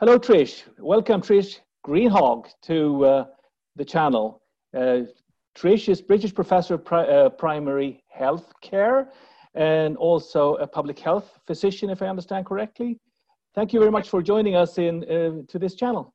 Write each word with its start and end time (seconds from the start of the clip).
Hello, 0.00 0.16
Trish. 0.16 0.62
Welcome, 0.78 1.20
Trish 1.20 1.58
Greenhalgh, 1.84 2.46
to 2.62 3.04
uh, 3.04 3.24
the 3.74 3.84
channel. 3.84 4.40
Uh, 4.72 5.00
Trish 5.56 5.88
is 5.88 6.00
British 6.00 6.32
Professor 6.32 6.74
of 6.74 6.84
Pri- 6.84 7.08
uh, 7.08 7.30
Primary 7.30 8.04
Health 8.08 8.52
Care 8.62 9.10
and 9.56 9.96
also 9.96 10.54
a 10.58 10.68
public 10.68 11.00
health 11.00 11.40
physician, 11.48 11.90
if 11.90 12.00
I 12.00 12.06
understand 12.06 12.46
correctly. 12.46 13.00
Thank 13.56 13.72
you 13.72 13.80
very 13.80 13.90
much 13.90 14.08
for 14.08 14.22
joining 14.22 14.54
us 14.54 14.78
in 14.78 15.02
uh, 15.02 15.42
to 15.48 15.58
this 15.58 15.74
channel. 15.74 16.14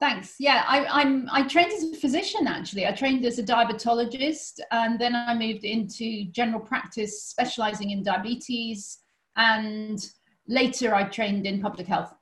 Thanks. 0.00 0.34
Yeah, 0.40 0.64
I, 0.66 1.02
am 1.02 1.28
I 1.30 1.46
trained 1.46 1.72
as 1.72 1.84
a 1.84 1.94
physician 1.94 2.48
actually. 2.48 2.88
I 2.88 2.90
trained 2.90 3.24
as 3.24 3.38
a 3.38 3.44
diabetologist, 3.44 4.58
and 4.72 5.00
then 5.00 5.14
I 5.14 5.34
moved 5.38 5.62
into 5.62 6.24
general 6.32 6.58
practice, 6.58 7.22
specializing 7.22 7.90
in 7.90 8.02
diabetes, 8.02 8.98
and 9.36 10.04
later 10.48 10.96
I 10.96 11.04
trained 11.04 11.46
in 11.46 11.62
public 11.62 11.86
health. 11.86 12.12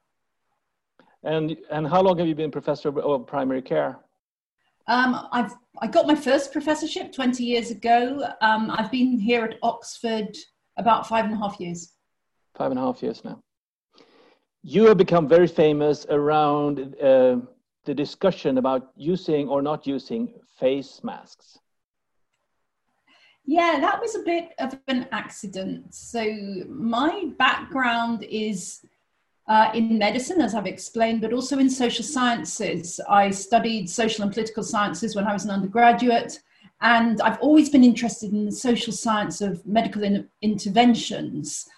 And 1.23 1.57
and 1.71 1.87
how 1.87 2.03
long 2.03 2.19
have 2.19 2.27
you 2.27 2.35
been 2.35 2.51
professor 2.51 2.89
of 2.89 3.27
primary 3.27 3.63
care? 3.63 3.99
Um, 4.87 5.29
I've 5.33 5.53
I 5.81 5.87
got 5.87 6.07
my 6.07 6.15
first 6.15 6.53
professorship 6.53 7.13
20 7.13 7.45
years 7.45 7.71
ago. 7.71 8.27
Um, 8.41 8.71
I've 8.71 8.91
been 8.91 9.19
here 9.19 9.45
at 9.45 9.59
Oxford 9.63 10.37
about 10.77 11.07
five 11.07 11.27
and 11.27 11.35
a 11.35 11.37
half 11.37 11.61
years. 11.61 11.93
Five 12.55 12.71
and 12.71 12.79
a 12.79 12.83
half 12.83 13.03
years 13.03 13.25
now. 13.25 13.43
You 14.63 14.87
have 14.87 14.99
become 14.99 15.29
very 15.29 15.47
famous 15.47 16.07
around 16.11 16.97
uh, 17.03 17.37
the 17.85 17.95
discussion 17.95 18.59
about 18.59 18.91
using 18.97 19.49
or 19.49 19.63
not 19.63 19.87
using 19.87 20.35
face 20.59 21.01
masks. 21.03 21.59
Yeah, 23.47 23.79
that 23.81 24.01
was 24.01 24.15
a 24.15 24.23
bit 24.23 24.51
of 24.59 24.79
an 24.89 25.09
accident. 25.13 25.95
So, 25.95 26.25
my 26.69 27.31
background 27.39 28.23
is 28.23 28.81
uh, 29.51 29.69
in 29.75 29.99
medicine, 29.99 30.41
as 30.41 30.55
I've 30.55 30.69
explained, 30.69 31.21
but 31.21 31.33
also 31.33 31.59
in 31.59 31.69
social 31.69 32.05
sciences. 32.05 33.01
I 33.09 33.31
studied 33.31 33.91
social 33.91 34.23
and 34.23 34.33
political 34.33 34.63
sciences 34.63 35.17
when 35.17 35.27
I 35.27 35.33
was 35.33 35.45
an 35.45 35.51
undergraduate, 35.51 36.41
and 36.83 37.21
I've 37.21 37.41
always 37.41 37.69
been 37.69 37.83
interested 37.83 38.31
in 38.31 38.47
the 38.47 38.53
social 38.53 38.93
science 38.93 39.41
of 39.41 39.67
medical 39.67 40.05
in- 40.05 40.29
interventions. 40.41 41.69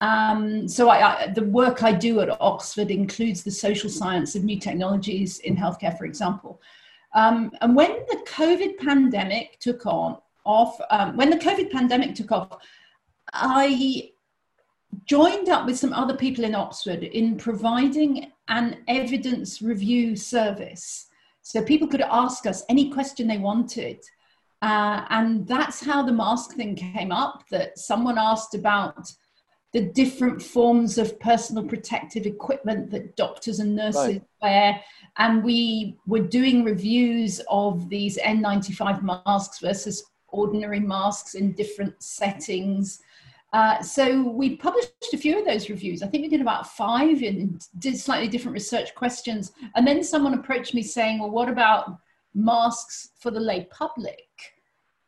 Um, 0.00 0.66
so 0.66 0.88
I, 0.88 0.98
I, 0.98 1.26
the 1.28 1.44
work 1.44 1.84
I 1.84 1.92
do 1.92 2.18
at 2.22 2.40
Oxford 2.40 2.90
includes 2.90 3.44
the 3.44 3.52
social 3.52 3.88
science 3.88 4.34
of 4.34 4.42
new 4.42 4.58
technologies 4.58 5.38
in 5.38 5.56
healthcare, 5.56 5.96
for 5.96 6.06
example. 6.06 6.60
Um, 7.14 7.52
and 7.60 7.76
when 7.76 7.92
the 8.10 8.20
COVID 8.26 8.78
pandemic 8.78 9.60
took 9.60 9.86
on 9.86 10.18
off, 10.44 10.76
um, 10.90 11.16
when 11.16 11.30
the 11.30 11.36
COVID 11.36 11.70
pandemic 11.70 12.16
took 12.16 12.32
off, 12.32 12.58
I 13.32 14.10
joined 15.04 15.48
up 15.48 15.66
with 15.66 15.78
some 15.78 15.92
other 15.92 16.16
people 16.16 16.44
in 16.44 16.54
Oxford 16.54 17.02
in 17.02 17.36
providing 17.36 18.32
an 18.48 18.84
evidence 18.88 19.62
review 19.62 20.16
service. 20.16 21.06
So 21.42 21.62
people 21.62 21.88
could 21.88 22.02
ask 22.02 22.46
us 22.46 22.64
any 22.68 22.90
question 22.90 23.26
they 23.26 23.38
wanted. 23.38 23.98
Uh, 24.60 25.04
and 25.10 25.46
that's 25.46 25.84
how 25.84 26.02
the 26.02 26.12
mask 26.12 26.54
thing 26.54 26.76
came 26.76 27.10
up 27.10 27.44
that 27.50 27.78
someone 27.78 28.16
asked 28.16 28.54
about 28.54 29.12
the 29.72 29.80
different 29.80 30.40
forms 30.40 30.98
of 30.98 31.18
personal 31.18 31.64
protective 31.64 32.26
equipment 32.26 32.90
that 32.90 33.16
doctors 33.16 33.58
and 33.58 33.74
nurses 33.74 33.94
right. 33.94 34.22
wear. 34.42 34.80
And 35.16 35.42
we 35.42 35.96
were 36.06 36.20
doing 36.20 36.62
reviews 36.62 37.40
of 37.48 37.88
these 37.88 38.18
N95 38.18 39.02
masks 39.02 39.60
versus 39.60 40.04
ordinary 40.28 40.80
masks 40.80 41.34
in 41.34 41.52
different 41.52 42.00
settings. 42.02 43.00
Uh, 43.52 43.82
so 43.82 44.22
we 44.22 44.56
published 44.56 44.92
a 45.12 45.18
few 45.18 45.38
of 45.38 45.44
those 45.44 45.68
reviews. 45.68 46.02
I 46.02 46.06
think 46.06 46.22
we 46.22 46.28
did 46.28 46.40
about 46.40 46.68
five 46.74 47.20
and 47.22 47.66
did 47.78 47.98
slightly 47.98 48.28
different 48.28 48.54
research 48.54 48.94
questions. 48.94 49.52
And 49.74 49.86
then 49.86 50.02
someone 50.02 50.34
approached 50.34 50.72
me 50.72 50.82
saying, 50.82 51.18
well, 51.18 51.30
what 51.30 51.50
about 51.50 51.98
masks 52.34 53.10
for 53.18 53.30
the 53.30 53.40
lay 53.40 53.64
public? 53.70 54.26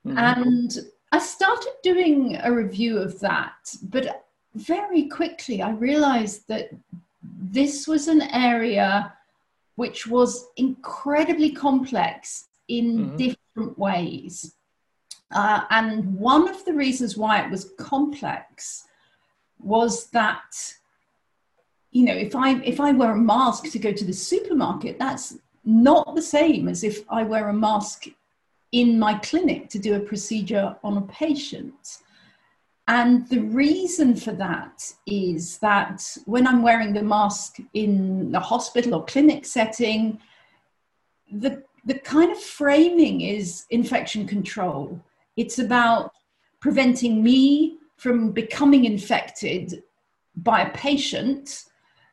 Mm-hmm. 0.06 0.18
And 0.18 0.78
I 1.10 1.18
started 1.20 1.72
doing 1.82 2.38
a 2.42 2.52
review 2.52 2.98
of 2.98 3.18
that, 3.20 3.74
but 3.84 4.26
very 4.54 5.04
quickly 5.04 5.62
I 5.62 5.70
realized 5.70 6.46
that 6.48 6.68
this 7.22 7.88
was 7.88 8.08
an 8.08 8.22
area 8.22 9.12
which 9.76 10.06
was 10.06 10.48
incredibly 10.56 11.50
complex 11.50 12.48
in 12.68 12.98
mm-hmm. 12.98 13.16
different 13.16 13.78
ways. 13.78 14.54
Uh, 15.32 15.62
and 15.70 16.14
one 16.14 16.48
of 16.48 16.64
the 16.64 16.72
reasons 16.72 17.16
why 17.16 17.40
it 17.40 17.50
was 17.50 17.72
complex 17.78 18.84
was 19.58 20.06
that, 20.10 20.74
you 21.90 22.04
know, 22.04 22.14
if 22.14 22.36
I 22.36 22.60
if 22.60 22.80
I 22.80 22.92
wear 22.92 23.12
a 23.12 23.16
mask 23.16 23.64
to 23.70 23.78
go 23.78 23.92
to 23.92 24.04
the 24.04 24.12
supermarket, 24.12 24.98
that's 24.98 25.38
not 25.64 26.14
the 26.14 26.22
same 26.22 26.68
as 26.68 26.84
if 26.84 27.04
I 27.08 27.22
wear 27.22 27.48
a 27.48 27.54
mask 27.54 28.06
in 28.72 28.98
my 28.98 29.14
clinic 29.14 29.68
to 29.70 29.78
do 29.78 29.94
a 29.94 30.00
procedure 30.00 30.76
on 30.82 30.98
a 30.98 31.02
patient. 31.02 31.98
And 32.86 33.26
the 33.28 33.40
reason 33.40 34.14
for 34.14 34.32
that 34.32 34.92
is 35.06 35.58
that 35.58 36.04
when 36.26 36.46
I'm 36.46 36.62
wearing 36.62 36.92
the 36.92 37.02
mask 37.02 37.56
in 37.72 38.30
the 38.30 38.40
hospital 38.40 38.96
or 38.96 39.04
clinic 39.06 39.46
setting, 39.46 40.18
the, 41.32 41.62
the 41.86 41.94
kind 41.94 42.30
of 42.30 42.38
framing 42.38 43.22
is 43.22 43.64
infection 43.70 44.26
control. 44.26 45.00
It's 45.36 45.58
about 45.58 46.12
preventing 46.60 47.22
me 47.22 47.78
from 47.96 48.32
becoming 48.32 48.84
infected 48.84 49.82
by 50.36 50.62
a 50.62 50.70
patient, 50.70 51.64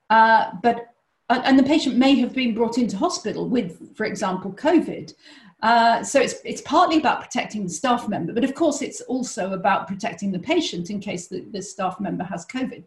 uh, 0.10 0.52
but 0.62 0.88
and 1.30 1.58
the 1.58 1.64
patient 1.64 1.96
may 1.96 2.16
have 2.16 2.34
been 2.34 2.54
brought 2.54 2.78
into 2.78 2.98
hospital 2.98 3.48
with, 3.48 3.96
for 3.96 4.06
example, 4.06 4.52
COVID. 4.52 5.14
Uh, 5.64 6.04
so 6.04 6.20
it's, 6.20 6.36
it's 6.44 6.62
partly 6.62 6.98
about 6.98 7.22
protecting 7.22 7.64
the 7.64 7.70
staff 7.70 8.10
member, 8.10 8.34
but 8.34 8.44
of 8.44 8.56
course 8.56 8.82
it's 8.82 9.02
also 9.02 9.54
about 9.54 9.88
protecting 9.88 10.32
the 10.32 10.40
patient 10.40 10.90
in 10.90 11.00
case 11.00 11.28
the, 11.28 11.42
the 11.52 11.62
staff 11.62 12.00
member 12.00 12.24
has 12.24 12.46
COVID. 12.48 12.84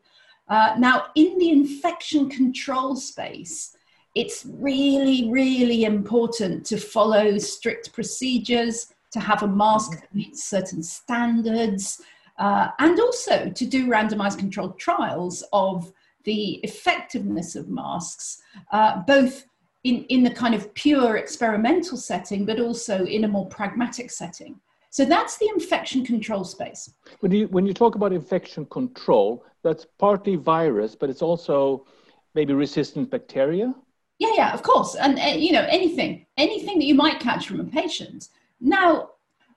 Uh, 0.48 0.74
now, 0.78 1.06
in 1.14 1.38
the 1.38 1.50
infection 1.50 2.28
control 2.28 2.96
space, 2.96 3.76
it's 4.14 4.44
really, 4.46 5.30
really 5.30 5.84
important 5.84 6.66
to 6.66 6.76
follow 6.76 7.38
strict 7.38 7.92
procedures, 7.92 8.93
to 9.14 9.20
have 9.20 9.42
a 9.42 9.48
mask 9.62 9.88
that 10.00 10.14
meets 10.14 10.44
certain 10.44 10.82
standards, 10.82 12.02
uh, 12.44 12.66
and 12.84 12.98
also 13.00 13.36
to 13.58 13.64
do 13.64 13.86
randomized 13.86 14.38
controlled 14.38 14.76
trials 14.86 15.36
of 15.52 15.92
the 16.24 16.40
effectiveness 16.68 17.54
of 17.54 17.68
masks, 17.68 18.42
uh, 18.72 19.02
both 19.06 19.46
in, 19.84 20.04
in 20.14 20.20
the 20.24 20.34
kind 20.42 20.54
of 20.58 20.62
pure 20.74 21.16
experimental 21.16 21.96
setting, 21.96 22.44
but 22.44 22.58
also 22.58 23.04
in 23.16 23.24
a 23.24 23.28
more 23.28 23.46
pragmatic 23.46 24.10
setting. 24.10 24.52
So 24.90 25.04
that's 25.04 25.38
the 25.38 25.48
infection 25.56 26.04
control 26.04 26.44
space. 26.44 26.82
When 27.20 27.32
you, 27.32 27.48
when 27.48 27.66
you 27.66 27.74
talk 27.74 27.94
about 27.94 28.12
infection 28.12 28.64
control, 28.66 29.44
that's 29.62 29.86
partly 29.98 30.36
virus, 30.36 30.96
but 30.96 31.10
it's 31.10 31.22
also 31.22 31.86
maybe 32.34 32.52
resistant 32.52 33.10
bacteria? 33.10 33.74
Yeah, 34.18 34.32
yeah, 34.34 34.54
of 34.54 34.62
course. 34.62 34.94
And, 34.94 35.18
uh, 35.18 35.36
you 35.46 35.52
know, 35.52 35.66
anything, 35.68 36.26
anything 36.36 36.78
that 36.78 36.84
you 36.84 36.94
might 36.94 37.20
catch 37.20 37.46
from 37.48 37.60
a 37.60 37.64
patient. 37.64 38.28
Now, 38.64 39.10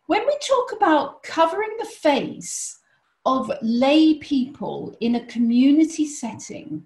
when 0.07 0.27
we 0.27 0.37
talk 0.45 0.73
about 0.73 1.23
covering 1.23 1.71
the 1.79 1.85
face 1.85 2.77
of 3.25 3.49
lay 3.61 4.15
people 4.15 4.97
in 4.99 5.15
a 5.15 5.25
community 5.27 6.05
setting, 6.05 6.83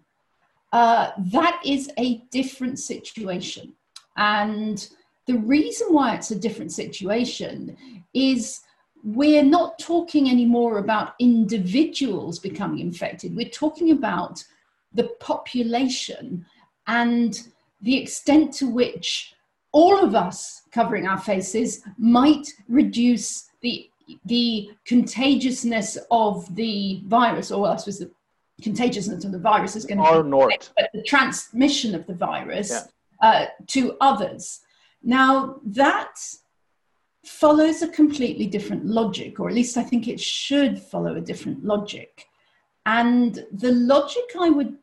uh, 0.71 1.09
that 1.17 1.59
is 1.65 1.89
a 1.97 2.19
different 2.29 2.77
situation. 2.77 3.73
And 4.17 4.87
the 5.25 5.39
reason 5.39 5.87
why 5.89 6.13
it's 6.13 6.29
a 6.29 6.39
different 6.39 6.71
situation 6.71 7.75
is 8.13 8.61
we're 9.03 9.43
not 9.43 9.79
talking 9.79 10.29
anymore 10.29 10.77
about 10.77 11.15
individuals 11.17 12.37
becoming 12.37 12.81
infected. 12.81 13.35
We're 13.35 13.49
talking 13.49 13.91
about 13.91 14.43
the 14.93 15.09
population 15.19 16.45
and 16.85 17.41
the 17.81 17.97
extent 17.97 18.53
to 18.55 18.67
which 18.67 19.33
all 19.71 20.03
of 20.03 20.15
us 20.15 20.63
covering 20.71 21.07
our 21.07 21.19
faces 21.19 21.81
might 21.97 22.47
reduce 22.67 23.49
the 23.61 23.87
the 24.25 24.69
contagiousness 24.85 25.97
of 26.09 26.53
the 26.55 27.01
virus, 27.05 27.49
or 27.49 27.69
I 27.69 27.77
suppose 27.77 27.99
the 27.99 28.11
contagiousness 28.61 29.23
of 29.23 29.31
the 29.31 29.39
virus 29.39 29.75
is 29.75 29.85
going 29.85 29.99
to 29.99 30.23
be 30.23 30.29
north. 30.29 30.73
the 30.93 31.03
transmission 31.03 31.95
of 31.95 32.05
the 32.07 32.13
virus 32.13 32.71
yeah. 32.71 33.27
uh, 33.27 33.45
to 33.67 33.95
others. 34.01 34.61
Now 35.01 35.61
that 35.65 36.13
follows 37.25 37.81
a 37.81 37.87
completely 37.87 38.47
different 38.47 38.85
logic, 38.85 39.39
or 39.39 39.47
at 39.47 39.55
least 39.55 39.77
I 39.77 39.83
think 39.83 40.07
it 40.07 40.19
should 40.19 40.79
follow 40.79 41.15
a 41.15 41.21
different 41.21 41.63
logic. 41.63 42.25
And 42.85 43.45
the 43.51 43.71
logic 43.71 44.23
I 44.39 44.49
would 44.49 44.77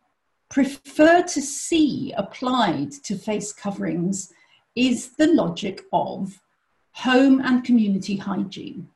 prefer 0.48 1.22
to 1.22 1.42
see 1.42 2.14
applied 2.16 2.92
to 2.92 3.16
face 3.16 3.52
coverings 3.52 4.32
is 4.78 5.16
the 5.16 5.26
logic 5.26 5.84
of 5.92 6.40
home 6.92 7.40
and 7.40 7.64
community 7.64 8.16
hygiene. 8.16 8.88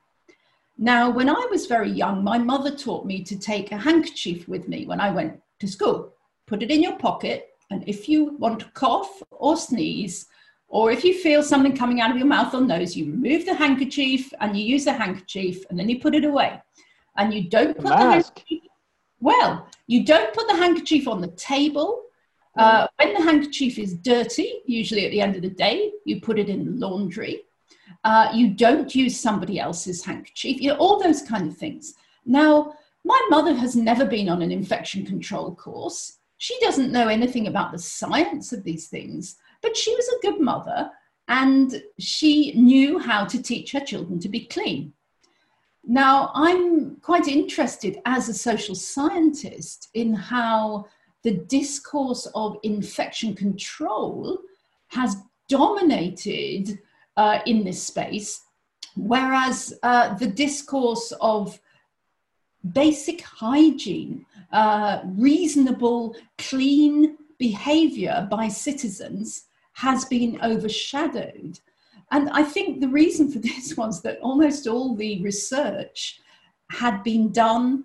Now, 0.79 1.11
when 1.11 1.29
I 1.29 1.47
was 1.51 1.67
very 1.67 1.91
young, 1.91 2.23
my 2.23 2.39
mother 2.39 2.75
taught 2.75 3.05
me 3.05 3.23
to 3.25 3.39
take 3.39 3.73
a 3.73 3.77
handkerchief 3.77 4.47
with 4.47 4.69
me 4.69 4.87
when 4.87 5.01
I 5.01 5.11
went 5.11 5.41
to 5.61 5.67
school. 5.67 6.13
Put 6.47 6.63
it 6.63 6.71
in 6.71 6.83
your 6.83 6.97
pocket 6.99 7.49
And 7.71 7.83
if 7.89 8.09
you 8.09 8.37
want 8.39 8.61
to 8.61 8.67
cough 8.75 9.23
or 9.31 9.57
sneeze, 9.57 10.27
or 10.69 10.91
if 10.91 11.05
you 11.05 11.15
feel 11.15 11.43
something 11.43 11.77
coming 11.77 12.01
out 12.01 12.11
of 12.11 12.19
your 12.19 12.27
mouth 12.27 12.55
or 12.55 12.61
nose, 12.61 12.97
you 12.97 13.07
remove 13.07 13.47
the 13.47 13.55
handkerchief 13.55 14.33
and 14.41 14.57
you 14.57 14.65
use 14.65 14.85
the 14.85 14.93
handkerchief 14.93 15.65
and 15.69 15.79
then 15.79 15.89
you 15.89 15.99
put 15.99 16.15
it 16.15 16.25
away. 16.25 16.61
And 17.17 17.33
you 17.33 17.49
don't 17.49 17.75
put 17.77 17.85
the, 17.85 17.91
the 17.91 18.11
handkerchief, 18.13 18.63
well, 19.21 19.67
you 19.87 20.05
don't 20.05 20.35
put 20.35 20.49
the 20.49 20.57
handkerchief 20.57 21.09
on 21.09 21.21
the 21.21 21.33
table. 21.53 22.03
Uh, 22.57 22.87
when 22.97 23.15
the 23.15 23.23
handkerchief 23.23 23.79
is 23.79 23.95
dirty, 23.95 24.63
usually 24.67 25.07
at 25.07 25.11
the 25.11 25.21
end 25.21 25.37
of 25.37 25.43
the 25.43 25.51
day, 25.51 25.93
you 26.05 26.21
put 26.21 26.39
it 26.39 26.49
in 26.49 26.65
the 26.65 26.87
laundry. 26.87 27.43
Uh, 28.05 28.31
you 28.35 28.49
don't 28.55 28.95
use 28.95 29.19
somebody 29.19 29.59
else's 29.59 30.05
handkerchief, 30.05 30.61
you 30.61 30.69
know, 30.69 30.77
all 30.77 31.01
those 31.01 31.23
kind 31.23 31.49
of 31.49 31.57
things. 31.57 31.95
Now, 32.27 32.75
my 33.05 33.21
mother 33.31 33.55
has 33.55 33.75
never 33.75 34.05
been 34.05 34.29
on 34.29 34.43
an 34.43 34.53
infection 34.53 35.07
control 35.07 35.55
course. 35.55 36.19
She 36.39 36.59
doesn't 36.61 36.93
know 36.93 37.09
anything 37.09 37.47
about 37.47 37.73
the 37.73 37.79
science 37.79 38.53
of 38.53 38.65
these 38.65 38.89
things, 38.89 39.37
but 39.61 39.77
she 39.77 39.95
was 39.95 40.09
a 40.09 40.27
good 40.27 40.41
mother 40.41 40.91
and 41.29 41.83
she 41.99 42.53
knew 42.53 42.99
how 42.99 43.25
to 43.25 43.43
teach 43.43 43.73
her 43.73 43.81
children 43.81 44.19
to 44.21 44.29
be 44.29 44.47
clean. 44.47 44.93
Now, 45.85 46.31
I'm 46.35 46.97
quite 46.97 47.27
interested 47.27 48.01
as 48.05 48.29
a 48.29 48.35
social 48.35 48.75
scientist 48.75 49.89
in 49.95 50.15
how 50.15 50.87
the 51.23 51.35
discourse 51.35 52.27
of 52.35 52.57
infection 52.63 53.35
control 53.35 54.39
has 54.89 55.17
dominated 55.49 56.79
uh, 57.17 57.41
in 57.47 57.65
this 57.65 57.83
space, 57.83 58.43
whereas 58.97 59.79
uh, 59.83 60.15
the 60.15 60.27
discourse 60.27 61.13
of 61.21 61.61
basic 62.73 63.23
hygiene, 63.23 64.25
uh, 64.53 65.01
reasonable, 65.05 66.17
clean 66.39 67.17
behavior 67.39 68.27
by 68.31 68.49
citizens 68.49 69.45
has 69.75 70.05
been 70.05 70.39
overshadowed. 70.43 71.59
And 72.11 72.29
I 72.31 72.43
think 72.43 72.81
the 72.81 72.89
reason 72.89 73.31
for 73.31 73.39
this 73.51 73.77
was 73.77 74.03
that 74.03 74.21
almost 74.21 74.67
all 74.67 74.95
the 74.95 75.23
research 75.23 76.21
had 76.71 77.03
been 77.03 77.33
done 77.33 77.85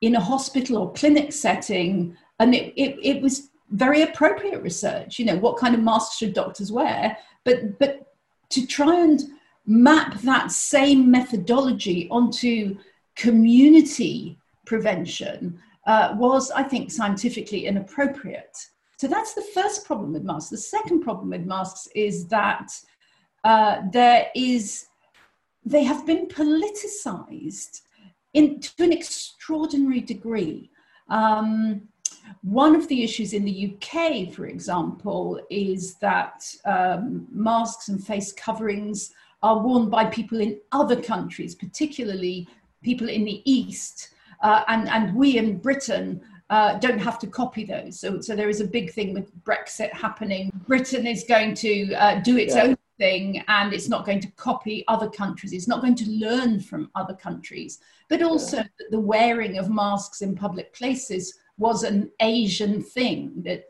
in 0.00 0.14
a 0.16 0.20
hospital 0.20 0.76
or 0.78 0.92
clinic 0.92 1.32
setting, 1.32 2.16
and 2.38 2.54
it, 2.54 2.72
it, 2.76 2.98
it 3.02 3.22
was 3.22 3.50
very 3.70 4.02
appropriate 4.02 4.62
research. 4.62 5.18
You 5.18 5.26
know, 5.26 5.36
what 5.36 5.56
kind 5.56 5.74
of 5.74 5.82
masks 5.82 6.16
should 6.16 6.34
doctors 6.34 6.70
wear? 6.72 7.16
But, 7.44 7.78
but 7.78 8.12
to 8.50 8.66
try 8.66 9.00
and 9.00 9.20
map 9.66 10.20
that 10.20 10.52
same 10.52 11.10
methodology 11.10 12.08
onto 12.10 12.76
community 13.16 14.38
prevention 14.66 15.58
uh, 15.86 16.14
was, 16.16 16.50
I 16.50 16.62
think, 16.62 16.90
scientifically 16.90 17.66
inappropriate. 17.66 18.56
So 18.96 19.08
that's 19.08 19.34
the 19.34 19.46
first 19.54 19.84
problem 19.84 20.12
with 20.12 20.22
masks. 20.22 20.50
The 20.50 20.56
second 20.56 21.00
problem 21.00 21.30
with 21.30 21.44
masks 21.44 21.88
is 21.94 22.26
that 22.28 22.70
uh, 23.42 23.82
there 23.92 24.28
is, 24.34 24.86
they 25.64 25.84
have 25.84 26.06
been 26.06 26.26
politicized 26.26 27.82
in, 28.32 28.60
to 28.60 28.84
an 28.84 28.92
extraordinary 28.92 30.00
degree. 30.00 30.70
Um, 31.08 31.88
one 32.42 32.76
of 32.76 32.88
the 32.88 33.02
issues 33.02 33.32
in 33.32 33.44
the 33.44 33.74
UK, 33.74 34.32
for 34.32 34.46
example, 34.46 35.40
is 35.50 35.94
that 35.96 36.44
um, 36.64 37.26
masks 37.30 37.88
and 37.88 38.04
face 38.04 38.32
coverings 38.32 39.12
are 39.42 39.58
worn 39.60 39.90
by 39.90 40.06
people 40.06 40.40
in 40.40 40.58
other 40.72 41.00
countries, 41.00 41.54
particularly 41.54 42.48
people 42.82 43.08
in 43.08 43.24
the 43.24 43.42
East. 43.50 44.10
Uh, 44.42 44.62
and, 44.68 44.88
and 44.88 45.14
we 45.14 45.38
in 45.38 45.58
Britain 45.58 46.20
uh, 46.50 46.78
don't 46.78 46.98
have 46.98 47.18
to 47.18 47.26
copy 47.26 47.64
those. 47.64 47.98
So, 47.98 48.20
so 48.20 48.36
there 48.36 48.48
is 48.48 48.60
a 48.60 48.66
big 48.66 48.92
thing 48.92 49.14
with 49.14 49.34
Brexit 49.44 49.92
happening. 49.92 50.50
Britain 50.66 51.06
is 51.06 51.24
going 51.26 51.54
to 51.56 51.94
uh, 51.94 52.20
do 52.20 52.36
its 52.36 52.54
yeah. 52.54 52.64
own 52.64 52.76
thing 52.98 53.42
and 53.48 53.72
it's 53.72 53.88
not 53.88 54.04
going 54.04 54.20
to 54.20 54.30
copy 54.32 54.84
other 54.88 55.08
countries. 55.08 55.52
It's 55.52 55.68
not 55.68 55.80
going 55.80 55.96
to 55.96 56.10
learn 56.10 56.60
from 56.60 56.90
other 56.94 57.14
countries. 57.14 57.80
But 58.08 58.22
also, 58.22 58.58
yeah. 58.58 58.66
the 58.90 59.00
wearing 59.00 59.58
of 59.58 59.70
masks 59.70 60.20
in 60.20 60.34
public 60.34 60.74
places 60.74 61.38
was 61.58 61.82
an 61.82 62.10
Asian 62.20 62.82
thing 62.82 63.32
that 63.44 63.64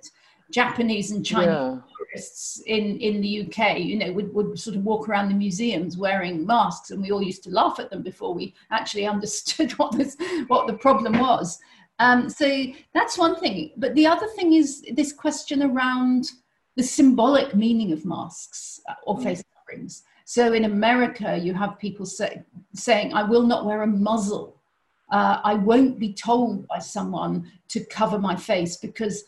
Japanese 0.51 1.11
and 1.11 1.25
Chinese 1.25 1.49
yeah. 1.49 1.79
tourists 1.99 2.63
in, 2.67 2.99
in 2.99 3.21
the 3.21 3.43
UK, 3.43 3.79
you 3.79 3.99
know, 3.99 4.13
would, 4.13 4.33
would 4.35 4.59
sort 4.59 4.77
of 4.77 4.85
walk 4.85 5.09
around 5.09 5.29
the 5.29 5.35
museums 5.35 5.97
wearing 5.97 6.47
masks, 6.47 6.91
and 6.91 7.03
we 7.03 7.11
all 7.11 7.23
used 7.23 7.43
to 7.45 7.51
laugh 7.51 7.81
at 7.81 7.91
them 7.91 8.03
before 8.03 8.35
we 8.35 8.55
actually 8.71 9.07
understood 9.15 9.73
what 9.73 9.93
this 9.97 10.17
what 10.47 10.67
the 10.67 10.75
problem 10.75 11.19
was. 11.19 11.59
Um, 11.99 12.29
so 12.29 12.67
that's 12.93 13.19
one 13.19 13.39
thing. 13.41 13.73
But 13.77 13.95
the 13.95 14.07
other 14.07 14.27
thing 14.29 14.55
is 14.55 14.85
this 14.93 15.13
question 15.13 15.63
around 15.63 16.31
the 16.77 16.83
symbolic 16.83 17.55
meaning 17.55 17.93
of 17.93 18.05
masks 18.05 18.81
uh, 18.89 18.95
or 19.05 19.21
face 19.21 19.43
coverings. 19.57 20.03
So 20.25 20.53
in 20.53 20.65
America, 20.65 21.37
you 21.37 21.55
have 21.55 21.79
people 21.79 22.07
say, 22.07 22.43
saying, 22.75 23.13
"I 23.13 23.23
will 23.23 23.43
not 23.43 23.67
wear 23.67 23.83
a 23.83 23.87
muzzle." 23.87 24.54
Uh, 25.15 25.41
I 25.45 25.55
won't 25.55 26.01
be 26.01 26.13
told 26.13 26.67
by 26.67 26.81
someone 26.81 27.49
to 27.69 27.85
cover 27.85 28.19
my 28.19 28.35
face 28.35 28.79
because 28.79 29.23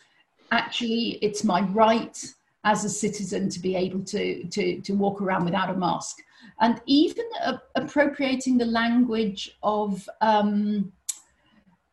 actually 0.50 1.20
it's 1.22 1.44
my 1.44 1.60
right 1.60 2.16
as 2.64 2.84
a 2.84 2.88
citizen 2.88 3.48
to 3.50 3.60
be 3.60 3.76
able 3.76 4.02
to, 4.06 4.42
to, 4.48 4.80
to 4.80 4.92
walk 4.94 5.22
around 5.22 5.44
without 5.44 5.70
a 5.70 5.76
mask. 5.76 6.16
And 6.60 6.80
even 6.86 7.24
uh, 7.40 7.58
appropriating 7.76 8.58
the 8.58 8.64
language 8.64 9.56
of 9.62 10.08
um, 10.22 10.90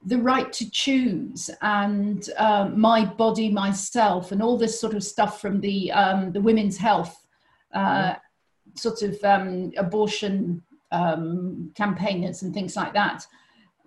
the 0.04 0.18
right 0.18 0.51
to 0.54 0.72
choose 0.72 1.51
and 1.62 2.28
uh, 2.40 2.72
my 2.75 3.06
body, 3.06 3.51
myself, 3.51 4.31
and 4.31 4.42
all 4.42 4.57
this 4.57 4.81
sort 4.81 4.95
of 4.95 5.04
stuff 5.04 5.40
from 5.40 5.62
the, 5.62 5.92
um, 5.92 6.31
the 6.31 6.42
women's 6.42 6.78
health 6.78 7.28
uh, 7.75 8.13
mm-hmm. 8.13 8.75
sort 8.75 9.04
of 9.04 9.24
um, 9.24 9.72
abortion 9.78 10.63
um, 10.92 11.72
campaigners 11.75 12.42
and 12.42 12.56
things 12.56 12.75
like 12.75 12.94
that. 12.94 13.28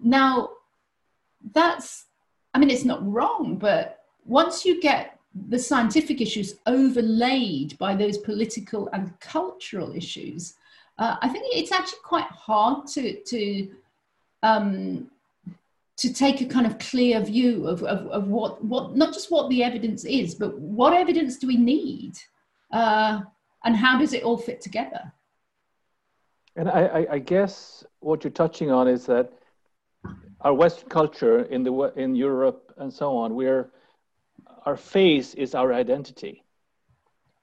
Now, 0.02 0.50
that's, 1.52 2.06
I 2.54 2.58
mean, 2.58 2.70
it's 2.70 2.84
not 2.84 3.06
wrong, 3.10 3.56
but 3.58 4.00
once 4.24 4.64
you 4.64 4.80
get 4.80 5.18
the 5.48 5.58
scientific 5.58 6.20
issues 6.20 6.56
overlaid 6.66 7.76
by 7.78 7.94
those 7.94 8.18
political 8.18 8.88
and 8.92 9.18
cultural 9.20 9.94
issues, 9.94 10.54
uh, 10.98 11.16
I 11.20 11.28
think 11.28 11.44
it's 11.48 11.72
actually 11.72 11.98
quite 12.02 12.24
hard 12.24 12.86
to 12.88 13.22
to 13.22 13.68
um, 14.42 15.10
to 15.96 16.12
take 16.12 16.40
a 16.40 16.46
kind 16.46 16.66
of 16.66 16.78
clear 16.78 17.20
view 17.20 17.66
of, 17.66 17.82
of, 17.82 18.06
of, 18.08 18.28
what 18.28 18.62
what 18.64 18.96
not 18.96 19.12
just 19.12 19.30
what 19.30 19.48
the 19.50 19.62
evidence 19.62 20.04
is, 20.04 20.34
but 20.34 20.58
what 20.58 20.94
evidence 20.94 21.36
do 21.36 21.46
we 21.46 21.56
need, 21.56 22.16
uh, 22.72 23.20
and 23.64 23.76
how 23.76 23.98
does 23.98 24.14
it 24.14 24.22
all 24.22 24.38
fit 24.38 24.60
together? 24.60 25.12
And 26.56 26.70
I, 26.70 27.06
I 27.10 27.18
guess 27.18 27.84
what 28.00 28.24
you're 28.24 28.30
touching 28.30 28.70
on 28.70 28.88
is 28.88 29.04
that 29.06 29.30
our 30.40 30.54
Western 30.54 30.88
culture 30.88 31.42
in 31.42 31.62
the 31.62 31.92
in 31.96 32.14
Europe 32.14 32.72
and 32.76 32.92
so 32.92 33.16
on, 33.16 33.34
we're 33.34 33.70
our 34.64 34.76
face 34.76 35.34
is 35.34 35.54
our 35.54 35.72
identity. 35.72 36.44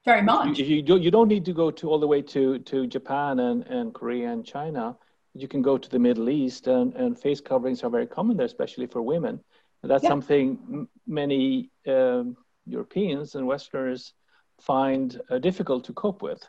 Very 0.04 0.22
much. 0.22 0.58
You, 0.58 0.66
you, 0.66 0.82
don't, 0.82 1.02
you 1.02 1.10
don't 1.10 1.28
need 1.28 1.46
to 1.46 1.54
go 1.54 1.70
to 1.70 1.88
all 1.88 1.98
the 1.98 2.06
way 2.06 2.20
to, 2.20 2.58
to 2.58 2.86
Japan 2.86 3.40
and, 3.40 3.66
and 3.66 3.94
Korea 3.94 4.30
and 4.30 4.44
China. 4.44 4.96
You 5.32 5.48
can 5.48 5.62
go 5.62 5.78
to 5.78 5.88
the 5.88 5.98
Middle 5.98 6.28
East, 6.28 6.66
and, 6.66 6.94
and 6.94 7.18
face 7.18 7.40
coverings 7.40 7.82
are 7.82 7.90
very 7.90 8.06
common 8.06 8.36
there, 8.36 8.46
especially 8.46 8.86
for 8.86 9.00
women. 9.00 9.40
And 9.82 9.90
that's 9.90 10.04
yeah. 10.04 10.10
something 10.10 10.86
many 11.06 11.70
um, 11.88 12.36
Europeans 12.66 13.34
and 13.34 13.46
Westerners 13.46 14.12
find 14.60 15.20
uh, 15.30 15.38
difficult 15.38 15.84
to 15.84 15.94
cope 15.94 16.22
with. 16.22 16.46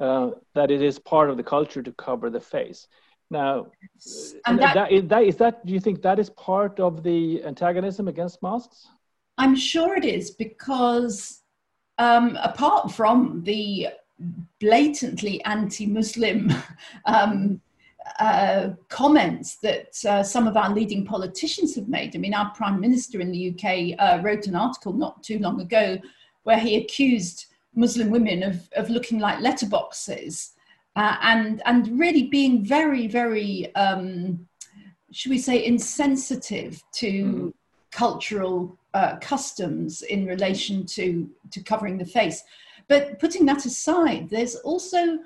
Uh, 0.00 0.30
that 0.54 0.72
it 0.72 0.82
is 0.82 0.98
part 0.98 1.30
of 1.30 1.36
the 1.36 1.42
culture 1.42 1.80
to 1.80 1.92
cover 1.92 2.28
the 2.28 2.40
face. 2.40 2.88
Now, 3.30 3.66
and 4.46 4.58
that, 4.58 4.74
that, 4.74 4.92
is, 4.92 5.08
that, 5.08 5.22
is 5.24 5.36
that, 5.36 5.66
do 5.66 5.72
you 5.72 5.80
think 5.80 6.02
that 6.02 6.18
is 6.18 6.30
part 6.30 6.78
of 6.78 7.02
the 7.02 7.42
antagonism 7.44 8.08
against 8.08 8.42
masks? 8.42 8.88
I'm 9.38 9.56
sure 9.56 9.96
it 9.96 10.04
is 10.04 10.30
because 10.30 11.42
um, 11.98 12.38
apart 12.42 12.92
from 12.92 13.42
the 13.44 13.88
blatantly 14.60 15.42
anti-Muslim 15.44 16.52
um, 17.06 17.60
uh, 18.20 18.70
comments 18.88 19.56
that 19.56 19.96
uh, 20.04 20.22
some 20.22 20.46
of 20.46 20.56
our 20.56 20.70
leading 20.70 21.04
politicians 21.04 21.74
have 21.74 21.88
made. 21.88 22.14
I 22.14 22.18
mean, 22.18 22.34
our 22.34 22.50
Prime 22.50 22.78
Minister 22.78 23.20
in 23.20 23.32
the 23.32 23.50
UK 23.50 23.98
uh, 23.98 24.22
wrote 24.22 24.46
an 24.46 24.54
article 24.54 24.92
not 24.92 25.22
too 25.22 25.38
long 25.38 25.60
ago 25.60 25.98
where 26.42 26.58
he 26.58 26.76
accused 26.76 27.46
Muslim 27.74 28.10
women 28.10 28.42
of, 28.42 28.68
of 28.76 28.90
looking 28.90 29.18
like 29.18 29.38
letterboxes 29.38 30.50
uh, 30.96 31.16
and, 31.22 31.62
and 31.66 31.98
really 31.98 32.24
being 32.24 32.64
very, 32.64 33.06
very, 33.06 33.74
um, 33.74 34.46
should 35.12 35.30
we 35.30 35.38
say, 35.38 35.64
insensitive 35.64 36.82
to 36.92 37.24
mm. 37.24 37.52
cultural 37.90 38.78
uh, 38.94 39.16
customs 39.20 40.02
in 40.02 40.24
relation 40.26 40.86
to, 40.86 41.28
to 41.50 41.60
covering 41.62 41.98
the 41.98 42.04
face. 42.04 42.42
But 42.88 43.18
putting 43.18 43.44
that 43.46 43.66
aside, 43.66 44.28
there's 44.30 44.56
also 44.56 45.18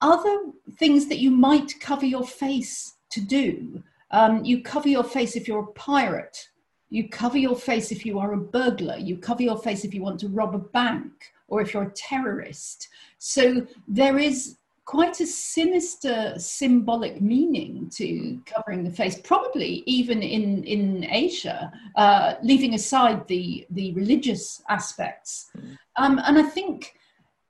other 0.00 0.52
things 0.78 1.06
that 1.08 1.18
you 1.18 1.30
might 1.30 1.78
cover 1.80 2.06
your 2.06 2.26
face 2.26 2.94
to 3.10 3.20
do. 3.20 3.82
Um, 4.10 4.44
you 4.44 4.62
cover 4.62 4.88
your 4.88 5.04
face 5.04 5.36
if 5.36 5.48
you're 5.48 5.64
a 5.64 5.72
pirate. 5.72 6.48
You 6.90 7.08
cover 7.08 7.38
your 7.38 7.56
face 7.56 7.90
if 7.90 8.06
you 8.06 8.18
are 8.18 8.34
a 8.34 8.38
burglar. 8.38 8.96
You 8.98 9.16
cover 9.16 9.42
your 9.42 9.58
face 9.58 9.84
if 9.84 9.92
you 9.94 10.02
want 10.02 10.20
to 10.20 10.28
rob 10.28 10.54
a 10.54 10.58
bank 10.58 11.12
or 11.48 11.60
if 11.60 11.74
you're 11.74 11.84
a 11.84 11.92
terrorist. 11.92 12.88
So 13.18 13.66
there 13.88 14.18
is 14.18 14.58
quite 14.86 15.20
a 15.20 15.26
sinister 15.26 16.32
symbolic 16.38 17.20
meaning 17.20 17.90
to 17.92 18.40
covering 18.46 18.84
the 18.84 18.90
face, 18.90 19.20
probably 19.20 19.82
even 19.84 20.22
in, 20.22 20.62
in 20.62 21.04
Asia, 21.10 21.72
uh, 21.96 22.34
leaving 22.42 22.74
aside 22.74 23.26
the, 23.26 23.66
the 23.70 23.92
religious 23.94 24.62
aspects. 24.68 25.50
Um, 25.96 26.20
and 26.24 26.38
I 26.38 26.44
think 26.44 26.94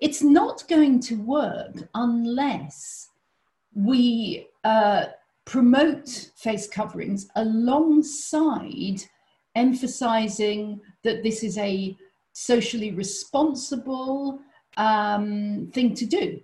it's 0.00 0.22
not 0.22 0.66
going 0.66 0.98
to 1.00 1.16
work 1.16 1.76
unless 1.94 3.10
we 3.74 4.48
uh, 4.64 5.04
promote 5.44 6.30
face 6.36 6.66
coverings 6.66 7.28
alongside 7.36 9.02
emphasizing 9.54 10.80
that 11.04 11.22
this 11.22 11.44
is 11.44 11.58
a 11.58 11.96
socially 12.32 12.92
responsible 12.92 14.40
um, 14.78 15.70
thing 15.74 15.94
to 15.94 16.06
do 16.06 16.40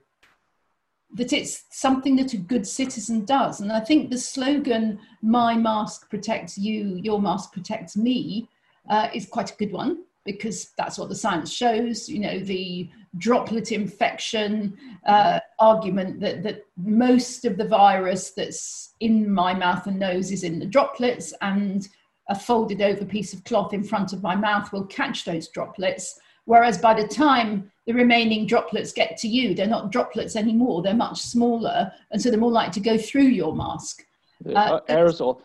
that 1.15 1.33
it's 1.33 1.65
something 1.71 2.17
that 2.17 2.33
a 2.33 2.39
good 2.39 2.67
citizen 2.67 3.25
does. 3.25 3.61
And 3.61 3.73
I 3.73 3.81
think 3.81 4.11
the 4.11 4.19
slogan, 4.19 4.99
my 5.21 5.55
mask 5.55 6.09
protects 6.09 6.57
you, 6.57 6.99
your 7.03 7.21
mask 7.21 7.53
protects 7.53 7.97
me, 7.97 8.49
uh, 8.89 9.09
is 9.15 9.27
quite 9.27 9.51
a 9.51 9.57
good 9.57 9.73
one 9.73 10.05
because 10.25 10.71
that's 10.79 10.99
what 10.99 11.09
the 11.09 11.15
science 11.15 11.53
shows. 11.53 12.09
You 12.09 12.21
know, 12.21 12.39
the 12.39 12.89
droplet 13.19 13.73
infection 13.73 14.77
uh, 15.07 15.41
argument 15.59 16.21
that, 16.21 16.43
that 16.43 16.65
most 16.77 17.45
of 17.45 17.57
the 17.57 17.69
virus 17.69 18.31
that's 18.31 18.95
in 19.01 19.31
my 19.31 19.53
mouth 19.53 19.87
and 19.87 19.99
nose 19.99 20.31
is 20.31 20.45
in 20.45 20.59
the 20.59 20.67
droplets, 20.67 21.35
and 21.43 21.89
a 22.29 22.35
folded 22.35 22.81
over 22.81 23.05
piece 23.05 23.33
of 23.33 23.45
cloth 23.45 23.75
in 23.75 23.83
front 23.83 24.13
of 24.13 24.23
my 24.23 24.35
mouth 24.35 24.73
will 24.73 24.87
catch 24.87 25.25
those 25.25 25.49
droplets. 25.49 26.19
Whereas 26.45 26.79
by 26.79 26.95
the 26.95 27.07
time 27.07 27.71
the 27.87 27.93
remaining 27.93 28.47
droplets 28.47 28.93
get 28.93 29.17
to 29.19 29.29
you, 29.29 29.55
they're 29.55 29.67
not 29.67 29.93
droplets 29.93 30.37
anymore, 30.37 30.83
they're 30.83 30.95
much 30.95 31.21
smaller, 31.21 31.93
and 32.11 32.21
so 32.21 32.31
they're 32.31 32.39
more 32.39 32.51
likely 32.51 32.73
to 32.75 32.81
go 32.81 32.99
through 32.99 33.29
your 33.29 33.55
mask. 33.55 34.05
Uh, 34.47 34.53
uh, 34.53 34.81
aerosol, 34.89 35.41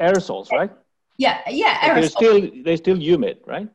aerosols, 0.00 0.50
right? 0.52 0.70
Yeah, 1.16 1.40
yeah, 1.48 1.78
aerosols. 1.80 1.94
They're 1.94 2.08
still, 2.08 2.50
they're 2.64 2.76
still 2.76 2.98
humid, 2.98 3.38
right? 3.46 3.68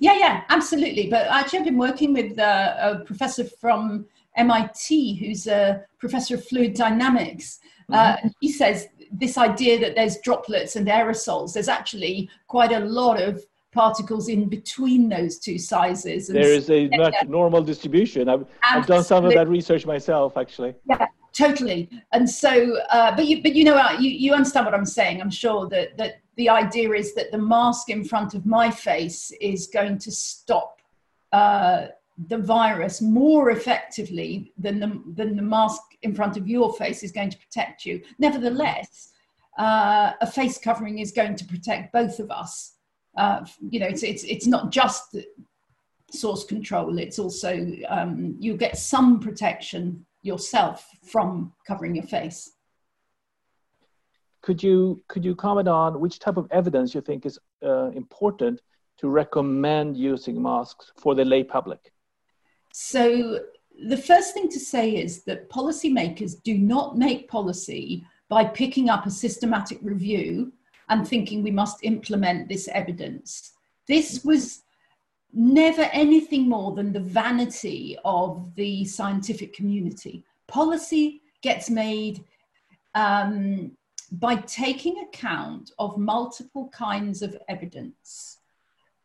Yeah, 0.00 0.18
yeah, 0.18 0.44
absolutely. 0.48 1.08
But 1.08 1.26
actually, 1.28 1.60
I've 1.60 1.64
been 1.64 1.78
working 1.78 2.12
with 2.12 2.38
uh, 2.38 2.76
a 2.78 3.04
professor 3.04 3.44
from 3.44 4.06
MIT 4.36 5.16
who's 5.16 5.46
a 5.46 5.84
professor 5.98 6.34
of 6.34 6.44
fluid 6.44 6.74
dynamics. 6.74 7.60
Uh, 7.90 8.16
mm-hmm. 8.16 8.28
he 8.40 8.52
says 8.52 8.88
this 9.10 9.38
idea 9.38 9.78
that 9.80 9.94
there's 9.94 10.18
droplets 10.18 10.76
and 10.76 10.86
aerosols, 10.86 11.54
there's 11.54 11.68
actually 11.68 12.28
quite 12.46 12.72
a 12.72 12.80
lot 12.80 13.20
of 13.20 13.44
particles 13.78 14.28
in 14.28 14.48
between 14.48 15.08
those 15.08 15.38
two 15.38 15.56
sizes. 15.56 16.26
there 16.26 16.52
is 16.52 16.68
a 16.68 16.90
normal 17.28 17.62
distribution. 17.62 18.28
I've, 18.28 18.44
I've, 18.60 18.86
done 18.86 19.04
some 19.04 19.24
of 19.24 19.32
that 19.34 19.46
research 19.46 19.86
myself, 19.86 20.36
actually. 20.36 20.74
Yeah, 20.86 21.06
totally. 21.32 21.88
And 22.12 22.28
so, 22.28 22.76
uh, 22.90 23.14
but 23.14 23.26
you, 23.28 23.40
but 23.40 23.54
you 23.54 23.62
know, 23.62 23.78
you, 24.00 24.10
you 24.10 24.34
understand 24.34 24.66
what 24.66 24.74
I'm 24.74 24.84
saying. 24.84 25.20
I'm 25.20 25.30
sure 25.30 25.68
that 25.68 25.96
that 25.96 26.14
the 26.34 26.48
idea 26.48 26.90
is 26.90 27.14
that 27.14 27.30
the 27.30 27.38
mask 27.38 27.88
in 27.88 28.02
front 28.04 28.34
of 28.34 28.44
my 28.44 28.68
face 28.68 29.30
is 29.40 29.68
going 29.68 29.98
to 29.98 30.10
stop 30.10 30.80
uh, 31.32 31.86
the 32.26 32.38
virus 32.38 33.00
more 33.00 33.50
effectively 33.50 34.52
than 34.58 34.80
the 34.80 34.90
than 35.14 35.36
the 35.36 35.48
mask 35.56 35.82
in 36.02 36.16
front 36.16 36.36
of 36.36 36.48
your 36.48 36.72
face 36.72 37.04
is 37.04 37.12
going 37.12 37.30
to 37.30 37.38
protect 37.38 37.86
you. 37.86 38.02
Nevertheless. 38.18 39.12
Uh, 39.56 40.12
a 40.20 40.26
face 40.40 40.56
covering 40.56 41.00
is 41.00 41.10
going 41.10 41.34
to 41.34 41.44
protect 41.44 41.92
both 41.92 42.20
of 42.20 42.30
us 42.30 42.77
uh, 43.18 43.44
you 43.68 43.80
know, 43.80 43.86
it's, 43.86 44.02
it's, 44.02 44.24
it's 44.24 44.46
not 44.46 44.70
just 44.70 45.16
source 46.10 46.44
control, 46.44 46.98
it's 46.98 47.18
also, 47.18 47.66
um, 47.88 48.36
you 48.38 48.56
get 48.56 48.78
some 48.78 49.20
protection 49.20 50.06
yourself 50.22 50.88
from 51.02 51.52
covering 51.66 51.96
your 51.96 52.04
face. 52.04 52.52
Could 54.40 54.62
you, 54.62 55.02
could 55.08 55.24
you 55.24 55.34
comment 55.34 55.68
on 55.68 56.00
which 56.00 56.20
type 56.20 56.36
of 56.36 56.46
evidence 56.50 56.94
you 56.94 57.00
think 57.00 57.26
is 57.26 57.38
uh, 57.62 57.90
important 57.90 58.62
to 58.98 59.08
recommend 59.08 59.96
using 59.96 60.40
masks 60.40 60.92
for 60.96 61.14
the 61.14 61.24
lay 61.24 61.42
public? 61.42 61.92
So 62.72 63.40
the 63.84 63.96
first 63.96 64.32
thing 64.32 64.48
to 64.50 64.60
say 64.60 64.96
is 64.96 65.24
that 65.24 65.50
policymakers 65.50 66.40
do 66.42 66.56
not 66.56 66.96
make 66.96 67.28
policy 67.28 68.06
by 68.28 68.44
picking 68.44 68.88
up 68.88 69.06
a 69.06 69.10
systematic 69.10 69.78
review 69.82 70.52
and 70.88 71.06
thinking 71.06 71.42
we 71.42 71.50
must 71.50 71.84
implement 71.84 72.48
this 72.48 72.68
evidence. 72.68 73.52
This 73.86 74.24
was 74.24 74.62
never 75.32 75.82
anything 75.92 76.48
more 76.48 76.74
than 76.74 76.92
the 76.92 77.00
vanity 77.00 77.96
of 78.04 78.54
the 78.54 78.84
scientific 78.84 79.52
community. 79.54 80.24
Policy 80.46 81.22
gets 81.42 81.68
made 81.70 82.24
um, 82.94 83.72
by 84.12 84.36
taking 84.36 84.98
account 85.00 85.72
of 85.78 85.98
multiple 85.98 86.68
kinds 86.70 87.22
of 87.22 87.36
evidence, 87.48 88.38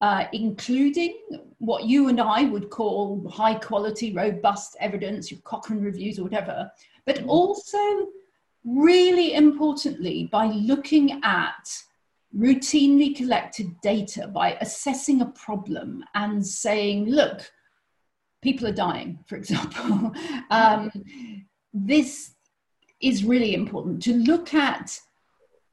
uh, 0.01 0.25
including 0.31 1.19
what 1.57 1.83
you 1.83 2.07
and 2.07 2.21
I 2.21 2.45
would 2.45 2.69
call 2.69 3.27
high 3.29 3.55
quality, 3.55 4.13
robust 4.13 4.77
evidence, 4.79 5.29
your 5.29 5.41
Cochrane 5.41 5.81
reviews 5.81 6.19
or 6.19 6.23
whatever, 6.23 6.71
but 7.05 7.17
mm-hmm. 7.17 7.29
also 7.29 8.07
really 8.65 9.33
importantly, 9.33 10.29
by 10.31 10.45
looking 10.47 11.21
at 11.23 11.83
routinely 12.35 13.15
collected 13.15 13.79
data, 13.81 14.27
by 14.27 14.57
assessing 14.61 15.21
a 15.21 15.27
problem 15.27 16.03
and 16.15 16.45
saying, 16.45 17.05
look, 17.09 17.51
people 18.41 18.67
are 18.67 18.73
dying, 18.73 19.19
for 19.27 19.35
example, 19.35 20.13
um, 20.49 20.91
this 21.73 22.35
is 23.01 23.23
really 23.23 23.53
important 23.53 24.01
to 24.03 24.13
look 24.13 24.53
at 24.53 24.99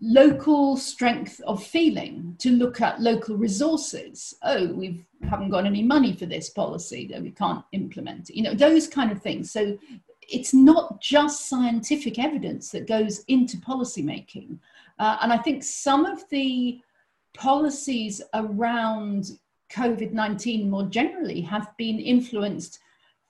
local 0.00 0.76
strength 0.76 1.40
of 1.47 1.62
feeling 1.62 2.35
to 2.38 2.50
look 2.50 2.80
at 2.80 3.00
local 3.00 3.37
resources. 3.37 4.35
Oh 4.42 4.73
we 4.73 5.04
haven't 5.28 5.50
got 5.50 5.66
any 5.66 5.82
money 5.82 6.14
for 6.14 6.25
this 6.25 6.49
policy 6.49 7.06
that 7.09 7.23
we 7.23 7.30
can't 7.30 7.62
implement 7.73 8.30
you 8.30 8.42
know 8.42 8.54
those 8.54 8.88
kind 8.88 9.12
of 9.12 9.20
things. 9.20 9.52
So 9.52 9.78
it's 10.31 10.55
not 10.55 11.01
just 11.01 11.49
scientific 11.49 12.19
evidence 12.19 12.71
that 12.71 12.87
goes 12.87 13.25
into 13.29 13.59
policy 13.59 14.03
making. 14.03 14.61
Uh, 14.99 15.17
and 15.23 15.33
I 15.33 15.39
think 15.39 15.63
some 15.63 16.07
of 16.07 16.29
the 16.31 16.81
policies 17.35 18.21
around 18.35 19.33
COVID 19.73 20.13
19 20.13 20.69
more 20.69 20.85
generally 20.85 21.41
have 21.43 21.69
been 21.77 21.99
influenced 21.99 22.81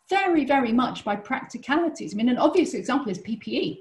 very, 0.08 0.44
very 0.44 0.72
much 0.72 1.04
by 1.04 1.16
practicalities. 1.16 2.12
I 2.12 2.16
mean, 2.16 2.28
an 2.28 2.38
obvious 2.38 2.74
example 2.74 3.10
is 3.12 3.18
PPE, 3.18 3.78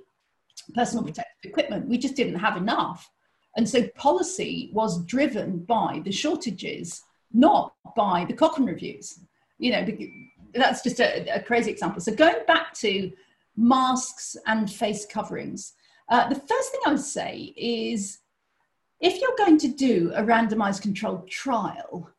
personal 0.75 1.03
protective 1.03 1.49
equipment. 1.49 1.87
We 1.87 1.97
just 1.97 2.15
didn't 2.15 2.35
have 2.39 2.57
enough. 2.57 3.09
And 3.55 3.67
so 3.67 3.87
policy 3.95 4.69
was 4.73 5.03
driven 5.05 5.59
by 5.59 6.01
the 6.05 6.11
shortages, 6.11 7.01
not 7.33 7.73
by 7.95 8.25
the 8.25 8.33
Cochrane 8.33 8.67
reviews. 8.67 9.19
You 9.57 9.71
know, 9.71 9.85
that's 10.53 10.81
just 10.81 10.99
a, 10.99 11.27
a, 11.35 11.41
crazy 11.41 11.71
example. 11.71 12.01
So 12.01 12.13
going 12.13 12.45
back 12.47 12.73
to 12.75 13.11
masks 13.55 14.35
and 14.45 14.71
face 14.71 15.05
coverings, 15.05 15.73
uh, 16.09 16.27
the 16.27 16.35
first 16.35 16.71
thing 16.71 16.81
I 16.85 16.91
would 16.91 16.99
say 16.99 17.53
is 17.55 18.19
if 18.99 19.21
you're 19.21 19.35
going 19.37 19.57
to 19.59 19.67
do 19.67 20.11
a 20.15 20.23
randomized 20.23 20.81
controlled 20.81 21.29
trial, 21.29 22.09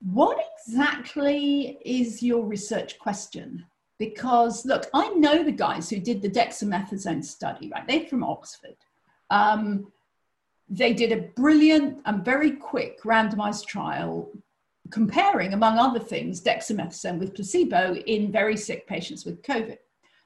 what 0.00 0.38
exactly 0.66 1.78
is 1.84 2.22
your 2.22 2.44
research 2.44 2.98
question? 2.98 3.64
Because 3.98 4.66
look, 4.66 4.86
I 4.92 5.08
know 5.10 5.42
the 5.42 5.52
guys 5.52 5.88
who 5.88 5.98
did 5.98 6.20
the 6.20 6.30
dexamethasone 6.30 7.24
study, 7.24 7.70
right? 7.72 7.86
They're 7.86 8.06
from 8.06 8.24
Oxford. 8.24 8.76
Um, 9.30 9.92
they 10.68 10.92
did 10.92 11.12
a 11.12 11.28
brilliant 11.36 12.02
and 12.06 12.24
very 12.24 12.52
quick 12.52 13.02
randomized 13.02 13.66
trial 13.66 14.30
comparing, 14.90 15.52
among 15.52 15.78
other 15.78 15.98
things, 15.98 16.40
dexamethasone 16.40 17.18
with 17.18 17.34
placebo 17.34 17.94
in 17.94 18.32
very 18.32 18.56
sick 18.56 18.86
patients 18.86 19.24
with 19.24 19.42
COVID. 19.42 19.78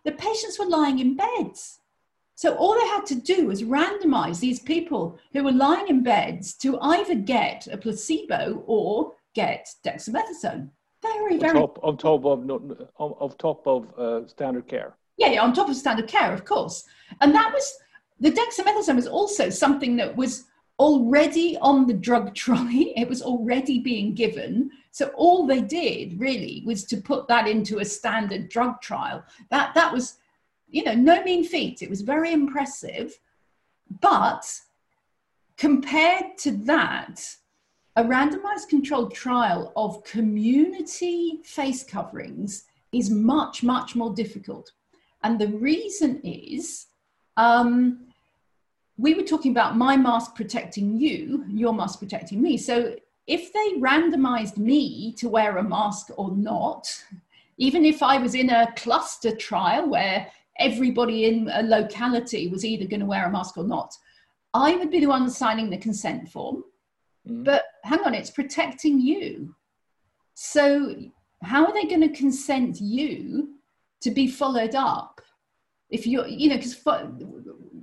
The 0.04 0.12
patients 0.12 0.58
were 0.58 0.66
lying 0.66 0.98
in 0.98 1.16
beds. 1.16 1.80
So 2.34 2.54
all 2.54 2.74
they 2.74 2.86
had 2.86 3.04
to 3.06 3.14
do 3.16 3.46
was 3.48 3.62
randomize 3.62 4.40
these 4.40 4.60
people 4.60 5.18
who 5.32 5.44
were 5.44 5.52
lying 5.52 5.88
in 5.88 6.02
beds 6.02 6.54
to 6.54 6.78
either 6.80 7.14
get 7.14 7.68
a 7.70 7.76
placebo 7.76 8.64
or 8.66 9.12
get 9.34 9.68
dexamethasone. 9.84 10.70
Very, 11.02 11.38
very 11.38 11.58
on 11.58 11.62
top, 11.62 11.78
on 11.82 11.96
top 11.96 12.24
of 12.24 12.50
on, 12.50 12.88
on 12.96 13.36
top 13.36 13.66
of 13.66 13.98
uh, 13.98 14.26
standard 14.26 14.66
care. 14.66 14.96
Yeah, 15.16 15.32
yeah, 15.32 15.42
on 15.42 15.52
top 15.52 15.68
of 15.68 15.76
standard 15.76 16.08
care, 16.08 16.32
of 16.32 16.44
course. 16.44 16.84
And 17.20 17.34
that 17.34 17.52
was 17.52 17.78
the 18.20 18.30
dexamethasone 18.30 18.96
was 18.96 19.06
also 19.06 19.50
something 19.50 19.96
that 19.96 20.14
was 20.14 20.44
already 20.80 21.58
on 21.58 21.86
the 21.86 21.94
drug 21.94 22.34
trolley. 22.42 22.92
It 22.96 23.08
was 23.08 23.22
already 23.22 23.78
being 23.78 24.14
given. 24.14 24.70
So 24.90 25.08
all 25.14 25.46
they 25.46 25.60
did 25.60 26.18
really 26.18 26.62
was 26.66 26.84
to 26.84 26.96
put 26.96 27.28
that 27.28 27.46
into 27.46 27.78
a 27.78 27.84
standard 27.84 28.48
drug 28.48 28.80
trial. 28.80 29.22
That 29.50 29.74
that 29.74 29.92
was, 29.92 30.16
you 30.68 30.82
know, 30.82 30.94
no 30.94 31.22
mean 31.22 31.44
feat. 31.44 31.82
It 31.82 31.90
was 31.90 32.00
very 32.00 32.32
impressive, 32.32 33.20
but 34.00 34.44
compared 35.58 36.38
to 36.38 36.52
that, 36.72 37.36
a 37.96 38.02
randomized 38.02 38.68
controlled 38.70 39.14
trial 39.14 39.72
of 39.76 40.02
community 40.04 41.40
face 41.44 41.84
coverings 41.84 42.64
is 42.92 43.10
much, 43.10 43.62
much 43.62 43.94
more 43.94 44.14
difficult. 44.14 44.72
And 45.22 45.38
the 45.38 45.48
reason 45.48 46.20
is 46.24 46.86
um, 47.36 48.09
we 49.00 49.14
were 49.14 49.22
talking 49.22 49.50
about 49.50 49.76
my 49.76 49.96
mask 49.96 50.34
protecting 50.34 50.98
you, 50.98 51.44
your 51.48 51.72
mask 51.72 51.98
protecting 51.98 52.42
me. 52.42 52.58
So 52.58 52.94
if 53.26 53.52
they 53.52 53.80
randomized 53.80 54.58
me 54.58 55.14
to 55.14 55.28
wear 55.28 55.56
a 55.56 55.62
mask 55.62 56.08
or 56.16 56.36
not, 56.36 56.86
even 57.56 57.84
if 57.84 58.02
I 58.02 58.18
was 58.18 58.34
in 58.34 58.50
a 58.50 58.72
cluster 58.76 59.34
trial 59.34 59.88
where 59.88 60.26
everybody 60.58 61.24
in 61.24 61.48
a 61.52 61.62
locality 61.62 62.48
was 62.48 62.64
either 62.64 62.86
going 62.86 63.00
to 63.00 63.06
wear 63.06 63.26
a 63.26 63.30
mask 63.30 63.56
or 63.56 63.64
not, 63.64 63.94
I 64.52 64.76
would 64.76 64.90
be 64.90 65.00
the 65.00 65.06
one 65.06 65.30
signing 65.30 65.70
the 65.70 65.78
consent 65.78 66.28
form. 66.28 66.64
Mm. 67.26 67.44
But 67.44 67.64
hang 67.84 68.00
on, 68.00 68.14
it's 68.14 68.30
protecting 68.30 69.00
you. 69.00 69.54
So, 70.34 70.96
how 71.42 71.64
are 71.64 71.72
they 71.72 71.84
going 71.84 72.00
to 72.02 72.16
consent 72.16 72.80
you 72.80 73.54
to 74.02 74.10
be 74.10 74.26
followed 74.26 74.74
up? 74.74 75.20
If 75.90 76.06
you're, 76.06 76.26
you 76.26 76.48
know, 76.48 76.56
because 76.56 76.76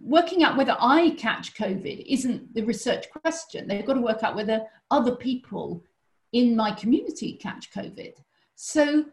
working 0.01 0.43
out 0.43 0.57
whether 0.57 0.75
I 0.79 1.11
catch 1.17 1.53
COVID 1.55 2.05
isn't 2.07 2.53
the 2.53 2.63
research 2.63 3.05
question. 3.09 3.67
They've 3.67 3.85
got 3.85 3.95
to 3.95 4.01
work 4.01 4.23
out 4.23 4.35
whether 4.35 4.61
other 4.89 5.15
people 5.15 5.83
in 6.31 6.55
my 6.55 6.71
community 6.71 7.33
catch 7.33 7.71
COVID. 7.71 8.13
So, 8.55 9.05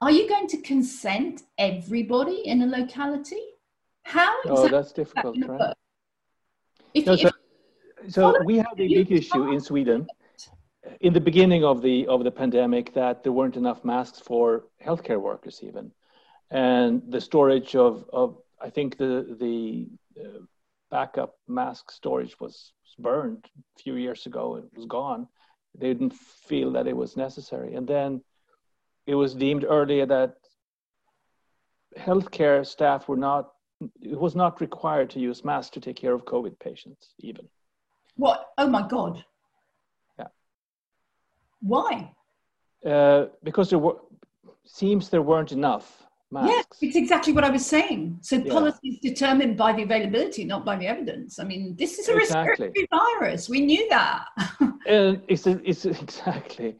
are 0.00 0.10
you 0.10 0.28
going 0.28 0.46
to 0.48 0.60
consent 0.60 1.42
everybody 1.58 2.42
in 2.44 2.62
a 2.62 2.66
locality? 2.66 3.40
How 4.02 4.34
oh, 4.44 4.52
exactly 4.52 4.68
oh, 4.68 4.68
that's 4.68 4.92
difficult, 4.92 5.40
that 5.40 5.50
right? 5.50 5.74
If, 6.92 7.06
no, 7.06 7.16
so, 7.16 7.30
so 8.08 8.44
we 8.44 8.58
had 8.58 8.66
a 8.74 8.88
big 8.88 9.10
issue 9.10 9.50
in 9.50 9.60
Sweden 9.60 10.06
in 11.00 11.12
the 11.12 11.20
beginning 11.20 11.64
of 11.64 11.82
the 11.82 12.06
of 12.06 12.22
the 12.22 12.30
pandemic 12.30 12.92
that 12.94 13.22
there 13.22 13.32
weren't 13.32 13.56
enough 13.56 13.84
masks 13.84 14.20
for 14.20 14.64
healthcare 14.84 15.20
workers 15.20 15.60
even, 15.62 15.90
and 16.54 17.02
the 17.08 17.20
storage 17.20 17.74
of 17.74 18.08
of 18.12 18.38
I 18.62 18.70
think 18.70 18.96
the 18.96 19.36
the 19.38 19.88
uh, 20.18 20.38
backup 20.90 21.34
mask 21.48 21.90
storage 21.90 22.38
was 22.40 22.72
burned 22.98 23.44
a 23.76 23.82
few 23.82 23.96
years 23.96 24.24
ago. 24.26 24.56
It 24.56 24.76
was 24.76 24.86
gone. 24.86 25.26
They 25.76 25.88
didn't 25.88 26.14
feel 26.14 26.70
that 26.72 26.86
it 26.86 26.96
was 26.96 27.16
necessary, 27.16 27.74
and 27.74 27.86
then 27.86 28.22
it 29.06 29.16
was 29.16 29.34
deemed 29.34 29.64
earlier 29.68 30.06
that 30.06 30.36
healthcare 31.98 32.64
staff 32.64 33.08
were 33.08 33.16
not 33.16 33.50
it 34.00 34.18
was 34.18 34.36
not 34.36 34.60
required 34.60 35.10
to 35.10 35.20
use 35.20 35.44
masks 35.44 35.70
to 35.74 35.80
take 35.80 35.96
care 35.96 36.14
of 36.14 36.24
COVID 36.24 36.58
patients 36.60 37.14
even. 37.18 37.48
What? 38.16 38.46
Oh 38.58 38.68
my 38.68 38.86
God. 38.86 39.24
Yeah. 40.20 40.28
Why? 41.60 42.12
Uh, 42.86 43.26
because 43.42 43.70
there 43.70 43.80
were 43.80 43.96
seems 44.64 45.08
there 45.08 45.20
weren't 45.20 45.50
enough 45.50 46.04
masks. 46.30 46.50
Yes, 46.50 46.66
it's 46.80 46.96
exactly 46.96 47.32
what 47.32 47.44
I 47.44 47.50
was 47.50 47.64
saying. 47.64 48.18
So 48.20 48.36
yeah. 48.36 48.52
policy 48.52 48.88
is 48.88 48.98
determined 49.00 49.56
by 49.56 49.72
the 49.72 49.82
availability, 49.82 50.44
not 50.44 50.64
by 50.64 50.76
the 50.76 50.86
evidence. 50.86 51.38
I 51.38 51.44
mean, 51.44 51.76
this 51.76 51.98
is 51.98 52.08
a 52.08 52.16
exactly. 52.16 52.66
respiratory 52.66 52.88
virus. 52.90 53.48
We 53.48 53.60
knew 53.60 53.88
that. 53.90 54.26
and 54.86 55.22
it's, 55.28 55.46
it's 55.46 55.84
exactly. 56.02 56.76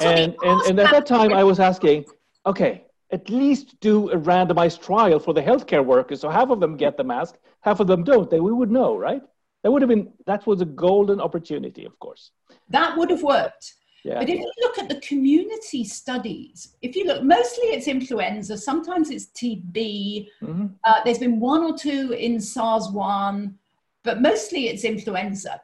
and, 0.00 0.34
and, 0.42 0.60
and 0.62 0.80
at 0.80 0.90
that 0.90 1.06
time, 1.06 1.32
I 1.32 1.44
was 1.44 1.60
asking, 1.60 2.04
okay, 2.44 2.86
at 3.12 3.30
least 3.30 3.78
do 3.80 4.10
a 4.10 4.16
randomized 4.16 4.80
trial 4.82 5.18
for 5.18 5.32
the 5.32 5.42
healthcare 5.42 5.84
workers. 5.84 6.20
So 6.20 6.28
half 6.28 6.50
of 6.50 6.60
them 6.60 6.76
get 6.76 6.96
the 6.96 7.04
mask, 7.04 7.36
half 7.60 7.80
of 7.80 7.86
them 7.86 8.02
don't. 8.04 8.28
Then 8.28 8.42
we 8.42 8.52
would 8.52 8.70
know, 8.70 8.96
right? 8.96 9.22
That 9.62 9.70
would 9.70 9.82
have 9.82 9.88
been 9.88 10.12
that 10.26 10.46
was 10.46 10.60
a 10.60 10.64
golden 10.64 11.20
opportunity, 11.20 11.84
of 11.84 11.98
course. 11.98 12.30
That 12.68 12.96
would 12.96 13.10
have 13.10 13.22
worked. 13.22 13.74
Yeah. 14.06 14.20
But 14.20 14.28
if 14.28 14.38
you 14.38 14.52
look 14.60 14.78
at 14.78 14.88
the 14.88 15.00
community 15.00 15.82
studies, 15.82 16.76
if 16.80 16.94
you 16.94 17.06
look, 17.06 17.24
mostly 17.24 17.64
it's 17.66 17.88
influenza, 17.88 18.56
sometimes 18.56 19.10
it's 19.10 19.26
TB. 19.26 20.28
Mm-hmm. 20.42 20.66
Uh, 20.84 21.00
there's 21.04 21.18
been 21.18 21.40
one 21.40 21.64
or 21.64 21.76
two 21.76 22.12
in 22.12 22.40
SARS 22.40 22.88
1, 22.90 23.58
but 24.04 24.22
mostly 24.22 24.68
it's 24.68 24.84
influenza. 24.84 25.60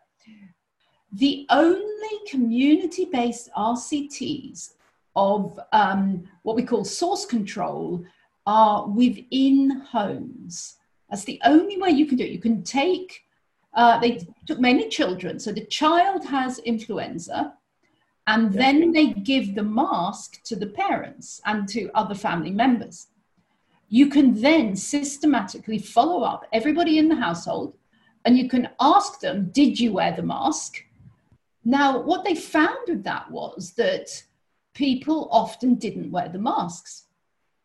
The 1.13 1.47
only 1.51 2.15
community 2.27 3.05
based 3.05 3.49
RCTs 3.57 4.75
of 5.15 5.61
um, 5.73 6.25
what 6.43 6.57
we 6.57 6.65
call 6.65 6.85
source 6.85 7.25
control 7.25 8.05
are 8.45 8.89
within 8.89 9.83
homes. 9.83 10.79
That's 11.09 11.25
the 11.25 11.41
only 11.45 11.81
way 11.81 11.91
you 11.91 12.07
can 12.07 12.19
do 12.19 12.25
it. 12.25 12.31
You 12.31 12.41
can 12.41 12.65
take, 12.65 13.23
uh, 13.75 14.01
they 14.01 14.27
took 14.49 14.59
mainly 14.59 14.89
children. 14.89 15.39
So 15.39 15.53
the 15.53 15.67
child 15.67 16.25
has 16.25 16.59
influenza, 16.61 17.55
and 18.27 18.53
then 18.53 18.93
they 18.93 19.09
give 19.09 19.55
the 19.55 19.63
mask 19.63 20.43
to 20.45 20.57
the 20.57 20.67
parents 20.67 21.41
and 21.45 21.69
to 21.69 21.91
other 21.95 22.15
family 22.15 22.51
members. 22.51 23.09
You 23.89 24.09
can 24.09 24.41
then 24.41 24.77
systematically 24.77 25.79
follow 25.79 26.23
up 26.23 26.47
everybody 26.53 26.99
in 26.99 27.09
the 27.09 27.17
household 27.17 27.77
and 28.25 28.39
you 28.39 28.49
can 28.49 28.69
ask 28.81 29.21
them, 29.21 29.51
Did 29.53 29.79
you 29.79 29.93
wear 29.93 30.15
the 30.15 30.23
mask? 30.23 30.85
Now, 31.65 32.01
what 32.01 32.25
they 32.25 32.35
found 32.35 32.89
with 32.89 33.05
that 33.05 33.31
was 33.31 33.73
that 33.73 34.09
people 34.75 35.29
often 35.31 35.75
didn't 35.75 36.11
wear 36.11 36.29
the 36.29 36.39
masks. 36.39 37.07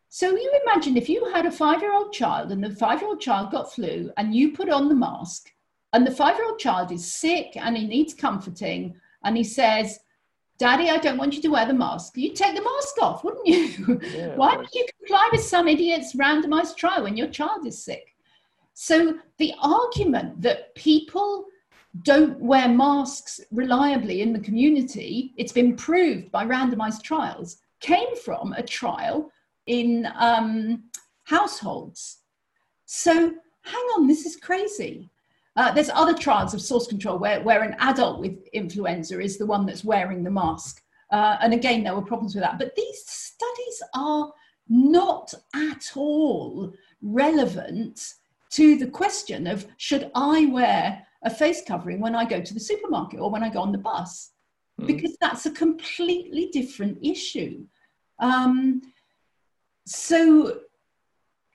So 0.09 0.31
you 0.31 0.61
imagine 0.65 0.97
if 0.97 1.09
you 1.09 1.31
had 1.31 1.45
a 1.45 1.51
five 1.51 1.81
year 1.81 1.93
old 1.93 2.13
child 2.13 2.51
and 2.51 2.63
the 2.63 2.75
five 2.75 3.01
year 3.01 3.09
old 3.09 3.21
child 3.21 3.51
got 3.51 3.73
flu 3.73 4.11
and 4.17 4.33
you 4.33 4.51
put 4.51 4.69
on 4.69 4.89
the 4.89 4.95
mask 4.95 5.51
and 5.93 6.05
the 6.05 6.11
five 6.11 6.35
year 6.35 6.45
old 6.45 6.59
child 6.59 6.91
is 6.91 7.13
sick 7.13 7.55
and 7.55 7.77
he 7.77 7.85
needs 7.85 8.13
comforting 8.13 8.95
and 9.23 9.37
he 9.37 9.43
says, 9.43 9.99
Daddy, 10.57 10.89
I 10.89 10.97
don't 10.97 11.17
want 11.17 11.35
you 11.35 11.41
to 11.43 11.49
wear 11.49 11.67
the 11.67 11.73
mask. 11.73 12.17
You'd 12.17 12.35
take 12.35 12.55
the 12.55 12.63
mask 12.63 13.01
off, 13.01 13.23
wouldn't 13.23 13.47
you? 13.47 13.99
Yeah, 14.13 14.35
Why 14.35 14.55
would 14.55 14.73
you 14.73 14.85
comply 14.99 15.29
with 15.31 15.41
some 15.41 15.67
idiot's 15.67 16.15
randomized 16.15 16.77
trial 16.77 17.03
when 17.03 17.15
your 17.15 17.27
child 17.27 17.67
is 17.67 17.83
sick? 17.83 18.15
So 18.73 19.17
the 19.37 19.53
argument 19.61 20.41
that 20.41 20.73
people 20.75 21.45
don't 22.03 22.39
wear 22.39 22.67
masks 22.69 23.39
reliably 23.51 24.21
in 24.21 24.33
the 24.33 24.39
community, 24.39 25.33
it's 25.37 25.51
been 25.51 25.75
proved 25.75 26.31
by 26.31 26.45
randomized 26.45 27.03
trials, 27.03 27.57
came 27.79 28.15
from 28.17 28.53
a 28.53 28.63
trial 28.63 29.31
in 29.67 30.07
um, 30.15 30.83
households. 31.23 32.19
So 32.85 33.13
hang 33.13 33.85
on, 33.95 34.07
this 34.07 34.25
is 34.25 34.35
crazy. 34.35 35.09
Uh, 35.57 35.71
there's 35.71 35.89
other 35.89 36.13
trials 36.13 36.53
of 36.53 36.61
source 36.61 36.85
control 36.85 37.17
where, 37.17 37.41
where 37.41 37.63
an 37.63 37.75
adult 37.79 38.19
with 38.19 38.47
influenza 38.53 39.19
is 39.19 39.39
the 39.39 39.45
one 39.45 39.65
that's 39.65 39.83
wearing 39.83 40.23
the 40.23 40.29
mask. 40.29 40.83
Uh, 41.11 41.37
and 41.41 41.51
again, 41.51 41.83
there 41.83 41.95
were 41.95 42.01
problems 42.01 42.35
with 42.35 42.43
that. 42.43 42.59
But 42.59 42.75
these 42.75 43.03
studies 43.07 43.81
are 43.95 44.31
not 44.69 45.33
at 45.55 45.91
all 45.95 46.71
relevant 47.01 48.13
to 48.51 48.77
the 48.77 48.87
question 48.87 49.47
of 49.47 49.65
should 49.77 50.11
I 50.13 50.45
wear 50.45 51.03
a 51.23 51.29
face 51.29 51.63
covering 51.67 51.99
when 51.99 52.15
I 52.15 52.23
go 52.23 52.39
to 52.39 52.53
the 52.53 52.59
supermarket 52.59 53.19
or 53.19 53.31
when 53.31 53.43
I 53.43 53.49
go 53.49 53.61
on 53.61 53.71
the 53.71 53.79
bus, 53.79 54.31
mm. 54.79 54.85
because 54.85 55.17
that's 55.19 55.47
a 55.47 55.51
completely 55.51 56.49
different 56.53 56.99
issue. 57.01 57.65
Um, 58.19 58.81
so 59.87 60.59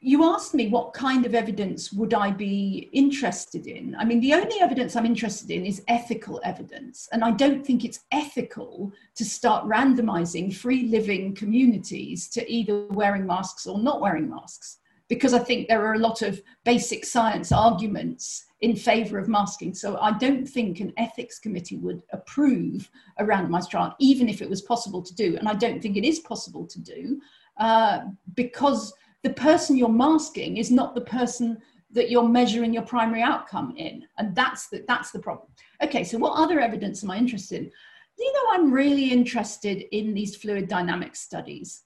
you 0.04 0.24
asked 0.24 0.52
me 0.52 0.66
what 0.66 0.92
kind 0.92 1.24
of 1.24 1.32
evidence 1.32 1.92
would 1.92 2.12
I 2.12 2.32
be 2.32 2.90
interested 2.92 3.68
in. 3.68 3.94
I 3.96 4.04
mean, 4.04 4.20
the 4.20 4.34
only 4.34 4.60
evidence 4.60 4.96
I'm 4.96 5.06
interested 5.06 5.48
in 5.48 5.64
is 5.64 5.84
ethical 5.86 6.40
evidence. 6.42 7.08
And 7.12 7.22
I 7.22 7.30
don't 7.30 7.64
think 7.64 7.84
it's 7.84 8.00
ethical 8.10 8.92
to 9.14 9.24
start 9.24 9.64
randomizing 9.64 10.52
free 10.52 10.88
living 10.88 11.36
communities 11.36 12.28
to 12.30 12.52
either 12.52 12.86
wearing 12.88 13.26
masks 13.26 13.64
or 13.64 13.78
not 13.78 14.00
wearing 14.00 14.28
masks, 14.28 14.78
because 15.06 15.34
I 15.34 15.38
think 15.38 15.68
there 15.68 15.86
are 15.86 15.94
a 15.94 15.98
lot 15.98 16.20
of 16.20 16.42
basic 16.64 17.04
science 17.04 17.52
arguments 17.52 18.46
in 18.60 18.74
favor 18.74 19.18
of 19.18 19.28
masking. 19.28 19.72
So 19.72 19.98
I 19.98 20.18
don't 20.18 20.46
think 20.46 20.80
an 20.80 20.92
ethics 20.96 21.38
committee 21.38 21.76
would 21.76 22.02
approve 22.12 22.90
a 23.18 23.24
randomized 23.24 23.70
trial, 23.70 23.94
even 24.00 24.28
if 24.28 24.42
it 24.42 24.50
was 24.50 24.62
possible 24.62 25.02
to 25.02 25.14
do. 25.14 25.36
And 25.36 25.48
I 25.48 25.54
don't 25.54 25.80
think 25.80 25.96
it 25.96 26.04
is 26.04 26.18
possible 26.20 26.66
to 26.66 26.80
do 26.80 27.20
uh, 27.58 28.00
because 28.34 28.92
the 29.22 29.30
person 29.30 29.76
you're 29.76 29.88
masking 29.88 30.56
is 30.56 30.70
not 30.70 30.94
the 30.94 31.00
person 31.00 31.61
that 31.90 32.11
you're 32.11 32.28
measuring 32.28 32.72
your 32.72 32.82
primary 32.82 33.22
outcome 33.22 33.74
in. 33.76 34.04
And 34.18 34.35
that's 34.35 34.68
the, 34.68 34.85
that's 34.88 35.11
the 35.11 35.18
problem. 35.18 35.48
Okay, 35.82 36.04
so 36.04 36.18
what 36.18 36.32
other 36.37 36.58
evidence 36.58 37.04
am 37.04 37.11
I 37.11 37.18
interested 37.18 37.62
in? 37.62 37.70
You 38.18 38.32
know, 38.32 38.44
I'm 38.50 38.72
really 38.72 39.11
interested 39.11 39.85
in 39.94 40.14
these 40.14 40.37
fluid 40.37 40.68
dynamics 40.68 41.20
studies. 41.20 41.82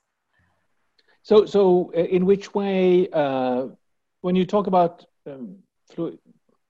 So, 1.23 1.45
so 1.45 1.91
uh, 1.95 2.01
in 2.01 2.25
which 2.25 2.53
way, 2.53 3.09
uh, 3.11 3.67
when 4.21 4.35
you 4.35 4.45
talk 4.45 4.67
about 4.67 5.05
um, 5.25 5.57
fluid, 5.93 6.19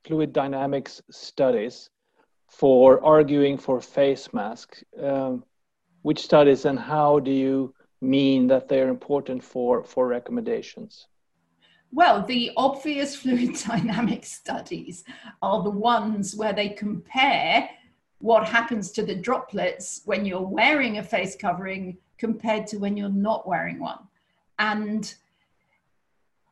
fluid 0.03 0.34
dynamics 0.34 1.01
studies 1.12 1.89
for 2.47 3.03
arguing 3.03 3.58
for 3.58 3.82
face 3.82 4.34
masks. 4.34 4.84
Um, 5.01 5.43
which 6.08 6.23
studies 6.23 6.63
and 6.63 6.80
how 6.80 7.19
do 7.19 7.32
you 7.32 7.73
mean 8.01 8.47
that 8.47 8.67
they're 8.67 8.89
important 8.89 9.43
for, 9.43 9.83
for 9.83 10.07
recommendations? 10.07 11.07
Well, 11.91 12.25
the 12.25 12.51
obvious 12.57 13.15
fluid 13.21 13.55
dynamic 13.55 14.25
studies 14.25 15.03
are 15.41 15.63
the 15.63 15.69
ones 15.69 16.36
where 16.36 16.53
they 16.53 16.69
compare 16.69 17.69
what 18.19 18.47
happens 18.47 18.91
to 18.91 19.03
the 19.03 19.15
droplets 19.15 20.01
when 20.05 20.25
you're 20.25 20.41
wearing 20.41 20.97
a 20.97 21.03
face 21.03 21.36
covering 21.36 21.97
compared 22.17 22.65
to 22.67 22.77
when 22.77 22.97
you're 22.97 23.10
not 23.10 23.47
wearing 23.47 23.79
one. 23.79 23.99
And 24.60 25.13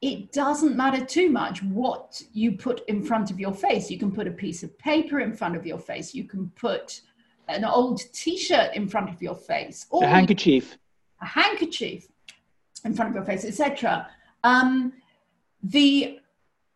it 0.02 0.32
doesn't 0.32 0.76
matter 0.76 1.04
too 1.04 1.32
much 1.32 1.64
what 1.64 2.22
you 2.34 2.52
put 2.52 2.88
in 2.88 3.04
front 3.04 3.32
of 3.32 3.40
your 3.40 3.54
face. 3.54 3.90
You 3.90 3.98
can 3.98 4.12
put 4.12 4.28
a 4.28 4.32
piece 4.32 4.62
of 4.62 4.78
paper 4.78 5.20
in 5.20 5.34
front 5.34 5.56
of 5.56 5.66
your 5.66 5.80
face. 5.80 6.14
You 6.14 6.26
can 6.26 6.50
put 6.56 7.02
an 7.48 7.66
old 7.66 8.02
t-shirt 8.14 8.76
in 8.76 8.88
front 8.88 9.10
of 9.10 9.22
your 9.22 9.36
face. 9.36 9.88
Or 9.90 10.04
a 10.04 10.08
handkerchief. 10.08 10.78
A 11.26 11.28
handkerchief 11.28 12.08
in 12.84 12.94
front 12.94 13.10
of 13.10 13.16
your 13.16 13.26
face, 13.26 13.44
etc. 13.44 14.08
Um, 14.44 14.94
the 15.64 16.20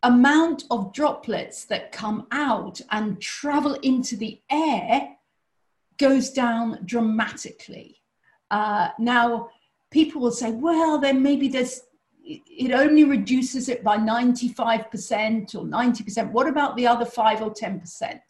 amount 0.02 0.64
of 0.72 0.92
droplets 0.92 1.66
that 1.66 1.92
come 1.92 2.26
out 2.32 2.80
and 2.90 3.20
travel 3.20 3.74
into 3.74 4.16
the 4.16 4.40
air 4.50 5.16
goes 5.98 6.30
down 6.30 6.80
dramatically. 6.84 8.02
Uh, 8.50 8.88
now, 8.98 9.50
people 9.92 10.20
will 10.20 10.32
say, 10.32 10.50
well, 10.50 10.98
then 10.98 11.22
maybe 11.22 11.46
there's 11.46 11.82
it 12.24 12.72
only 12.72 13.04
reduces 13.04 13.68
it 13.68 13.82
by 13.82 13.96
95% 13.96 15.54
or 15.54 15.64
90%. 15.64 16.30
What 16.32 16.48
about 16.48 16.76
the 16.76 16.86
other 16.86 17.04
5 17.04 17.42
or 17.42 17.52
10%? 17.52 18.20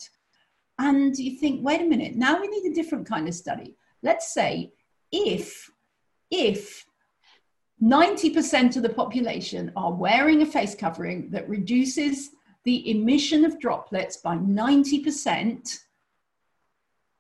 And 0.79 1.19
you 1.19 1.39
think, 1.39 1.65
wait 1.65 1.83
a 1.83 1.85
minute, 1.85 2.15
now 2.15 2.41
we 2.41 2.49
need 2.49 2.71
a 2.71 2.75
different 2.75 3.07
kind 3.07 3.29
of 3.29 3.35
study. 3.35 3.77
Let's 4.03 4.33
say 4.33 4.73
if 5.13 5.71
if 6.31 6.87
90% 7.83 8.77
of 8.77 8.83
the 8.83 8.89
population 8.89 9.73
are 9.75 9.93
wearing 9.93 10.43
a 10.43 10.47
face 10.47 10.75
covering 10.75 11.31
that 11.31 11.49
reduces 11.49 12.31
the 12.65 12.91
emission 12.91 13.45
of 13.45 13.59
droplets 13.59 14.19
by 14.19 14.37
90%. 14.37 15.79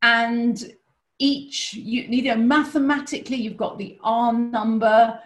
And 0.02 0.72
each, 1.18 1.74
you, 1.74 2.02
you 2.02 2.22
know, 2.22 2.36
mathematically, 2.36 3.36
you've 3.36 3.56
got 3.56 3.78
the 3.78 3.98
R 4.02 4.32
number. 4.32 5.18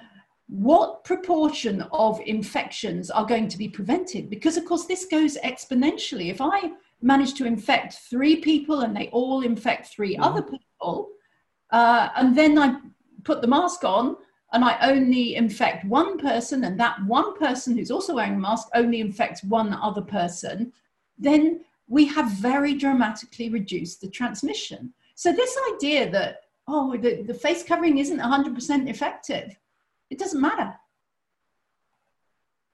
What 0.49 1.05
proportion 1.05 1.83
of 1.92 2.20
infections 2.27 3.11
are 3.11 3.25
going 3.25 3.49
to 3.49 3.59
be 3.59 3.68
prevented? 3.68 4.31
Because, 4.31 4.57
of 4.57 4.64
course, 4.64 4.85
this 4.85 5.07
goes 5.07 5.37
exponentially. 5.38 6.31
If 6.31 6.40
I 6.40 6.73
manage 7.03 7.35
to 7.35 7.47
infect 7.47 7.94
three 8.11 8.37
people 8.37 8.83
and 8.83 8.97
they 8.97 9.09
all 9.09 9.42
infect 9.42 9.88
3 9.88 10.14
mm-hmm. 10.14 10.23
other 10.23 10.42
people, 10.42 11.09
uh, 11.70 12.11
and 12.16 12.37
then 12.37 12.59
I 12.59 12.77
put 13.25 13.41
the 13.41 13.49
mask 13.49 13.85
on, 13.85 14.17
and 14.53 14.65
I 14.65 14.79
only 14.89 15.35
infect 15.35 15.85
one 15.85 16.19
person, 16.19 16.65
and 16.65 16.79
that 16.79 17.05
one 17.07 17.37
person 17.37 17.77
who's 17.77 17.91
also 17.91 18.15
wearing 18.15 18.35
a 18.35 18.39
mask 18.39 18.69
only 18.75 19.01
infects 19.01 19.43
one 19.43 19.75
other 19.75 20.03
person, 20.03 20.73
then 21.19 21.65
we 21.89 22.07
have 22.07 22.31
very 22.31 22.75
dramatically 22.75 23.49
reduced 23.49 24.01
the 24.01 24.09
transmission. 24.09 24.93
So, 25.17 25.33
this 25.33 25.57
idea 25.75 26.11
that, 26.11 26.43
oh, 26.69 26.97
the, 26.97 27.23
the 27.23 27.35
face 27.35 27.63
covering 27.63 27.99
isn't 27.99 28.19
100% 28.19 28.89
effective, 28.89 29.57
it 30.11 30.19
doesn't 30.19 30.41
matter. 30.41 30.75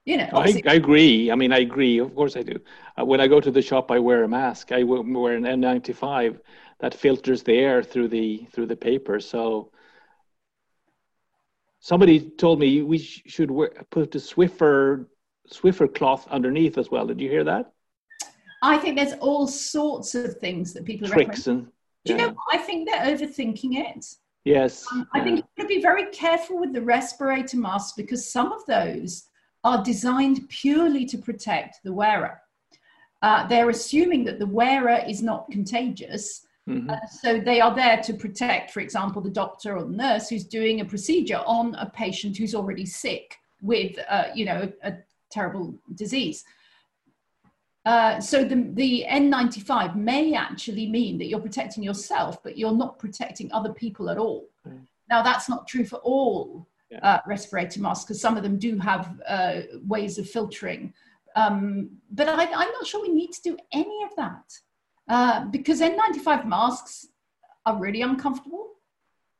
You 0.06 0.16
know, 0.16 0.28
I, 0.32 0.62
I, 0.66 0.74
agree. 0.74 1.30
I 1.30 1.34
mean, 1.34 1.52
I 1.52 1.58
agree. 1.58 1.98
Of 1.98 2.14
course, 2.14 2.36
I 2.36 2.42
do. 2.42 2.58
Uh, 2.98 3.04
when 3.04 3.20
I 3.20 3.28
go 3.28 3.40
to 3.40 3.50
the 3.50 3.62
shop, 3.62 3.90
I 3.90 3.98
wear 3.98 4.24
a 4.24 4.28
mask. 4.28 4.72
I 4.72 4.82
wear 4.82 5.34
an 5.34 5.44
N95 5.44 6.40
that 6.80 6.94
filters 6.94 7.42
the 7.42 7.52
air 7.52 7.82
through 7.82 8.08
the 8.08 8.46
through 8.50 8.66
the 8.66 8.76
paper. 8.76 9.20
So 9.20 9.70
somebody 11.80 12.20
told 12.20 12.60
me 12.60 12.82
we 12.82 12.98
should 12.98 13.50
wear, 13.50 13.70
put 13.90 14.14
a 14.14 14.18
Swiffer 14.18 15.06
Swiffer 15.52 15.92
cloth 15.92 16.28
underneath 16.28 16.78
as 16.78 16.90
well. 16.90 17.06
Did 17.06 17.20
you 17.20 17.28
hear 17.28 17.42
that? 17.44 17.72
I 18.62 18.78
think 18.78 18.96
there's 18.96 19.14
all 19.14 19.48
sorts 19.48 20.14
of 20.14 20.36
things 20.36 20.72
that 20.74 20.84
people 20.84 21.08
tricks 21.08 21.48
and. 21.48 21.66
Do 22.04 22.12
you 22.12 22.18
know? 22.18 22.34
I 22.50 22.56
think 22.56 22.88
they're 22.88 23.04
overthinking 23.04 23.74
it. 23.74 24.06
Yes. 24.44 24.86
Um, 24.90 25.06
I 25.12 25.20
think 25.20 25.38
you 25.38 25.42
have 25.42 25.56
got 25.56 25.62
to 25.64 25.68
be 25.68 25.82
very 25.82 26.06
careful 26.06 26.58
with 26.58 26.72
the 26.72 26.80
respirator 26.80 27.58
masks 27.58 27.92
because 27.94 28.30
some 28.30 28.52
of 28.52 28.64
those 28.66 29.24
are 29.64 29.84
designed 29.84 30.48
purely 30.48 31.04
to 31.04 31.18
protect 31.18 31.80
the 31.84 31.92
wearer. 31.92 32.40
Uh, 33.20 33.46
they're 33.48 33.68
assuming 33.68 34.24
that 34.24 34.38
the 34.38 34.46
wearer 34.46 35.02
is 35.06 35.22
not 35.22 35.50
contagious 35.50 36.46
Mm-hmm. 36.68 36.90
Uh, 36.90 37.06
so 37.06 37.40
they 37.40 37.60
are 37.60 37.74
there 37.74 37.98
to 38.02 38.14
protect, 38.14 38.70
for 38.70 38.80
example, 38.80 39.22
the 39.22 39.30
doctor 39.30 39.76
or 39.76 39.84
the 39.84 39.96
nurse 39.96 40.28
who's 40.28 40.44
doing 40.44 40.80
a 40.80 40.84
procedure 40.84 41.42
on 41.46 41.74
a 41.76 41.90
patient 41.90 42.36
who's 42.36 42.54
already 42.54 42.86
sick 42.86 43.36
with, 43.62 43.98
uh, 44.08 44.24
you 44.34 44.44
know, 44.44 44.70
a, 44.82 44.88
a 44.88 44.98
terrible 45.30 45.74
disease. 45.94 46.44
Uh, 47.86 48.20
so 48.20 48.44
the, 48.44 48.70
the 48.74 49.06
N95 49.08 49.96
may 49.96 50.34
actually 50.34 50.86
mean 50.86 51.18
that 51.18 51.26
you're 51.26 51.40
protecting 51.40 51.82
yourself, 51.82 52.42
but 52.42 52.58
you're 52.58 52.76
not 52.76 52.98
protecting 52.98 53.50
other 53.52 53.72
people 53.72 54.10
at 54.10 54.18
all. 54.18 54.48
Mm. 54.68 54.80
Now 55.08 55.22
that's 55.22 55.48
not 55.48 55.66
true 55.66 55.84
for 55.84 55.96
all 55.96 56.68
yeah. 56.90 56.98
uh, 57.02 57.20
respirator 57.26 57.80
masks 57.80 58.04
because 58.04 58.20
some 58.20 58.36
of 58.36 58.42
them 58.42 58.58
do 58.58 58.78
have 58.78 59.18
uh, 59.26 59.60
ways 59.86 60.18
of 60.18 60.28
filtering. 60.28 60.92
Um, 61.36 61.90
but 62.10 62.28
I, 62.28 62.44
I'm 62.44 62.72
not 62.72 62.86
sure 62.86 63.00
we 63.00 63.08
need 63.08 63.32
to 63.32 63.42
do 63.42 63.56
any 63.72 64.02
of 64.04 64.14
that. 64.16 64.58
Uh, 65.10 65.44
because 65.46 65.80
N95 65.80 66.46
masks 66.46 67.08
are 67.66 67.76
really 67.76 68.02
uncomfortable. 68.02 68.68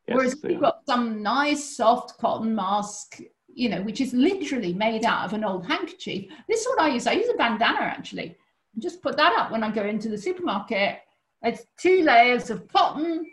Yes, 0.05 0.17
Whereas 0.17 0.35
you've 0.43 0.59
got 0.59 0.81
some 0.85 1.23
nice 1.23 1.77
soft 1.77 2.17
cotton 2.17 2.53
mask, 2.53 3.21
you 3.47 3.69
know, 3.69 3.81
which 3.81 4.01
is 4.01 4.13
literally 4.13 4.73
made 4.73 5.05
out 5.05 5.23
of 5.23 5.31
an 5.31 5.45
old 5.45 5.65
handkerchief. 5.65 6.25
This 6.49 6.59
is 6.61 6.67
what 6.67 6.81
I 6.81 6.89
use. 6.89 7.07
I 7.07 7.13
use 7.13 7.29
a 7.29 7.37
bandana 7.37 7.79
actually. 7.79 8.35
Just 8.79 9.01
put 9.01 9.15
that 9.15 9.33
up 9.37 9.49
when 9.49 9.63
I 9.63 9.71
go 9.71 9.85
into 9.85 10.09
the 10.09 10.17
supermarket. 10.17 10.99
It's 11.41 11.63
two 11.77 12.03
layers 12.03 12.49
of 12.49 12.67
cotton, 12.67 13.25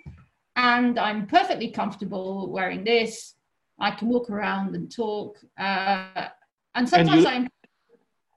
and 0.54 0.96
I'm 0.96 1.26
perfectly 1.26 1.72
comfortable 1.72 2.52
wearing 2.52 2.84
this. 2.84 3.34
I 3.80 3.90
can 3.90 4.08
walk 4.08 4.30
around 4.30 4.76
and 4.76 4.94
talk. 4.94 5.38
Uh, 5.58 6.28
and 6.76 6.88
sometimes 6.88 7.10
and 7.10 7.20
you, 7.22 7.28
I'm. 7.28 7.48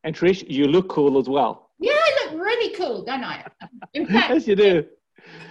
And 0.03 0.15
Trish, 0.15 0.49
you 0.49 0.67
look 0.67 0.89
cool 0.89 1.19
as 1.19 1.29
well. 1.29 1.69
Yeah, 1.81 1.93
I 1.93 2.25
look 2.25 2.41
really 2.41 2.75
cool, 2.75 3.03
don't 3.03 3.23
I? 3.23 3.43
In 3.93 4.05
fact, 4.05 4.29
yes, 4.33 4.47
you 4.47 4.55
do. 4.55 4.85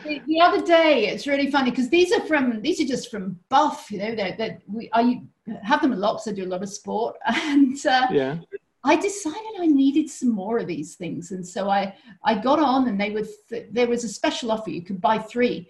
The, 0.05 0.23
the 0.27 0.41
other 0.41 0.65
day, 0.65 1.09
it's 1.09 1.27
really 1.27 1.51
funny 1.51 1.71
because 1.71 1.91
these 1.91 2.13
are 2.13 2.25
from 2.25 2.63
these 2.63 2.81
are 2.81 2.87
just 2.87 3.11
from 3.11 3.39
Buff. 3.49 3.91
You 3.91 3.99
know, 3.99 4.15
that 4.15 4.39
that 4.39 4.63
we 4.67 4.89
I 4.93 5.23
have 5.63 5.83
them 5.83 5.93
a 5.93 5.97
lot 5.97 6.15
because 6.15 6.29
I 6.29 6.33
do 6.33 6.45
a 6.45 6.53
lot 6.53 6.63
of 6.63 6.71
sport, 6.71 7.17
and 7.27 7.77
uh, 7.85 8.07
yeah. 8.13 8.39
I 8.85 8.97
decided 8.97 9.59
I 9.59 9.67
needed 9.67 10.09
some 10.09 10.31
more 10.31 10.59
of 10.59 10.69
these 10.69 10.95
things, 10.95 11.33
and 11.33 11.47
so 11.47 11.69
I 11.69 11.97
I 12.25 12.37
got 12.37 12.61
on, 12.61 12.87
and 12.87 13.01
they 13.01 13.11
were 13.11 13.27
th- 13.49 13.67
there 13.73 13.89
was 13.89 14.05
a 14.05 14.09
special 14.09 14.53
offer. 14.53 14.71
You 14.71 14.83
could 14.83 15.01
buy 15.01 15.19
three, 15.19 15.69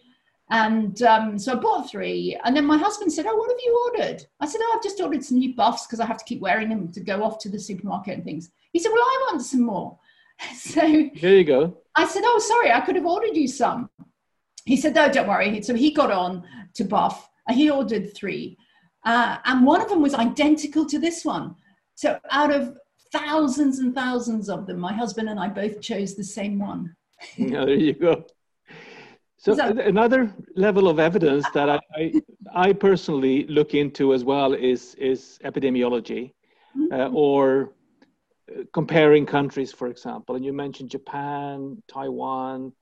and 0.51 1.01
um, 1.03 1.39
so 1.39 1.53
I 1.53 1.57
bought 1.57 1.91
three. 1.91 2.39
And 2.45 2.55
then 2.55 2.67
my 2.67 2.77
husband 2.77 3.13
said, 3.15 3.25
"Oh, 3.27 3.35
what 3.35 3.51
have 3.51 3.61
you 3.65 3.93
ordered?" 3.97 4.27
I 4.41 4.47
said, 4.47 4.61
"Oh, 4.63 4.75
I've 4.77 4.83
just 4.83 5.01
ordered 5.01 5.25
some 5.25 5.39
new 5.39 5.55
buffs 5.55 5.87
because 5.87 6.01
I 6.01 6.07
have 6.07 6.19
to 6.19 6.25
keep 6.27 6.41
wearing 6.41 6.69
them 6.69 6.93
to 6.93 7.01
go 7.01 7.25
off 7.25 7.39
to 7.39 7.49
the 7.49 7.59
supermarket 7.59 8.15
and 8.15 8.25
things." 8.25 8.51
He 8.75 8.79
said, 8.79 8.91
"Well, 8.93 9.03
I 9.03 9.27
want 9.31 9.43
some 9.43 9.63
more." 9.63 9.99
So 10.55 10.81
here 10.81 11.37
you 11.37 11.45
go. 11.45 11.79
I 11.97 12.07
said, 12.07 12.23
Oh, 12.25 12.39
sorry, 12.39 12.73
I 12.73 12.81
could 12.81 12.97
have 12.97 13.07
ordered 13.07 13.37
you 13.37 13.49
some. 13.49 13.91
He 14.65 14.77
said, 14.77 14.95
No, 14.95 15.11
don't 15.11 15.29
worry. 15.29 15.63
So 15.63 15.75
he 15.75 15.93
got 15.93 16.11
on 16.11 16.45
to 16.75 16.85
Buff 16.85 17.29
and 17.49 17.57
he 17.57 17.71
ordered 17.71 18.15
three. 18.15 18.57
Uh, 19.05 19.39
and 19.45 19.67
one 19.67 19.81
of 19.81 19.89
them 19.89 20.03
was 20.03 20.15
identical 20.15 20.87
to 20.87 20.99
this 20.99 21.25
one. 21.25 21.55
So 21.95 22.19
out 22.31 22.53
of 22.53 22.77
thousands 23.13 23.79
and 23.79 23.95
thousands 23.95 24.49
of 24.49 24.67
them, 24.67 24.79
my 24.79 24.93
husband 24.93 25.29
and 25.29 25.41
I 25.41 25.49
both 25.49 25.81
chose 25.81 26.15
the 26.15 26.25
same 26.25 26.59
one. 26.59 26.95
yeah, 27.37 27.65
there 27.65 27.75
you 27.75 27.95
go. 27.95 28.25
So, 29.37 29.59
another 29.59 30.35
level 30.55 30.87
of 30.89 30.99
evidence 30.99 31.47
that 31.55 31.71
I, 31.71 31.81
I, 31.97 32.13
I, 32.55 32.73
personally 32.75 33.47
look 33.47 33.73
into 33.73 34.13
as 34.13 34.23
well 34.23 34.53
is 34.53 34.95
is 34.97 35.39
epidemiology, 35.43 36.35
mm-hmm. 36.77 36.93
uh, 36.93 37.09
or 37.09 37.73
comparing 38.73 39.27
countries, 39.27 39.73
for 39.73 39.89
example, 39.89 40.37
and 40.37 40.45
you 40.45 40.53
mentioned 40.53 40.91
Japan, 40.91 41.83
Taiwan, 41.89 42.73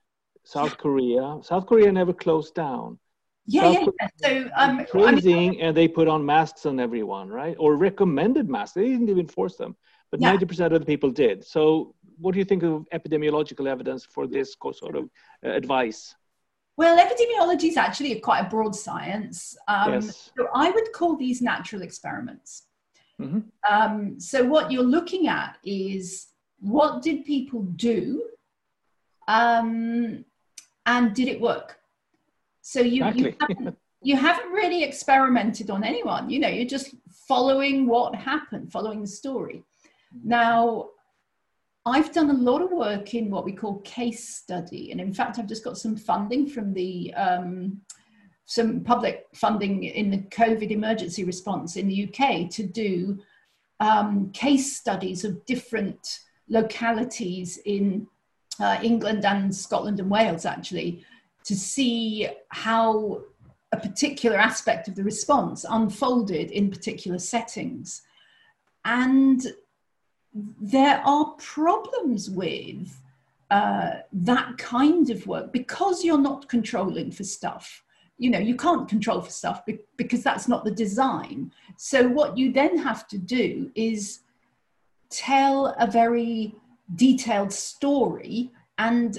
South 0.45 0.79
Korea. 0.79 1.39
South 1.43 1.67
Korea 1.67 1.93
never 1.93 2.13
closed 2.13 2.55
down. 2.55 2.99
Yeah, 3.47 3.73
South 3.73 3.89
yeah. 4.01 4.09
So 4.17 4.51
um, 4.57 4.87
freezing, 4.91 5.37
I 5.37 5.51
mean, 5.51 5.61
and 5.61 5.77
they 5.77 5.89
put 5.89 6.09
on 6.09 6.25
masks 6.25 6.67
on 6.67 6.81
everyone, 6.81 7.29
right? 7.29 7.57
Or 7.59 7.77
recommended 7.77 8.49
masks. 8.49 8.75
They 8.75 8.89
didn't 8.89 9.09
even 9.09 9.27
force 9.27 9.57
them, 9.57 9.77
but 10.11 10.21
ninety 10.21 10.45
yeah. 10.45 10.49
percent 10.49 10.73
of 10.75 10.81
the 10.81 10.87
people 10.87 11.11
did. 11.11 11.45
So, 11.45 11.95
what 12.19 12.33
do 12.33 12.39
you 12.39 12.45
think 12.45 12.63
of 12.63 12.87
epidemiological 12.93 13.67
evidence 13.67 14.05
for 14.05 14.27
this 14.27 14.57
sort 14.75 14.97
of 14.97 15.05
uh, 15.45 15.51
advice? 15.51 16.15
Well, 16.77 16.97
epidemiology 16.97 17.71
is 17.71 17.77
actually 17.77 18.13
a, 18.13 18.21
quite 18.21 18.41
a 18.41 18.49
broad 18.49 18.75
science. 18.75 19.57
Um, 19.67 19.95
yes. 19.95 20.31
So 20.39 20.47
I 20.55 20.71
would 20.71 20.93
call 20.93 21.17
these 21.17 21.43
natural 21.43 21.83
experiments. 21.83 22.68
Mm-hmm. 23.21 23.41
Um, 23.71 24.21
so 24.21 24.45
what 24.45 24.71
you're 24.71 24.83
looking 24.83 25.29
at 25.29 25.59
is 25.65 26.29
what 26.61 27.03
did 27.03 27.25
people 27.25 27.63
do, 27.63 28.25
um, 29.27 30.25
and 30.87 31.15
did 31.15 31.29
it 31.29 31.41
work? 31.41 31.79
So 32.63 32.81
you 32.81 33.05
exactly. 33.05 33.23
you, 33.23 33.37
haven't, 33.41 33.79
you 34.03 34.17
haven't 34.17 34.53
really 34.53 34.85
experimented 34.85 35.71
on 35.71 35.85
anyone. 35.85 36.31
You 36.31 36.39
know, 36.41 36.49
you're 36.49 36.67
just 36.67 36.95
following 37.27 37.87
what 37.87 38.15
happened, 38.15 38.73
following 38.73 39.01
the 39.01 39.07
story. 39.07 39.65
Now, 40.25 40.91
I've 41.85 42.13
done 42.13 42.31
a 42.31 42.35
lot 42.35 42.63
of 42.63 42.71
work 42.71 43.15
in 43.15 43.31
what 43.31 43.45
we 43.45 43.53
call 43.53 43.81
case 43.81 44.37
study, 44.37 44.93
and 44.93 45.01
in 45.01 45.13
fact, 45.13 45.39
I've 45.39 45.47
just 45.49 45.65
got 45.65 45.79
some 45.79 45.97
funding 45.97 46.47
from 46.47 46.73
the 46.73 47.13
um, 47.15 47.81
some 48.49 48.81
public 48.81 49.27
funding 49.35 49.85
in 49.85 50.11
the 50.11 50.17
COVID 50.19 50.71
emergency 50.71 51.23
response 51.23 51.77
in 51.77 51.87
the 51.87 52.09
UK 52.09 52.49
to 52.49 52.63
do 52.63 53.19
um, 53.79 54.33
case 54.33 54.75
studies 54.75 55.23
of 55.23 55.45
different 55.45 56.21
localities 56.49 57.59
in 57.67 58.07
uh, 58.59 58.79
England 58.83 59.27
and 59.27 59.55
Scotland 59.55 60.01
and 60.01 60.11
Wales, 60.11 60.47
actually, 60.47 61.05
to 61.45 61.55
see 61.55 62.27
how 62.49 63.21
a 63.73 63.77
particular 63.77 64.39
aspect 64.39 64.89
of 64.89 64.95
the 64.95 65.05
response 65.05 65.67
unfolded 65.69 66.51
in 66.51 66.71
particular 66.71 67.19
settings. 67.19 68.01
And 68.87 69.47
there 70.33 71.03
are 71.05 71.35
problems 71.37 72.31
with 72.31 72.99
uh, 73.51 73.91
that 74.11 74.57
kind 74.57 75.11
of 75.11 75.27
work 75.27 75.53
because 75.53 76.03
you're 76.03 76.17
not 76.17 76.49
controlling 76.49 77.11
for 77.11 77.25
stuff. 77.25 77.83
You 78.19 78.31
know, 78.31 78.39
you 78.39 78.57
can't 78.57 78.89
control 78.89 79.21
for 79.21 79.31
stuff 79.31 79.63
because 79.97 80.23
that's 80.23 80.49
not 80.49 80.65
the 80.65 80.71
design. 80.71 81.53
So, 81.77 82.09
what 82.09 82.37
you 82.37 82.53
then 82.53 82.77
have 82.79 83.07
to 83.09 83.19
do 83.19 83.71
is 83.75 84.21
tell 85.11 85.75
a 85.79 85.91
very 85.91 86.55
detailed 86.97 87.53
story 87.53 88.51
and 88.79 89.19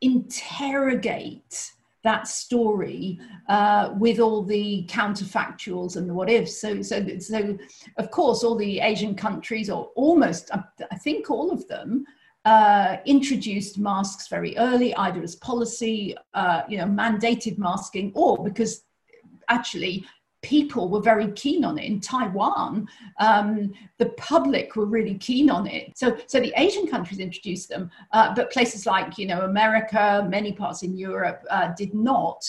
interrogate 0.00 1.72
that 2.06 2.28
story 2.28 3.18
uh, 3.48 3.92
with 3.98 4.20
all 4.20 4.42
the 4.42 4.86
counterfactuals 4.88 5.96
and 5.96 6.08
the 6.08 6.14
what 6.14 6.30
ifs. 6.30 6.60
So, 6.60 6.80
so, 6.80 7.04
so, 7.18 7.58
of 7.96 8.10
course, 8.12 8.44
all 8.44 8.54
the 8.54 8.78
Asian 8.78 9.16
countries, 9.16 9.68
or 9.68 9.90
almost, 9.96 10.50
I 10.52 10.96
think 10.98 11.30
all 11.30 11.50
of 11.50 11.66
them, 11.66 12.06
uh, 12.46 12.98
introduced 13.04 13.76
masks 13.76 14.28
very 14.28 14.56
early, 14.56 14.94
either 14.94 15.20
as 15.22 15.34
policy, 15.36 16.16
uh, 16.32 16.62
you 16.68 16.78
know, 16.78 16.86
mandated 16.86 17.58
masking, 17.58 18.12
or 18.14 18.42
because 18.42 18.84
actually 19.48 20.06
people 20.42 20.88
were 20.88 21.00
very 21.00 21.32
keen 21.32 21.64
on 21.64 21.76
it. 21.76 21.86
In 21.86 21.98
Taiwan, 21.98 22.86
um, 23.18 23.72
the 23.98 24.10
public 24.30 24.76
were 24.76 24.86
really 24.86 25.16
keen 25.18 25.50
on 25.50 25.66
it. 25.66 25.98
So, 25.98 26.16
so 26.28 26.38
the 26.38 26.52
Asian 26.56 26.86
countries 26.86 27.18
introduced 27.18 27.68
them, 27.68 27.90
uh, 28.12 28.32
but 28.32 28.52
places 28.52 28.86
like, 28.86 29.18
you 29.18 29.26
know, 29.26 29.40
America, 29.40 30.24
many 30.30 30.52
parts 30.52 30.84
in 30.84 30.96
Europe 30.96 31.42
uh, 31.50 31.72
did 31.76 31.94
not. 31.94 32.48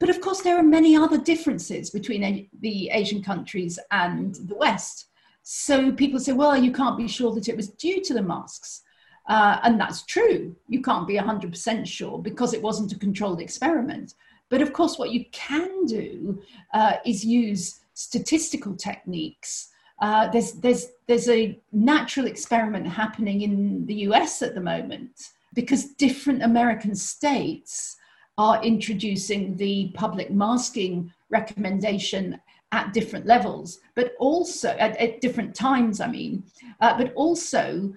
But 0.00 0.10
of 0.10 0.20
course, 0.20 0.40
there 0.42 0.58
are 0.58 0.62
many 0.78 0.96
other 0.96 1.18
differences 1.18 1.90
between 1.90 2.24
a- 2.24 2.48
the 2.60 2.90
Asian 2.90 3.22
countries 3.22 3.78
and 3.92 4.34
the 4.34 4.56
West. 4.56 5.06
So 5.42 5.92
people 5.92 6.18
say, 6.18 6.32
well, 6.32 6.56
you 6.56 6.72
can't 6.72 6.98
be 6.98 7.06
sure 7.06 7.32
that 7.34 7.48
it 7.48 7.56
was 7.56 7.68
due 7.68 8.00
to 8.02 8.14
the 8.14 8.22
masks. 8.22 8.82
Uh, 9.30 9.60
and 9.62 9.80
that's 9.80 10.02
true. 10.02 10.56
You 10.68 10.82
can't 10.82 11.06
be 11.06 11.14
100% 11.14 11.86
sure 11.86 12.18
because 12.18 12.52
it 12.52 12.60
wasn't 12.60 12.92
a 12.92 12.98
controlled 12.98 13.40
experiment. 13.40 14.14
But 14.48 14.60
of 14.60 14.72
course, 14.72 14.98
what 14.98 15.12
you 15.12 15.24
can 15.30 15.86
do 15.86 16.42
uh, 16.74 16.94
is 17.06 17.24
use 17.24 17.78
statistical 17.94 18.74
techniques. 18.74 19.68
Uh, 20.00 20.26
there's, 20.32 20.54
there's, 20.54 20.88
there's 21.06 21.28
a 21.28 21.56
natural 21.70 22.26
experiment 22.26 22.88
happening 22.88 23.42
in 23.42 23.86
the 23.86 23.94
US 24.08 24.42
at 24.42 24.56
the 24.56 24.60
moment 24.60 25.30
because 25.54 25.94
different 25.94 26.42
American 26.42 26.96
states 26.96 27.96
are 28.36 28.60
introducing 28.64 29.56
the 29.56 29.92
public 29.94 30.32
masking 30.32 31.12
recommendation 31.28 32.40
at 32.72 32.92
different 32.92 33.26
levels, 33.26 33.78
but 33.94 34.14
also 34.18 34.70
at, 34.70 34.96
at 34.96 35.20
different 35.20 35.54
times, 35.54 36.00
I 36.00 36.08
mean, 36.08 36.42
uh, 36.80 36.98
but 36.98 37.12
also 37.14 37.92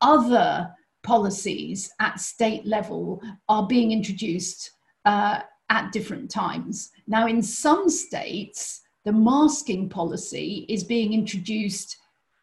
other 0.00 0.72
policies 1.06 1.90
at 2.00 2.20
state 2.20 2.66
level 2.66 3.22
are 3.48 3.66
being 3.66 3.92
introduced 3.92 4.72
uh, 5.04 5.40
at 5.70 5.92
different 5.92 6.30
times. 6.30 6.90
Now, 7.06 7.26
in 7.26 7.42
some 7.42 7.88
states, 7.88 8.82
the 9.04 9.12
masking 9.12 9.88
policy 9.88 10.66
is 10.68 10.82
being 10.82 11.12
introduced 11.12 11.96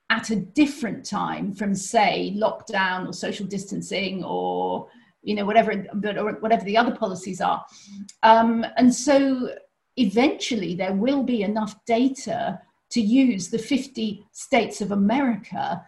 at 0.10 0.30
a 0.30 0.38
different 0.38 1.06
time 1.06 1.54
from, 1.54 1.76
say, 1.76 2.34
lockdown 2.38 3.08
or 3.08 3.14
social 3.14 3.46
distancing 3.46 4.24
or 4.24 4.88
you 5.24 5.36
know 5.36 5.46
whatever 5.46 5.72
or 6.18 6.34
whatever 6.42 6.66
the 6.66 6.78
other 6.78 6.94
policies 6.94 7.40
are 7.40 7.66
um, 8.24 8.66
and 8.76 8.94
so 8.94 9.50
eventually 9.96 10.76
there 10.76 10.94
will 10.94 11.24
be 11.24 11.44
enough 11.44 11.74
data 11.86 12.60
to 12.90 13.00
use 13.00 13.48
the 13.48 13.58
50 13.58 14.26
states 14.34 14.82
of 14.82 14.92
america 14.92 15.82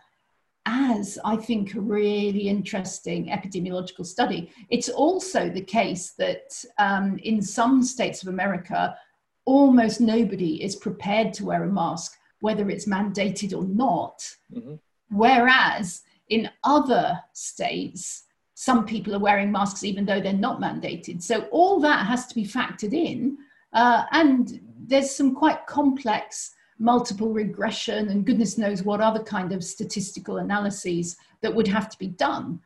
as 0.65 1.19
I 1.23 1.35
think 1.35 1.75
a 1.75 1.81
really 1.81 2.47
interesting 2.47 3.27
epidemiological 3.27 4.05
study. 4.05 4.51
It's 4.69 4.89
also 4.89 5.49
the 5.49 5.61
case 5.61 6.11
that 6.17 6.63
um, 6.79 7.19
in 7.23 7.41
some 7.41 7.83
states 7.83 8.23
of 8.23 8.29
America, 8.29 8.97
almost 9.45 10.01
nobody 10.01 10.63
is 10.63 10.75
prepared 10.75 11.33
to 11.35 11.45
wear 11.45 11.63
a 11.63 11.71
mask, 11.71 12.17
whether 12.39 12.69
it's 12.69 12.87
mandated 12.87 13.55
or 13.55 13.63
not. 13.63 14.27
Mm-hmm. 14.53 14.75
Whereas 15.11 16.01
in 16.29 16.49
other 16.63 17.19
states, 17.33 18.23
some 18.55 18.85
people 18.85 19.13
are 19.13 19.19
wearing 19.19 19.51
masks 19.51 19.83
even 19.83 20.05
though 20.05 20.19
they're 20.19 20.33
not 20.33 20.59
mandated. 20.59 21.21
So 21.21 21.41
all 21.51 21.79
that 21.81 22.07
has 22.07 22.25
to 22.27 22.35
be 22.35 22.45
factored 22.45 22.93
in. 22.93 23.37
Uh, 23.73 24.05
and 24.11 24.59
there's 24.87 25.11
some 25.11 25.35
quite 25.35 25.67
complex 25.67 26.54
multiple 26.79 27.31
regression 27.31 28.09
and 28.09 28.25
goodness 28.25 28.57
knows 28.57 28.83
what 28.83 29.01
other 29.01 29.23
kind 29.23 29.53
of 29.53 29.63
statistical 29.63 30.37
analyses 30.37 31.17
that 31.41 31.53
would 31.53 31.67
have 31.67 31.89
to 31.89 31.97
be 31.97 32.07
done. 32.07 32.59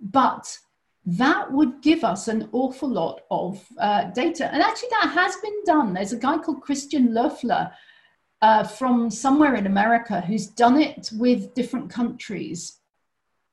But 0.00 0.58
that 1.04 1.50
would 1.50 1.82
give 1.82 2.04
us 2.04 2.28
an 2.28 2.48
awful 2.52 2.88
lot 2.88 3.22
of 3.30 3.64
uh, 3.78 4.04
data. 4.10 4.52
And 4.52 4.62
actually, 4.62 4.90
that 4.90 5.10
has 5.14 5.36
been 5.36 5.64
done. 5.64 5.92
There's 5.92 6.12
a 6.12 6.18
guy 6.18 6.38
called 6.38 6.62
Christian 6.62 7.12
Loeffler 7.12 7.72
uh, 8.40 8.64
from 8.64 9.10
somewhere 9.10 9.54
in 9.54 9.66
America 9.66 10.20
who's 10.20 10.46
done 10.46 10.80
it 10.80 11.10
with 11.12 11.54
different 11.54 11.90
countries 11.90 12.80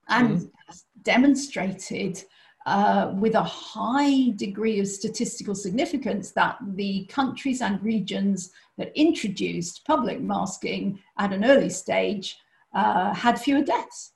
and 0.08 0.40
mm-hmm. 0.40 0.72
demonstrated 1.04 2.24
uh, 2.70 3.12
with 3.16 3.34
a 3.34 3.42
high 3.42 4.30
degree 4.36 4.80
of 4.80 4.88
statistical 4.88 5.56
significance 5.56 6.30
that 6.30 6.56
the 6.76 7.04
countries 7.06 7.62
and 7.62 7.82
regions 7.84 8.52
that 8.78 8.92
introduced 8.96 9.84
public 9.86 10.22
masking 10.22 11.00
at 11.18 11.34
an 11.34 11.44
early 11.44 11.70
stage 11.70 12.38
uh, 12.76 13.12
had 13.12 13.42
fewer 13.42 13.64
deaths. 13.64 14.12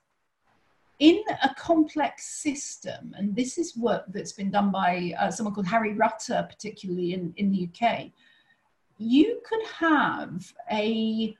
In 0.99 1.23
a 1.41 1.49
complex 1.55 2.25
system, 2.27 3.15
and 3.17 3.35
this 3.35 3.57
is 3.57 3.75
work 3.75 4.03
that's 4.09 4.33
been 4.33 4.51
done 4.51 4.71
by 4.71 5.13
uh, 5.19 5.31
someone 5.31 5.55
called 5.55 5.67
Harry 5.67 5.95
Rutter, 5.95 6.45
particularly 6.47 7.15
in, 7.15 7.33
in 7.37 7.51
the 7.51 7.67
UK, 7.67 8.11
you 8.99 9.41
could 9.49 9.65
have 9.65 10.53
a, 10.71 11.35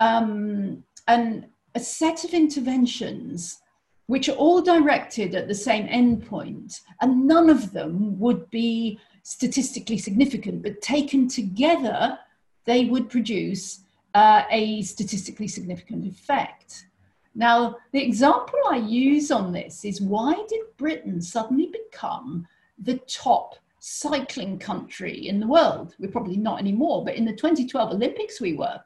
um, 0.00 0.82
an, 1.06 1.48
a 1.74 1.80
set 1.80 2.24
of 2.24 2.32
interventions 2.32 3.60
which 4.06 4.28
are 4.28 4.36
all 4.36 4.62
directed 4.62 5.34
at 5.34 5.48
the 5.48 5.54
same 5.54 5.86
endpoint, 5.88 6.80
and 7.00 7.26
none 7.26 7.50
of 7.50 7.72
them 7.72 8.18
would 8.18 8.48
be 8.50 8.98
statistically 9.22 9.98
significant, 9.98 10.62
but 10.62 10.80
taken 10.80 11.26
together, 11.28 12.18
they 12.64 12.84
would 12.84 13.08
produce 13.08 13.80
uh, 14.14 14.44
a 14.50 14.82
statistically 14.82 15.48
significant 15.48 16.06
effect. 16.06 16.86
Now, 17.34 17.76
the 17.92 18.02
example 18.02 18.58
I 18.70 18.76
use 18.76 19.30
on 19.30 19.52
this 19.52 19.84
is 19.84 20.00
why 20.00 20.34
did 20.48 20.62
Britain 20.78 21.20
suddenly 21.20 21.66
become 21.66 22.46
the 22.78 22.98
top 23.08 23.56
cycling 23.80 24.58
country 24.58 25.28
in 25.28 25.38
the 25.38 25.46
world? 25.46 25.94
We're 25.98 26.10
probably 26.10 26.38
not 26.38 26.60
anymore, 26.60 27.04
but 27.04 27.14
in 27.14 27.24
the 27.26 27.34
2012 27.34 27.92
Olympics 27.92 28.40
we 28.40 28.54
were. 28.54 28.80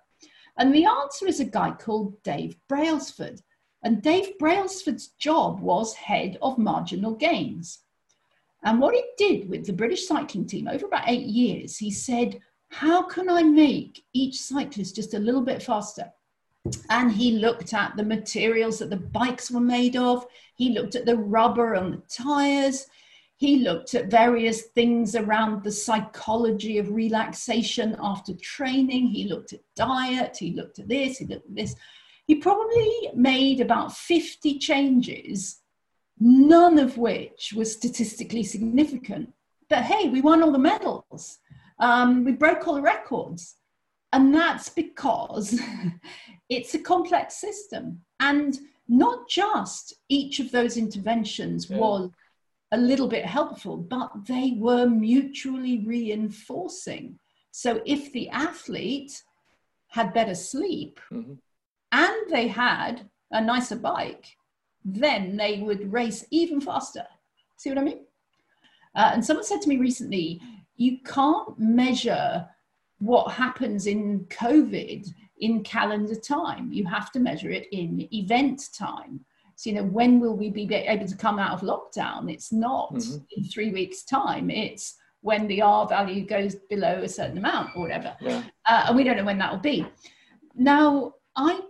And 0.58 0.74
the 0.74 0.84
answer 0.84 1.28
is 1.28 1.38
a 1.38 1.44
guy 1.44 1.70
called 1.70 2.20
Dave 2.22 2.56
Brailsford. 2.66 3.40
And 3.82 4.02
Dave 4.02 4.38
Brailsford's 4.38 5.08
job 5.18 5.60
was 5.60 5.94
head 5.94 6.38
of 6.42 6.58
marginal 6.58 7.14
gains. 7.14 7.80
And 8.62 8.80
what 8.80 8.94
he 8.94 9.02
did 9.16 9.48
with 9.48 9.66
the 9.66 9.72
British 9.72 10.06
cycling 10.06 10.46
team 10.46 10.68
over 10.68 10.86
about 10.86 11.08
eight 11.08 11.26
years, 11.26 11.78
he 11.78 11.90
said, 11.90 12.40
How 12.68 13.02
can 13.02 13.30
I 13.30 13.42
make 13.42 14.04
each 14.12 14.38
cyclist 14.38 14.96
just 14.96 15.14
a 15.14 15.18
little 15.18 15.40
bit 15.40 15.62
faster? 15.62 16.12
And 16.90 17.10
he 17.10 17.32
looked 17.32 17.72
at 17.72 17.96
the 17.96 18.04
materials 18.04 18.78
that 18.78 18.90
the 18.90 18.96
bikes 18.96 19.50
were 19.50 19.60
made 19.60 19.96
of, 19.96 20.26
he 20.56 20.70
looked 20.70 20.94
at 20.94 21.06
the 21.06 21.16
rubber 21.16 21.74
on 21.74 21.90
the 21.90 22.02
tires, 22.08 22.86
he 23.38 23.60
looked 23.60 23.94
at 23.94 24.10
various 24.10 24.64
things 24.74 25.16
around 25.16 25.64
the 25.64 25.72
psychology 25.72 26.76
of 26.76 26.92
relaxation 26.92 27.96
after 27.98 28.34
training, 28.34 29.06
he 29.06 29.24
looked 29.24 29.54
at 29.54 29.60
diet, 29.74 30.36
he 30.36 30.52
looked 30.52 30.78
at 30.78 30.88
this, 30.88 31.16
he 31.16 31.24
looked 31.24 31.46
at 31.46 31.56
this. 31.56 31.74
He 32.30 32.36
probably 32.36 33.10
made 33.12 33.60
about 33.60 33.96
50 33.96 34.60
changes, 34.60 35.62
none 36.20 36.78
of 36.78 36.96
which 36.96 37.52
was 37.56 37.72
statistically 37.72 38.44
significant. 38.44 39.32
But 39.68 39.82
hey, 39.82 40.08
we 40.10 40.20
won 40.20 40.40
all 40.40 40.52
the 40.52 40.58
medals. 40.72 41.38
Um, 41.80 42.22
we 42.22 42.30
broke 42.30 42.68
all 42.68 42.76
the 42.76 42.82
records. 42.82 43.56
And 44.12 44.32
that's 44.32 44.68
because 44.68 45.60
it's 46.48 46.72
a 46.74 46.78
complex 46.78 47.40
system. 47.40 48.02
And 48.20 48.56
not 48.86 49.28
just 49.28 49.94
each 50.08 50.38
of 50.38 50.52
those 50.52 50.76
interventions 50.76 51.68
yeah. 51.68 51.78
was 51.78 52.10
a 52.70 52.78
little 52.78 53.08
bit 53.08 53.26
helpful, 53.26 53.76
but 53.76 54.12
they 54.28 54.54
were 54.56 54.86
mutually 54.86 55.84
reinforcing. 55.84 57.18
So 57.50 57.82
if 57.84 58.12
the 58.12 58.28
athlete 58.28 59.20
had 59.88 60.14
better 60.14 60.36
sleep 60.36 61.00
mm-hmm. 61.10 61.32
And 61.92 62.30
they 62.30 62.48
had 62.48 63.08
a 63.30 63.40
nicer 63.40 63.76
bike, 63.76 64.36
then 64.84 65.36
they 65.36 65.58
would 65.58 65.92
race 65.92 66.24
even 66.30 66.60
faster. 66.60 67.06
See 67.56 67.70
what 67.70 67.78
I 67.78 67.82
mean? 67.82 68.04
Uh, 68.94 69.10
and 69.14 69.24
someone 69.24 69.44
said 69.44 69.60
to 69.62 69.68
me 69.68 69.76
recently, 69.76 70.40
you 70.76 70.98
can't 71.04 71.58
measure 71.58 72.48
what 72.98 73.32
happens 73.32 73.86
in 73.86 74.26
COVID 74.26 75.08
in 75.38 75.62
calendar 75.62 76.14
time. 76.14 76.72
You 76.72 76.86
have 76.86 77.12
to 77.12 77.20
measure 77.20 77.50
it 77.50 77.66
in 77.72 78.08
event 78.12 78.62
time. 78.76 79.24
So, 79.56 79.70
you 79.70 79.76
know, 79.76 79.84
when 79.84 80.20
will 80.20 80.36
we 80.36 80.50
be 80.50 80.72
able 80.74 81.06
to 81.06 81.16
come 81.16 81.38
out 81.38 81.52
of 81.52 81.60
lockdown? 81.60 82.32
It's 82.32 82.50
not 82.50 82.94
mm-hmm. 82.94 83.18
in 83.36 83.44
three 83.44 83.70
weeks' 83.70 84.04
time. 84.04 84.50
It's 84.50 84.96
when 85.20 85.46
the 85.48 85.60
R 85.60 85.86
value 85.86 86.26
goes 86.26 86.54
below 86.54 87.02
a 87.02 87.08
certain 87.08 87.38
amount 87.38 87.76
or 87.76 87.82
whatever. 87.82 88.16
Yeah. 88.20 88.42
Uh, 88.66 88.84
and 88.88 88.96
we 88.96 89.04
don't 89.04 89.16
know 89.16 89.24
when 89.24 89.38
that 89.38 89.52
will 89.52 89.58
be. 89.58 89.86
Now, 90.54 91.14
I 91.36 91.60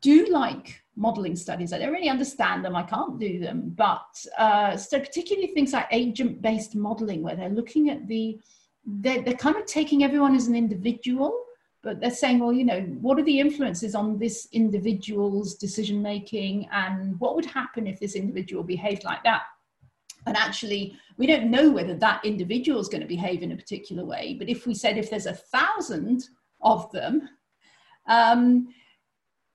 do 0.00 0.26
like 0.26 0.82
modeling 0.96 1.36
studies. 1.36 1.72
I 1.72 1.78
don't 1.78 1.92
really 1.92 2.08
understand 2.08 2.64
them. 2.64 2.74
I 2.74 2.82
can't 2.82 3.18
do 3.18 3.38
them. 3.38 3.72
But 3.76 4.24
uh, 4.36 4.76
so 4.76 4.98
particularly 4.98 5.48
things 5.48 5.72
like 5.72 5.86
agent-based 5.92 6.74
modeling, 6.74 7.22
where 7.22 7.36
they're 7.36 7.48
looking 7.48 7.90
at 7.90 8.06
the, 8.08 8.38
they're, 8.84 9.22
they're 9.22 9.34
kind 9.34 9.56
of 9.56 9.66
taking 9.66 10.02
everyone 10.02 10.34
as 10.34 10.46
an 10.46 10.56
individual, 10.56 11.44
but 11.82 12.00
they're 12.00 12.10
saying, 12.10 12.40
well, 12.40 12.52
you 12.52 12.64
know, 12.64 12.80
what 13.00 13.18
are 13.18 13.24
the 13.24 13.38
influences 13.38 13.94
on 13.94 14.18
this 14.18 14.48
individual's 14.52 15.54
decision 15.54 16.02
making, 16.02 16.68
and 16.72 17.18
what 17.20 17.36
would 17.36 17.46
happen 17.46 17.86
if 17.86 18.00
this 18.00 18.16
individual 18.16 18.64
behaved 18.64 19.04
like 19.04 19.22
that? 19.22 19.42
And 20.26 20.36
actually, 20.36 20.96
we 21.16 21.26
don't 21.26 21.50
know 21.50 21.70
whether 21.70 21.94
that 21.94 22.24
individual 22.24 22.80
is 22.80 22.88
going 22.88 23.00
to 23.00 23.06
behave 23.06 23.42
in 23.42 23.52
a 23.52 23.56
particular 23.56 24.04
way. 24.04 24.34
But 24.38 24.48
if 24.48 24.66
we 24.66 24.74
said 24.74 24.98
if 24.98 25.08
there's 25.08 25.26
a 25.26 25.32
thousand 25.32 26.24
of 26.60 26.90
them, 26.90 27.28
um, 28.08 28.68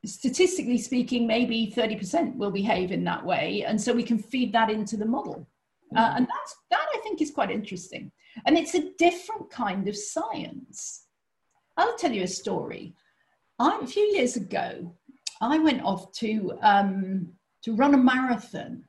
statistically 0.05 0.77
speaking, 0.77 1.25
maybe 1.25 1.73
30% 1.75 2.35
will 2.35 2.51
behave 2.51 2.91
in 2.91 3.03
that 3.05 3.25
way. 3.25 3.63
And 3.65 3.79
so 3.79 3.93
we 3.93 4.03
can 4.03 4.19
feed 4.19 4.53
that 4.53 4.69
into 4.69 4.97
the 4.97 5.05
model. 5.05 5.47
Uh, 5.95 5.99
mm-hmm. 5.99 6.17
and 6.17 6.27
that's, 6.27 6.55
that 6.71 6.85
I 6.95 6.99
think 6.99 7.21
is 7.21 7.31
quite 7.31 7.51
interesting. 7.51 8.11
And 8.45 8.57
it's 8.57 8.75
a 8.75 8.91
different 8.97 9.49
kind 9.49 9.87
of 9.87 9.95
science. 9.95 11.05
I'll 11.77 11.97
tell 11.97 12.11
you 12.11 12.23
a 12.23 12.27
story. 12.27 12.93
I, 13.59 13.79
a 13.81 13.87
few 13.87 14.03
years 14.03 14.35
ago, 14.35 14.93
I 15.41 15.59
went 15.59 15.83
off 15.83 16.11
to, 16.13 16.57
um, 16.61 17.29
to 17.63 17.75
run 17.75 17.93
a 17.93 17.97
marathon. 17.97 18.83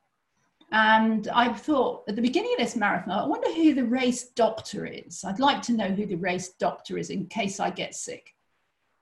And 0.71 1.27
I 1.29 1.53
thought 1.53 2.03
at 2.09 2.15
the 2.15 2.21
beginning 2.21 2.53
of 2.53 2.59
this 2.59 2.75
marathon, 2.75 3.11
I 3.11 3.25
wonder 3.25 3.53
who 3.53 3.73
the 3.73 3.85
race 3.85 4.29
doctor 4.29 4.85
is. 4.85 5.23
I'd 5.23 5.39
like 5.39 5.61
to 5.63 5.73
know 5.73 5.89
who 5.89 6.05
the 6.05 6.15
race 6.15 6.49
doctor 6.59 6.97
is 6.97 7.11
in 7.11 7.27
case 7.27 7.59
I 7.59 7.69
get 7.69 7.95
sick. 7.95 8.34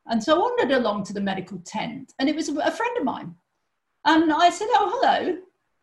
And 0.08 0.22
so 0.22 0.36
I 0.36 0.39
wandered 0.39 0.72
along 0.76 1.04
to 1.06 1.13
the 1.13 1.22
medical 1.22 1.60
tent, 1.66 2.13
and 2.20 2.28
it 2.28 2.36
was 2.36 2.50
a 2.50 2.72
friend 2.72 2.98
of 2.98 3.04
mine. 3.04 3.36
And 4.06 4.32
I 4.34 4.50
said, 4.50 4.68
Oh, 4.72 5.00
hello, 5.00 5.38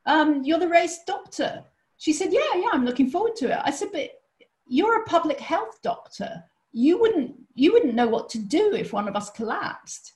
um, 0.06 0.42
you're 0.44 0.58
the 0.58 0.68
race 0.68 1.00
doctor. 1.06 1.64
She 1.96 2.12
said, 2.12 2.32
Yeah, 2.32 2.54
yeah, 2.56 2.68
I'm 2.72 2.84
looking 2.84 3.10
forward 3.10 3.36
to 3.36 3.50
it. 3.50 3.62
I 3.64 3.70
said, 3.70 3.88
But 3.92 4.10
you're 4.66 5.00
a 5.00 5.06
public 5.06 5.40
health 5.40 5.80
doctor. 5.82 6.44
You 6.72 7.00
wouldn't, 7.00 7.34
you 7.54 7.72
wouldn't 7.72 7.94
know 7.94 8.08
what 8.08 8.28
to 8.30 8.38
do 8.38 8.74
if 8.74 8.92
one 8.92 9.08
of 9.08 9.16
us 9.16 9.30
collapsed. 9.30 10.12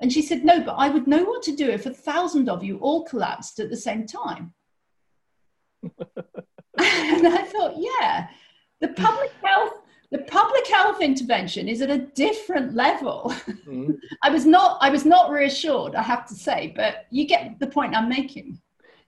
And 0.00 0.12
she 0.12 0.22
said, 0.22 0.44
No, 0.44 0.60
but 0.60 0.74
I 0.74 0.88
would 0.88 1.06
know 1.06 1.24
what 1.24 1.42
to 1.44 1.54
do 1.54 1.68
if 1.68 1.86
a 1.86 1.90
thousand 1.90 2.48
of 2.48 2.64
you 2.64 2.78
all 2.78 3.04
collapsed 3.04 3.60
at 3.60 3.70
the 3.70 3.76
same 3.76 4.06
time. 4.06 4.52
and 6.78 7.28
I 7.28 7.42
thought, 7.42 7.74
Yeah, 7.76 8.28
the 8.80 8.88
public 8.88 9.30
health 9.42 9.74
the 10.12 10.18
public 10.18 10.66
health 10.68 11.00
intervention 11.00 11.68
is 11.68 11.80
at 11.80 11.90
a 11.90 11.98
different 11.98 12.74
level. 12.74 13.32
Mm-hmm. 13.46 13.92
I 14.22 14.28
was 14.28 14.44
not 14.44 14.76
I 14.80 14.90
was 14.90 15.04
not 15.04 15.30
reassured, 15.30 15.94
I 15.94 16.02
have 16.02 16.26
to 16.26 16.34
say, 16.34 16.72
but 16.76 17.06
you 17.10 17.26
get 17.26 17.58
the 17.58 17.66
point 17.66 17.96
I'm 17.96 18.08
making. 18.08 18.60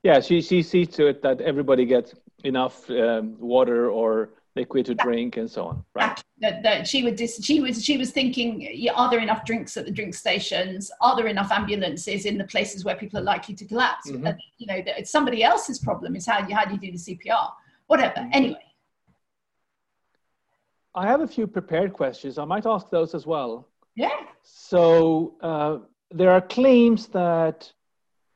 Yeah, 0.02 0.20
she 0.20 0.40
she 0.40 0.62
sees 0.62 0.88
to 0.96 1.06
it 1.06 1.22
that 1.22 1.42
everybody 1.42 1.84
gets 1.84 2.14
enough 2.42 2.90
um, 2.90 3.36
water 3.38 3.90
or 3.90 4.30
liquid 4.56 4.86
to 4.86 4.94
drink 4.94 5.36
and 5.36 5.50
so 5.50 5.64
on. 5.64 5.84
Right. 5.94 6.22
That, 6.40 6.62
that 6.62 6.86
she 6.86 7.02
would 7.02 7.16
dis- 7.16 7.44
she 7.44 7.60
was 7.60 7.84
she 7.84 7.98
was 7.98 8.10
thinking, 8.10 8.88
are 8.94 9.10
there 9.10 9.20
enough 9.20 9.44
drinks 9.44 9.76
at 9.76 9.84
the 9.84 9.90
drink 9.90 10.14
stations? 10.14 10.90
Are 11.02 11.16
there 11.16 11.26
enough 11.26 11.50
ambulances 11.52 12.24
in 12.24 12.38
the 12.38 12.44
places 12.44 12.82
where 12.82 12.96
people 12.96 13.18
are 13.18 13.22
likely 13.22 13.54
to 13.56 13.66
collapse? 13.66 14.10
Mm-hmm. 14.10 14.38
You 14.56 14.66
know, 14.68 14.82
it's 14.86 15.10
somebody 15.10 15.42
else's 15.42 15.78
problem. 15.78 16.16
Is 16.16 16.24
how 16.24 16.46
you 16.46 16.54
how 16.54 16.64
do 16.64 16.72
you 16.72 16.80
do 16.80 16.92
the 16.92 16.98
CPR? 16.98 17.50
Whatever. 17.88 18.20
Mm-hmm. 18.20 18.30
Anyway, 18.32 18.73
I 20.94 21.06
have 21.06 21.20
a 21.20 21.26
few 21.26 21.46
prepared 21.46 21.92
questions. 21.92 22.38
I 22.38 22.44
might 22.44 22.66
ask 22.66 22.88
those 22.90 23.14
as 23.14 23.26
well. 23.26 23.68
Yeah. 23.96 24.16
So 24.42 25.34
uh, 25.40 25.78
there 26.10 26.30
are 26.30 26.40
claims 26.40 27.08
that 27.08 27.72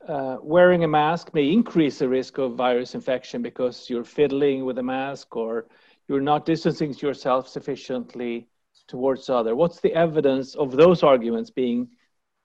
uh, 0.07 0.39
wearing 0.43 0.85
a 0.85 0.89
mask 0.89 1.35
may 1.35 1.51
increase 1.53 1.99
the 1.99 2.09
risk 2.09 2.39
of 2.39 2.55
virus 2.55 2.95
infection 2.95 3.43
because 3.43 3.89
you're 3.91 4.05
fiddling 4.05 4.65
with 4.65 4.79
a 4.79 4.83
mask 4.83 5.37
or 5.37 5.67
you're 6.09 6.21
not 6.21 6.47
distancing 6.47 6.95
yourself 6.95 7.49
sufficiently 7.49 8.49
towards 8.87 9.29
other. 9.29 9.55
What's 9.55 9.81
the 9.81 9.95
evidence 9.95 10.55
of 10.55 10.73
those 10.73 11.03
arguments 11.03 11.51
being 11.51 11.89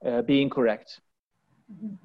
uh, 0.05 0.21
being 0.21 0.49
correct? 0.49 0.99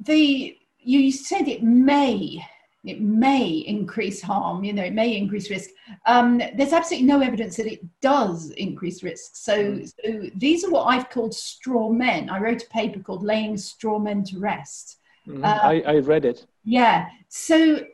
The 0.00 0.56
you 0.78 1.10
said 1.10 1.48
it 1.48 1.62
may 1.62 2.40
it 2.84 3.00
may 3.00 3.48
increase 3.48 4.22
harm, 4.22 4.62
you 4.62 4.72
know, 4.72 4.84
it 4.84 4.92
may 4.92 5.16
increase 5.16 5.50
risk. 5.50 5.70
Um, 6.06 6.38
there's 6.56 6.72
absolutely 6.72 7.06
no 7.06 7.20
evidence 7.20 7.56
that 7.56 7.66
it 7.66 7.80
does 8.00 8.50
increase 8.50 9.02
risk. 9.02 9.34
So, 9.34 9.56
mm. 9.56 9.92
so, 10.04 10.30
these 10.36 10.64
are 10.64 10.70
what 10.70 10.84
I've 10.84 11.10
called 11.10 11.34
straw 11.34 11.90
men. 11.90 12.30
I 12.30 12.38
wrote 12.38 12.62
a 12.62 12.68
paper 12.68 13.00
called 13.00 13.24
Laying 13.24 13.56
Straw 13.56 13.98
Men 13.98 14.22
to 14.24 14.38
Rest. 14.38 14.98
Mm, 15.26 15.44
uh, 15.44 15.60
I, 15.62 15.80
I 15.80 15.98
read 15.98 16.24
it. 16.24 16.46
Yeah. 16.64 17.08
So 17.28 17.84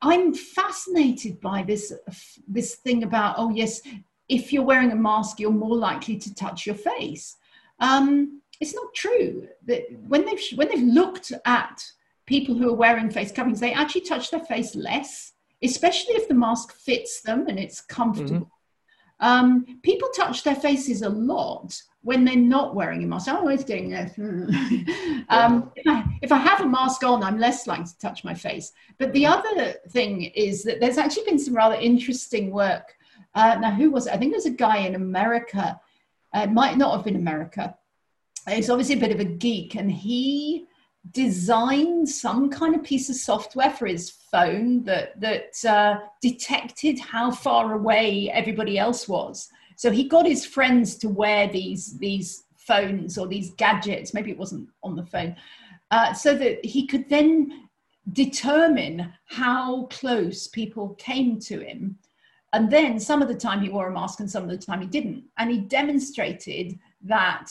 I'm 0.00 0.34
fascinated 0.34 1.40
by 1.40 1.62
this, 1.62 1.92
this 2.48 2.76
thing 2.76 3.02
about, 3.02 3.36
oh, 3.38 3.50
yes, 3.50 3.82
if 4.28 4.52
you're 4.52 4.64
wearing 4.64 4.92
a 4.92 4.96
mask, 4.96 5.38
you're 5.38 5.50
more 5.50 5.76
likely 5.76 6.16
to 6.16 6.34
touch 6.34 6.66
your 6.66 6.74
face. 6.74 7.36
Um, 7.80 8.40
it's 8.60 8.74
not 8.74 8.94
true. 8.94 9.48
That 9.66 9.82
when 10.08 10.24
they've, 10.24 10.40
when 10.54 10.68
they've 10.68 10.82
looked 10.82 11.32
at 11.44 11.84
people 12.26 12.54
who 12.54 12.70
are 12.70 12.76
wearing 12.76 13.10
face 13.10 13.32
coverings, 13.32 13.60
they 13.60 13.72
actually 13.72 14.02
touch 14.02 14.30
their 14.30 14.40
face 14.40 14.74
less, 14.74 15.32
especially 15.62 16.14
if 16.14 16.28
the 16.28 16.34
mask 16.34 16.74
fits 16.74 17.22
them 17.22 17.46
and 17.48 17.58
it's 17.58 17.80
comfortable. 17.80 18.34
Mm-hmm. 18.40 18.46
Um, 19.22 19.80
people 19.82 20.08
touch 20.08 20.42
their 20.42 20.56
faces 20.56 21.02
a 21.02 21.08
lot 21.08 21.80
when 22.02 22.24
they're 22.24 22.36
not 22.36 22.74
wearing 22.74 23.04
a 23.04 23.06
mask. 23.06 23.28
I'm 23.28 23.36
always 23.36 23.62
doing 23.62 23.88
this. 23.88 24.12
um, 25.28 25.70
if, 25.76 25.86
I, 25.86 26.04
if 26.22 26.32
I 26.32 26.38
have 26.38 26.60
a 26.60 26.66
mask 26.66 27.04
on, 27.04 27.22
I'm 27.22 27.38
less 27.38 27.68
likely 27.68 27.84
to 27.84 27.98
touch 27.98 28.24
my 28.24 28.34
face. 28.34 28.72
But 28.98 29.12
the 29.12 29.26
other 29.26 29.74
thing 29.90 30.22
is 30.22 30.64
that 30.64 30.80
there's 30.80 30.98
actually 30.98 31.24
been 31.24 31.38
some 31.38 31.54
rather 31.54 31.76
interesting 31.76 32.50
work. 32.50 32.96
Uh, 33.34 33.56
now, 33.60 33.70
who 33.70 33.92
was 33.92 34.08
it? 34.08 34.12
I 34.12 34.16
think 34.16 34.32
there's 34.32 34.46
a 34.46 34.50
guy 34.50 34.78
in 34.78 34.96
America. 34.96 35.80
Uh, 36.34 36.40
it 36.40 36.50
might 36.50 36.76
not 36.76 36.96
have 36.96 37.04
been 37.04 37.16
America. 37.16 37.76
He's 38.48 38.70
obviously 38.70 38.96
a 38.96 39.00
bit 39.00 39.12
of 39.12 39.20
a 39.20 39.24
geek, 39.24 39.76
and 39.76 39.90
he 39.90 40.66
designed 41.10 42.08
some 42.08 42.48
kind 42.48 42.74
of 42.74 42.82
piece 42.82 43.10
of 43.10 43.16
software 43.16 43.70
for 43.70 43.86
his 43.86 44.10
phone 44.10 44.84
that 44.84 45.20
that 45.20 45.64
uh, 45.68 45.98
detected 46.20 46.98
how 46.98 47.30
far 47.30 47.74
away 47.74 48.30
everybody 48.30 48.78
else 48.78 49.08
was. 49.08 49.48
So 49.76 49.90
he 49.90 50.08
got 50.08 50.26
his 50.26 50.46
friends 50.46 50.96
to 50.96 51.08
wear 51.08 51.48
these 51.48 51.98
these 51.98 52.44
phones 52.56 53.18
or 53.18 53.26
these 53.26 53.52
gadgets. 53.54 54.14
Maybe 54.14 54.30
it 54.30 54.38
wasn't 54.38 54.68
on 54.82 54.94
the 54.94 55.04
phone, 55.04 55.34
uh, 55.90 56.12
so 56.12 56.36
that 56.36 56.64
he 56.64 56.86
could 56.86 57.08
then 57.08 57.68
determine 58.12 59.12
how 59.26 59.84
close 59.86 60.48
people 60.48 60.94
came 60.94 61.38
to 61.40 61.60
him. 61.60 61.98
And 62.52 62.70
then 62.70 63.00
some 63.00 63.22
of 63.22 63.28
the 63.28 63.34
time 63.34 63.60
he 63.60 63.70
wore 63.70 63.88
a 63.88 63.92
mask 63.92 64.20
and 64.20 64.30
some 64.30 64.44
of 64.44 64.50
the 64.50 64.58
time 64.58 64.80
he 64.80 64.86
didn't. 64.86 65.24
And 65.38 65.50
he 65.50 65.58
demonstrated 65.58 66.78
that 67.02 67.50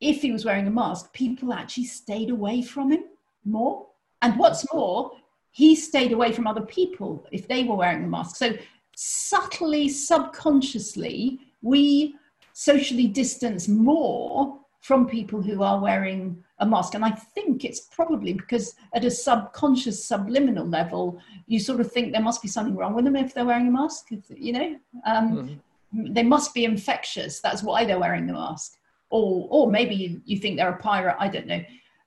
if 0.00 0.22
he 0.22 0.32
was 0.32 0.44
wearing 0.44 0.66
a 0.66 0.70
mask, 0.70 1.12
people 1.12 1.52
actually 1.52 1.84
stayed 1.84 2.30
away 2.30 2.62
from 2.62 2.92
him 2.92 3.04
more. 3.44 3.86
And 4.22 4.38
what's 4.38 4.70
more, 4.72 5.12
he 5.50 5.74
stayed 5.74 6.12
away 6.12 6.32
from 6.32 6.46
other 6.46 6.62
people 6.62 7.26
if 7.32 7.48
they 7.48 7.64
were 7.64 7.76
wearing 7.76 8.04
a 8.04 8.08
mask. 8.08 8.36
So, 8.36 8.52
subtly, 8.96 9.88
subconsciously, 9.88 11.40
we 11.62 12.14
socially 12.52 13.06
distance 13.06 13.68
more 13.68 14.58
from 14.80 15.06
people 15.06 15.42
who 15.42 15.62
are 15.62 15.80
wearing 15.80 16.42
a 16.58 16.66
mask. 16.66 16.94
And 16.94 17.04
I 17.04 17.10
think 17.10 17.64
it's 17.64 17.80
probably 17.80 18.32
because 18.32 18.74
at 18.94 19.04
a 19.04 19.10
subconscious, 19.10 20.04
subliminal 20.04 20.66
level, 20.66 21.18
you 21.46 21.60
sort 21.60 21.80
of 21.80 21.92
think 21.92 22.12
there 22.12 22.22
must 22.22 22.40
be 22.40 22.48
something 22.48 22.74
wrong 22.74 22.94
with 22.94 23.04
them 23.04 23.16
if 23.16 23.34
they're 23.34 23.44
wearing 23.44 23.68
a 23.68 23.70
mask, 23.70 24.08
you 24.30 24.52
know? 24.52 24.76
Um, 25.06 25.60
mm-hmm. 25.92 26.12
They 26.12 26.22
must 26.22 26.54
be 26.54 26.64
infectious. 26.64 27.40
That's 27.40 27.62
why 27.62 27.84
they're 27.84 27.98
wearing 27.98 28.26
the 28.26 28.32
mask 28.34 28.76
or 29.10 29.46
or 29.50 29.70
maybe 29.70 29.94
you, 29.94 30.20
you 30.24 30.38
think 30.38 30.56
they're 30.56 30.70
a 30.70 30.76
pirate 30.78 31.16
i 31.18 31.28
don't 31.28 31.46
know 31.46 31.62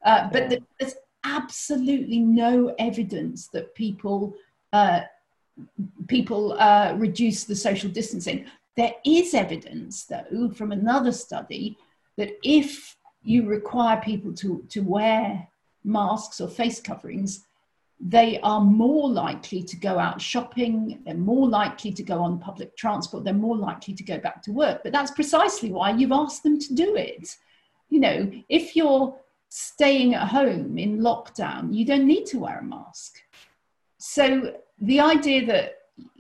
Uh, 0.06 0.30
but 0.34 0.51
yeah. 0.51 0.60
there's 0.80 0.95
absolutely 1.24 2.20
no 2.20 2.76
evidence 2.78 3.47
that 3.54 3.74
people 3.74 4.36
uh, 4.74 5.01
people 6.08 6.54
uh, 6.60 6.93
reduce 6.97 7.43
the 7.43 7.56
social 7.56 7.89
distancing. 7.89 8.45
There 8.76 8.93
is 9.06 9.34
evidence, 9.34 10.06
though, 10.06 10.49
from 10.49 10.72
another 10.72 11.12
study 11.12 11.78
that 12.18 12.32
if 12.43 12.97
you 13.24 13.45
require 13.45 14.01
people 14.01 14.34
to, 14.34 14.66
to 14.70 14.82
wear 14.82 15.47
masks 15.84 16.41
or 16.41 16.49
face 16.49 16.82
coverings, 16.82 17.45
they 18.06 18.38
are 18.41 18.60
more 18.60 19.10
likely 19.10 19.64
to 19.64 19.78
go 19.78 19.97
out 19.97 20.20
shopping, 20.20 21.01
they're 21.06 21.16
more 21.16 21.47
likely 21.47 21.93
to 21.93 22.04
go 22.04 22.22
on 22.22 22.38
public 22.38 22.76
transport, 22.76 23.24
they're 23.24 23.34
more 23.34 23.56
likely 23.56 23.93
to 23.93 24.04
go 24.04 24.20
back 24.20 24.43
to 24.43 24.51
work. 24.51 24.82
But 24.84 24.91
that's 24.91 25.12
precisely 25.12 25.72
why 25.72 25.91
you've 25.91 26.12
asked 26.12 26.43
them 26.43 26.60
to 26.60 26.74
do 26.74 26.97
it. 26.97 27.38
You 27.89 28.01
know, 28.01 28.32
if 28.49 28.76
you're 28.76 29.16
staying 29.47 30.16
at 30.16 30.28
home 30.28 30.78
in 30.78 30.99
lockdown, 30.99 31.74
you 31.74 31.86
don't 31.86 32.06
need 32.06 32.26
to 32.26 32.39
wear 32.39 32.60
a 32.60 32.64
mask. 32.64 33.20
So 33.99 34.54
the 34.82 34.99
idea 34.99 35.45
that 35.45 35.76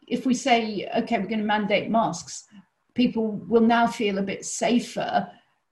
if 0.07 0.25
we 0.25 0.35
say, 0.35 0.89
okay, 0.95 1.19
we're 1.19 1.27
going 1.27 1.39
to 1.39 1.45
mandate 1.45 1.89
masks, 1.89 2.45
people 2.93 3.31
will 3.49 3.61
now 3.61 3.87
feel 3.87 4.19
a 4.19 4.23
bit 4.23 4.45
safer 4.45 5.29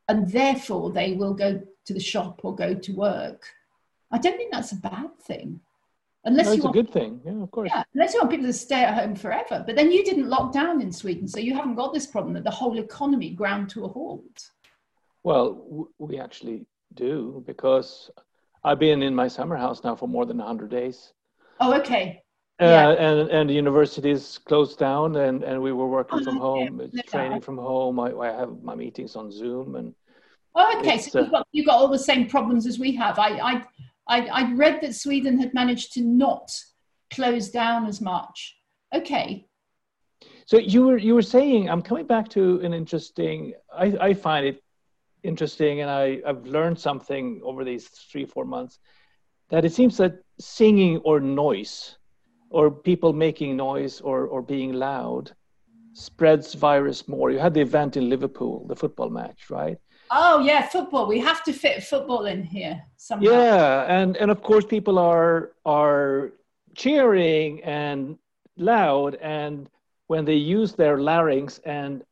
and 0.09 0.30
therefore 0.30 0.91
they 0.91 1.14
will 1.14 1.34
go 1.34 1.62
to 1.86 1.93
the 1.93 2.01
shop 2.01 2.41
or 2.43 2.53
go 2.53 2.74
to 2.74 2.91
work. 2.93 3.45
I 4.12 4.18
don't 4.18 4.36
think 4.36 4.51
that's 4.51 4.74
a 4.74 4.78
bad 4.78 5.18
thing. 5.22 5.62
Unless 6.24 6.45
no, 6.45 6.51
it's 6.51 6.63
want, 6.63 6.76
a 6.76 6.82
good 6.82 6.93
thing, 6.93 7.19
yeah, 7.26 7.41
of 7.41 7.49
course. 7.49 7.72
Yeah, 7.74 7.84
unless 7.95 8.13
you 8.13 8.19
want 8.19 8.30
people 8.30 8.45
to 8.45 8.53
stay 8.53 8.84
at 8.84 8.93
home 8.93 9.15
forever. 9.15 9.63
But 9.65 9.76
then 9.76 9.91
you 9.91 10.03
didn't 10.03 10.30
lock 10.30 10.53
down 10.53 10.80
in 10.80 10.91
Sweden, 10.91 11.28
so 11.28 11.39
you 11.39 11.55
haven't 11.55 11.76
got 11.76 11.93
this 11.93 12.05
problem 12.05 12.36
that 12.36 12.43
the 12.43 12.51
whole 12.51 12.78
economy 12.78 13.32
ground 13.32 13.69
to 13.72 13.86
a 13.86 13.88
halt. 13.88 14.51
Well, 15.24 15.89
we 15.97 16.19
actually 16.19 16.65
do 16.93 17.43
because 17.47 18.11
I've 18.63 18.80
been 18.80 19.01
in 19.01 19.15
my 19.15 19.28
summer 19.28 19.55
house 19.55 19.84
now 19.84 19.95
for 19.95 20.07
more 20.07 20.26
than 20.26 20.38
100 20.38 20.69
days. 20.69 21.13
Oh, 21.59 21.74
okay. 21.80 22.22
Uh, 22.61 22.65
yeah. 22.65 22.89
and 22.91 23.30
and 23.32 23.49
the 23.49 23.53
universities 23.55 24.38
closed 24.45 24.78
down 24.78 25.15
and 25.15 25.41
and 25.43 25.59
we 25.59 25.72
were 25.72 25.88
working 25.88 26.19
oh, 26.19 26.24
from 26.24 26.38
home 26.38 26.89
yeah. 26.93 27.01
training 27.07 27.41
from 27.41 27.57
home 27.57 27.99
I, 27.99 28.13
I 28.13 28.28
have 28.28 28.61
my 28.61 28.76
meetings 28.76 29.15
on 29.15 29.32
zoom 29.32 29.76
and 29.78 29.95
oh 30.53 30.78
okay 30.78 30.99
so 30.99 31.22
uh, 31.22 31.24
you've 31.24 31.32
got, 31.32 31.47
you've 31.53 31.65
got 31.65 31.80
all 31.80 31.88
the 31.88 31.97
same 31.97 32.28
problems 32.28 32.67
as 32.67 32.78
we 32.78 32.95
have 32.97 33.17
I, 33.17 33.30
I 33.39 33.63
I, 34.12 34.26
I 34.41 34.53
read 34.53 34.82
that 34.82 34.93
Sweden 34.93 35.39
had 35.39 35.53
managed 35.53 35.93
to 35.93 36.01
not 36.01 36.51
close 37.12 37.49
down 37.49 37.86
as 37.86 38.01
much. 38.01 38.57
Okay. 38.93 39.47
So 40.45 40.57
you 40.57 40.86
were 40.88 40.97
you 40.97 41.14
were 41.16 41.30
saying 41.38 41.70
I'm 41.70 41.82
coming 41.82 42.05
back 42.05 42.28
to 42.30 42.59
an 42.59 42.74
interesting. 42.74 43.53
I, 43.74 43.86
I 44.09 44.14
find 44.14 44.45
it 44.45 44.62
interesting, 45.24 45.80
and 45.82 45.89
I 45.89 46.22
I've 46.28 46.45
learned 46.45 46.78
something 46.78 47.41
over 47.43 47.64
these 47.64 47.88
three 47.88 48.26
four 48.26 48.45
months 48.45 48.80
that 49.49 49.64
it 49.64 49.74
seems 49.74 49.95
that 49.97 50.14
singing 50.39 50.97
or 50.97 51.20
noise, 51.22 51.97
or 52.49 52.70
people 52.70 53.14
making 53.14 53.55
noise 53.55 54.01
or 54.01 54.26
or 54.28 54.41
being 54.41 54.74
loud, 54.74 55.32
spreads 55.93 56.53
virus 56.53 57.07
more. 57.07 57.32
You 57.32 57.39
had 57.39 57.53
the 57.53 57.62
event 57.62 57.95
in 57.95 58.09
Liverpool, 58.09 58.66
the 58.68 58.76
football 58.76 59.09
match, 59.09 59.49
right? 59.49 59.78
Oh 60.12 60.39
yeah, 60.39 60.68
football. 60.68 61.07
We 61.07 61.20
have 61.20 61.41
to 61.45 61.53
fit 61.53 61.84
football 61.84 62.26
in 62.26 62.43
here 62.43 62.84
somehow. 62.97 63.32
Yeah, 63.32 63.86
and 63.88 64.18
and 64.18 64.30
of 64.30 64.41
course 64.43 64.66
people 64.66 64.99
are 64.99 65.53
are 65.66 66.34
cheering 66.76 67.64
and 67.64 68.18
loud, 68.57 69.16
and 69.16 69.70
when 70.07 70.26
they 70.26 70.36
use 70.36 70.74
their 70.74 70.97
larynx, 70.97 71.59
and 71.66 72.03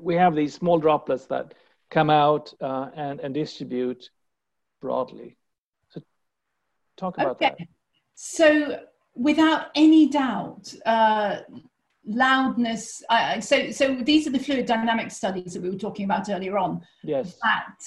we 0.00 0.16
have 0.16 0.34
these 0.34 0.54
small 0.54 0.78
droplets 0.78 1.26
that 1.26 1.54
come 1.88 2.10
out 2.10 2.52
uh, 2.60 2.90
and 2.94 3.20
and 3.20 3.32
distribute 3.32 4.10
broadly. 4.80 5.36
So 5.90 6.02
talk 6.96 7.16
about 7.16 7.36
okay. 7.36 7.54
that. 7.58 7.68
So 8.14 8.80
without 9.14 9.66
any 9.76 10.08
doubt, 10.08 10.74
uh, 10.84 11.40
loudness. 12.06 13.02
Uh, 13.08 13.40
so, 13.40 13.70
so 13.70 13.94
these 13.96 14.26
are 14.26 14.30
the 14.30 14.38
fluid 14.38 14.66
dynamic 14.66 15.10
studies 15.10 15.54
that 15.54 15.62
we 15.62 15.70
were 15.70 15.76
talking 15.76 16.04
about 16.04 16.28
earlier 16.28 16.58
on. 16.58 16.80
Yes. 17.02 17.38
That, 17.42 17.78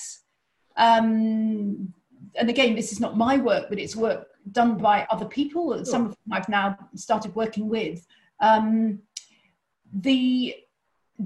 um, 0.77 1.93
and 2.35 2.49
again, 2.49 2.75
this 2.75 2.91
is 2.91 2.99
not 2.99 3.17
my 3.17 3.37
work, 3.37 3.65
but 3.69 3.79
it's 3.79 3.95
work 3.95 4.27
done 4.51 4.77
by 4.77 5.05
other 5.09 5.25
people. 5.25 5.75
Sure. 5.75 5.85
Some 5.85 6.05
of 6.05 6.11
whom 6.11 6.33
I've 6.33 6.49
now 6.49 6.77
started 6.95 7.35
working 7.35 7.67
with. 7.67 8.05
Um, 8.39 8.99
the 9.93 10.55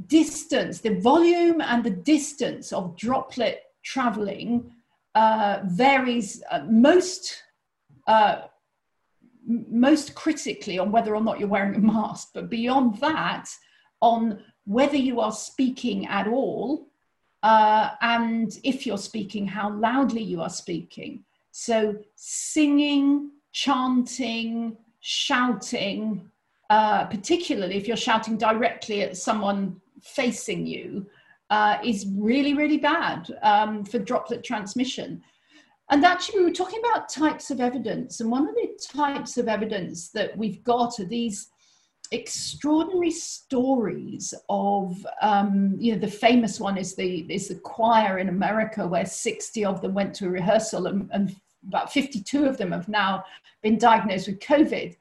distance, 0.07 0.81
the 0.81 0.99
volume, 0.99 1.61
and 1.61 1.83
the 1.83 1.89
distance 1.89 2.73
of 2.73 2.97
droplet 2.97 3.63
traveling 3.83 4.71
uh, 5.15 5.59
varies. 5.65 6.43
Uh, 6.51 6.63
most 6.69 7.43
uh, 8.07 8.41
most 9.47 10.13
critically 10.13 10.77
on 10.77 10.91
whether 10.91 11.15
or 11.15 11.23
not 11.23 11.39
you're 11.39 11.47
wearing 11.47 11.75
a 11.75 11.79
mask, 11.79 12.29
but 12.33 12.49
beyond 12.49 12.99
that, 12.99 13.49
on 14.01 14.43
whether 14.65 14.97
you 14.97 15.19
are 15.21 15.31
speaking 15.31 16.05
at 16.07 16.27
all, 16.27 16.89
uh, 17.43 17.91
and 18.01 18.59
if 18.63 18.85
you're 18.85 18.97
speaking, 18.97 19.47
how 19.47 19.73
loudly 19.73 20.21
you 20.21 20.41
are 20.41 20.49
speaking. 20.49 21.23
So, 21.51 21.95
singing, 22.15 23.31
chanting, 23.53 24.77
shouting, 24.99 26.29
uh, 26.69 27.05
particularly 27.05 27.77
if 27.77 27.87
you're 27.87 27.97
shouting 27.97 28.37
directly 28.37 29.01
at 29.03 29.17
someone 29.17 29.79
facing 30.01 30.67
you, 30.67 31.07
uh, 31.49 31.77
is 31.83 32.05
really, 32.17 32.53
really 32.53 32.77
bad 32.77 33.31
um, 33.41 33.85
for 33.85 33.99
droplet 33.99 34.43
transmission. 34.43 35.23
And 35.89 36.03
actually, 36.03 36.39
we 36.39 36.45
were 36.45 36.51
talking 36.51 36.79
about 36.79 37.09
types 37.09 37.49
of 37.49 37.61
evidence, 37.61 38.19
and 38.19 38.29
one 38.29 38.47
of 38.47 38.55
the 38.55 38.77
types 38.81 39.37
of 39.37 39.47
evidence 39.47 40.09
that 40.09 40.37
we've 40.37 40.63
got 40.63 40.99
are 40.99 41.05
these 41.05 41.49
extraordinary 42.11 43.11
stories 43.11 44.33
of 44.49 45.05
um, 45.21 45.75
you 45.77 45.93
know 45.93 45.99
the 45.99 46.07
famous 46.07 46.59
one 46.59 46.77
is 46.77 46.95
the 46.95 47.25
is 47.29 47.49
the 47.49 47.55
choir 47.55 48.19
in 48.19 48.29
America 48.29 48.87
where 48.87 49.05
60 49.05 49.65
of 49.65 49.81
them 49.81 49.93
went 49.93 50.13
to 50.15 50.27
a 50.27 50.29
rehearsal 50.29 50.87
and, 50.87 51.09
and 51.11 51.35
about 51.67 51.91
52 51.91 52.45
of 52.45 52.57
them 52.57 52.71
have 52.71 52.87
now 52.87 53.23
been 53.61 53.77
diagnosed 53.77 54.27
with 54.27 54.39
COVID. 54.39 54.95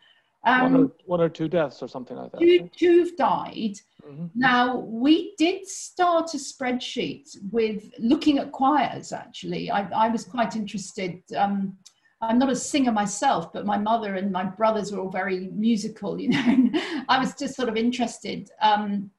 Um, 0.47 0.63
one, 0.63 0.83
or, 0.83 0.93
one, 1.07 1.21
or, 1.21 1.29
two 1.29 1.49
deaths 1.49 1.83
or 1.83 1.89
something 1.89 2.17
like 2.17 2.31
that. 2.31 2.41
Two, 2.41 2.71
two 2.77 3.01
have 3.01 3.17
died. 3.17 3.75
Mm-hmm. 4.09 4.27
Now, 4.37 4.77
we 4.77 5.35
did 5.37 5.67
start 5.67 6.33
a 6.35 6.37
spreadsheet 6.37 7.37
with 7.51 7.91
looking 7.99 8.39
at 8.39 8.53
choirs, 8.53 9.13
actually. 9.13 9.73
I, 9.73 9.89
I 9.91 10.09
was 10.09 10.25
quite 10.25 10.55
interested. 10.55 11.21
Um, 11.37 11.77
I'm 12.21 12.39
not 12.39 12.51
a 12.51 12.57
singer 12.57 12.93
myself, 12.93 13.53
but 13.53 13.67
my 13.67 13.77
mother 13.77 14.15
and 14.15 14.31
my 14.31 14.45
brothers 14.45 14.93
were 14.93 15.01
all 15.01 15.11
very 15.11 15.49
musical, 15.53 16.21
you 16.21 16.29
know. 16.29 16.71
I 17.09 17.19
was 17.19 17.35
just 17.35 17.57
sort 17.57 17.69
of 17.69 17.77
interested. 17.77 18.49
Um, 18.63 19.11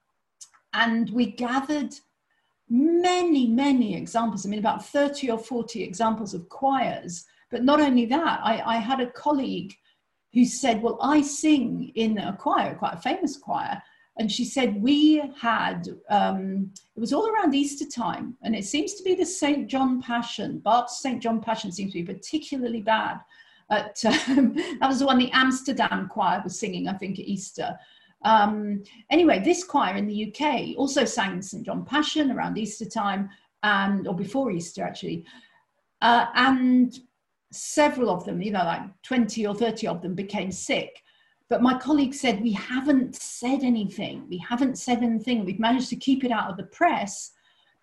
and 0.73 1.09
we 1.09 1.25
gathered 1.25 1.93
many, 2.69 3.47
many 3.47 3.97
examples. 3.97 4.45
I 4.45 4.49
mean, 4.49 4.59
about 4.59 4.85
30 4.85 5.29
or 5.31 5.37
40 5.37 5.83
examples 5.83 6.33
of 6.33 6.47
choirs. 6.47 7.25
But 7.51 7.63
not 7.63 7.79
only 7.79 8.05
that, 8.05 8.39
I, 8.43 8.61
I 8.65 8.77
had 8.77 8.99
a 8.99 9.11
colleague 9.11 9.73
who 10.33 10.45
said, 10.45 10.81
Well, 10.81 10.97
I 11.01 11.21
sing 11.21 11.91
in 11.95 12.17
a 12.17 12.35
choir, 12.35 12.75
quite 12.75 12.93
a 12.93 13.01
famous 13.01 13.37
choir. 13.37 13.81
And 14.19 14.31
she 14.31 14.45
said, 14.45 14.81
We 14.81 15.21
had, 15.39 15.87
um, 16.09 16.71
it 16.95 16.99
was 16.99 17.13
all 17.13 17.29
around 17.29 17.53
Easter 17.53 17.85
time, 17.85 18.35
and 18.41 18.55
it 18.55 18.65
seems 18.65 18.93
to 18.95 19.03
be 19.03 19.15
the 19.15 19.25
St. 19.25 19.67
John 19.67 20.01
Passion. 20.01 20.59
Bach's 20.59 21.01
St. 21.01 21.21
John 21.21 21.39
Passion 21.39 21.71
seems 21.71 21.93
to 21.93 22.03
be 22.03 22.13
particularly 22.13 22.81
bad. 22.81 23.19
At, 23.69 24.03
um, 24.05 24.55
that 24.79 24.87
was 24.87 24.99
the 24.99 25.05
one 25.05 25.17
the 25.17 25.31
Amsterdam 25.31 26.07
choir 26.09 26.41
was 26.43 26.59
singing, 26.59 26.87
I 26.87 26.93
think, 26.93 27.19
at 27.19 27.25
Easter. 27.25 27.77
Um, 28.23 28.83
anyway, 29.11 29.41
this 29.43 29.63
choir 29.63 29.95
in 29.95 30.07
the 30.07 30.33
UK 30.33 30.77
also 30.77 31.05
sang 31.05 31.41
St. 31.41 31.65
John 31.65 31.85
Passion 31.85 32.31
around 32.31 32.57
Easter 32.57 32.85
time, 32.85 33.29
and 33.63 34.07
or 34.07 34.15
before 34.15 34.51
Easter 34.51 34.83
actually. 34.83 35.25
Uh, 36.01 36.27
and 36.35 36.99
several 37.57 38.09
of 38.09 38.25
them, 38.25 38.41
you 38.41 38.51
know, 38.51 38.63
like 38.63 38.81
20 39.03 39.45
or 39.45 39.55
30 39.55 39.87
of 39.87 40.01
them 40.01 40.15
became 40.15 40.51
sick. 40.51 41.01
But 41.49 41.61
my 41.61 41.77
colleague 41.77 42.13
said, 42.13 42.41
We 42.41 42.51
haven't 42.51 43.15
said 43.15 43.63
anything. 43.63 44.25
We 44.29 44.37
haven't 44.37 44.77
said 44.77 45.01
anything. 45.01 45.45
We've 45.45 45.59
managed 45.59 45.89
to 45.89 45.95
keep 45.95 46.23
it 46.23 46.31
out 46.31 46.49
of 46.49 46.57
the 46.57 46.63
press 46.63 47.31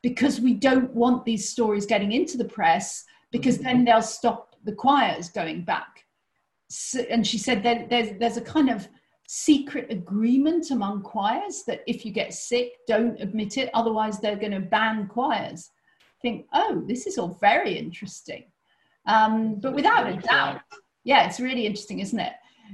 because 0.03 0.41
we 0.41 0.55
don't 0.55 0.93
want 0.95 1.25
these 1.25 1.49
stories 1.49 1.87
getting 1.87 2.13
into 2.13 2.37
the 2.37 2.45
press 2.45 3.05
because 3.31 3.57
mm-hmm. 3.57 3.65
then 3.65 3.85
they'll 3.85 4.03
stop 4.03 4.55
the 4.65 4.75
choirs 4.75 5.31
going 5.31 5.65
back. 5.65 6.05
So, 6.69 7.01
and 7.11 7.27
she 7.27 7.39
said 7.39 7.63
that 7.63 7.89
there's, 7.89 8.19
there's 8.19 8.37
a 8.37 8.43
kind 8.43 8.69
of 8.69 8.87
secret 9.27 9.91
agreement 9.91 10.71
among 10.71 11.03
choirs 11.03 11.65
that 11.67 11.81
if 11.87 12.05
you 12.05 12.13
get 12.13 12.35
sick, 12.35 12.73
don't 12.87 13.19
admit 13.21 13.57
it, 13.57 13.71
otherwise, 13.73 14.21
they're 14.21 14.37
going 14.37 14.53
to 14.53 14.61
ban 14.61 15.09
choirs. 15.09 15.71
Think, 16.21 16.47
oh, 16.53 16.83
this 16.87 17.07
is 17.07 17.19
all 17.19 17.39
very 17.41 17.79
interesting. 17.79 18.45
Um, 19.07 19.57
but 19.57 19.75
without 19.75 20.09
a 20.09 20.17
doubt, 20.17 20.61
yeah, 21.05 21.27
it's 21.27 21.41
really 21.41 21.67
interesting, 21.67 22.01
isn't 22.01 22.19
it? 22.19 22.33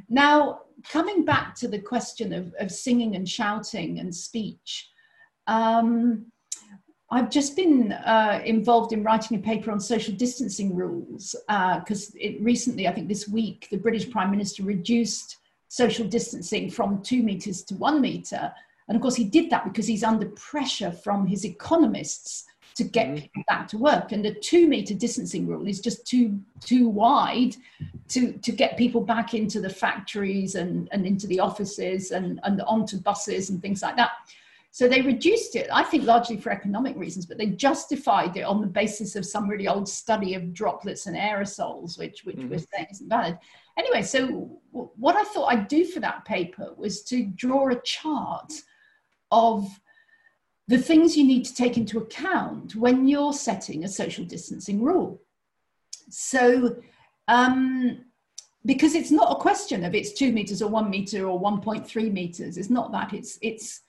Now, 0.09 0.61
coming 0.89 1.25
back 1.25 1.55
to 1.57 1.69
the 1.69 1.79
question 1.79 2.33
of, 2.33 2.55
of 2.59 2.71
singing 2.71 3.17
and 3.17 3.29
shouting 3.29 3.99
and 3.99 4.15
speech, 4.15 4.89
um, 5.47 6.27
I've 7.13 7.31
just 7.31 7.57
been 7.57 7.91
uh, 7.93 8.41
involved 8.45 8.93
in 8.93 9.03
writing 9.03 9.37
a 9.37 9.41
paper 9.41 9.73
on 9.73 9.81
social 9.81 10.15
distancing 10.15 10.75
rules 10.77 11.35
because 11.49 12.15
uh, 12.15 12.39
recently, 12.41 12.87
I 12.87 12.93
think 12.93 13.09
this 13.09 13.27
week, 13.27 13.67
the 13.71 13.79
British 13.79 14.09
Prime 14.11 14.31
Minister 14.31 14.63
reduced 14.63 15.39
social 15.67 16.07
distancing 16.07 16.71
from 16.71 17.03
two 17.03 17.23
meters 17.23 17.63
to 17.65 17.75
one 17.75 18.01
meter. 18.01 18.53
And 18.89 18.97
of 18.97 19.03
course, 19.03 19.17
he 19.17 19.25
did 19.25 19.51
that 19.51 19.65
because 19.65 19.87
he's 19.87 20.05
under 20.05 20.27
pressure 20.31 20.93
from 20.93 21.27
his 21.27 21.45
economists 21.45 22.45
to 22.81 22.85
get 22.85 23.09
mm-hmm. 23.09 23.17
people 23.17 23.43
back 23.47 23.69
to 23.69 23.77
work. 23.77 24.13
And 24.13 24.25
the 24.25 24.35
two 24.35 24.67
meter 24.67 24.95
distancing 24.95 25.47
rule 25.47 25.67
is 25.69 25.81
just 25.81 26.07
too 26.07 26.41
too 26.61 26.89
wide 26.89 27.55
to, 28.09 28.33
to 28.33 28.53
get 28.53 28.79
people 28.79 29.03
back 29.03 29.35
into 29.35 29.61
the 29.61 29.69
factories 29.69 30.55
and, 30.55 30.89
and 30.93 31.07
into 31.07 31.27
the 31.27 31.41
offices 31.41 32.11
and, 32.11 32.41
and 32.45 32.63
onto 32.63 32.97
buses 32.99 33.51
and 33.51 33.61
things 33.61 33.83
like 33.83 33.97
that. 33.97 34.13
So 34.73 34.89
they 34.89 35.03
reduced 35.03 35.57
it, 35.57 35.69
I 35.73 35.83
think, 35.83 36.05
largely 36.05 36.37
for 36.39 36.51
economic 36.51 36.97
reasons, 36.97 37.27
but 37.27 37.39
they 37.39 37.47
justified 37.47 38.37
it 38.37 38.43
on 38.43 38.61
the 38.61 38.67
basis 38.67 39.17
of 39.17 39.27
some 39.27 39.49
really 39.49 39.69
old 39.69 39.89
study 39.89 40.35
of 40.35 40.55
droplets 40.55 41.07
and 41.07 41.17
aerosols, 41.17 41.99
which 41.99 42.25
which 42.25 42.37
mm-hmm. 42.37 42.51
we're 42.51 42.67
saying 42.73 42.87
isn't 42.91 43.09
valid. 43.09 43.37
Anyway, 43.79 44.03
so 44.03 44.21
w- 44.73 44.91
what 44.97 45.17
I 45.17 45.25
thought 45.25 45.53
I'd 45.53 45.69
do 45.69 45.85
for 45.85 46.01
that 46.01 46.25
paper 46.25 46.73
was 46.77 47.03
to 47.05 47.27
draw 47.45 47.69
a 47.69 47.81
chart 47.83 48.53
of 49.31 49.69
the 50.71 50.79
things 50.79 51.17
you 51.17 51.25
need 51.25 51.45
to 51.45 51.53
take 51.53 51.77
into 51.77 51.99
account 51.99 52.77
when 52.77 53.09
you're 53.09 53.33
setting 53.33 53.83
a 53.83 53.89
social 53.89 54.25
distancing 54.25 54.81
rule. 54.81 55.21
So, 56.11 56.77
um, 57.27 58.05
because 58.65 58.95
it's 58.95 59.11
not 59.11 59.33
a 59.33 59.41
question 59.41 59.85
of 59.85 59.97
it's 59.97 60.13
two 60.13 60.31
meters 60.31 60.63
or 60.63 60.71
one 60.71 60.89
meter 60.89 61.27
or 61.27 61.41
1.3 61.41 62.13
meters, 62.13 62.57
it's 62.57 62.71
not 62.71 62.93
that. 62.93 63.13
It's 63.13 63.37
it's 63.43 63.81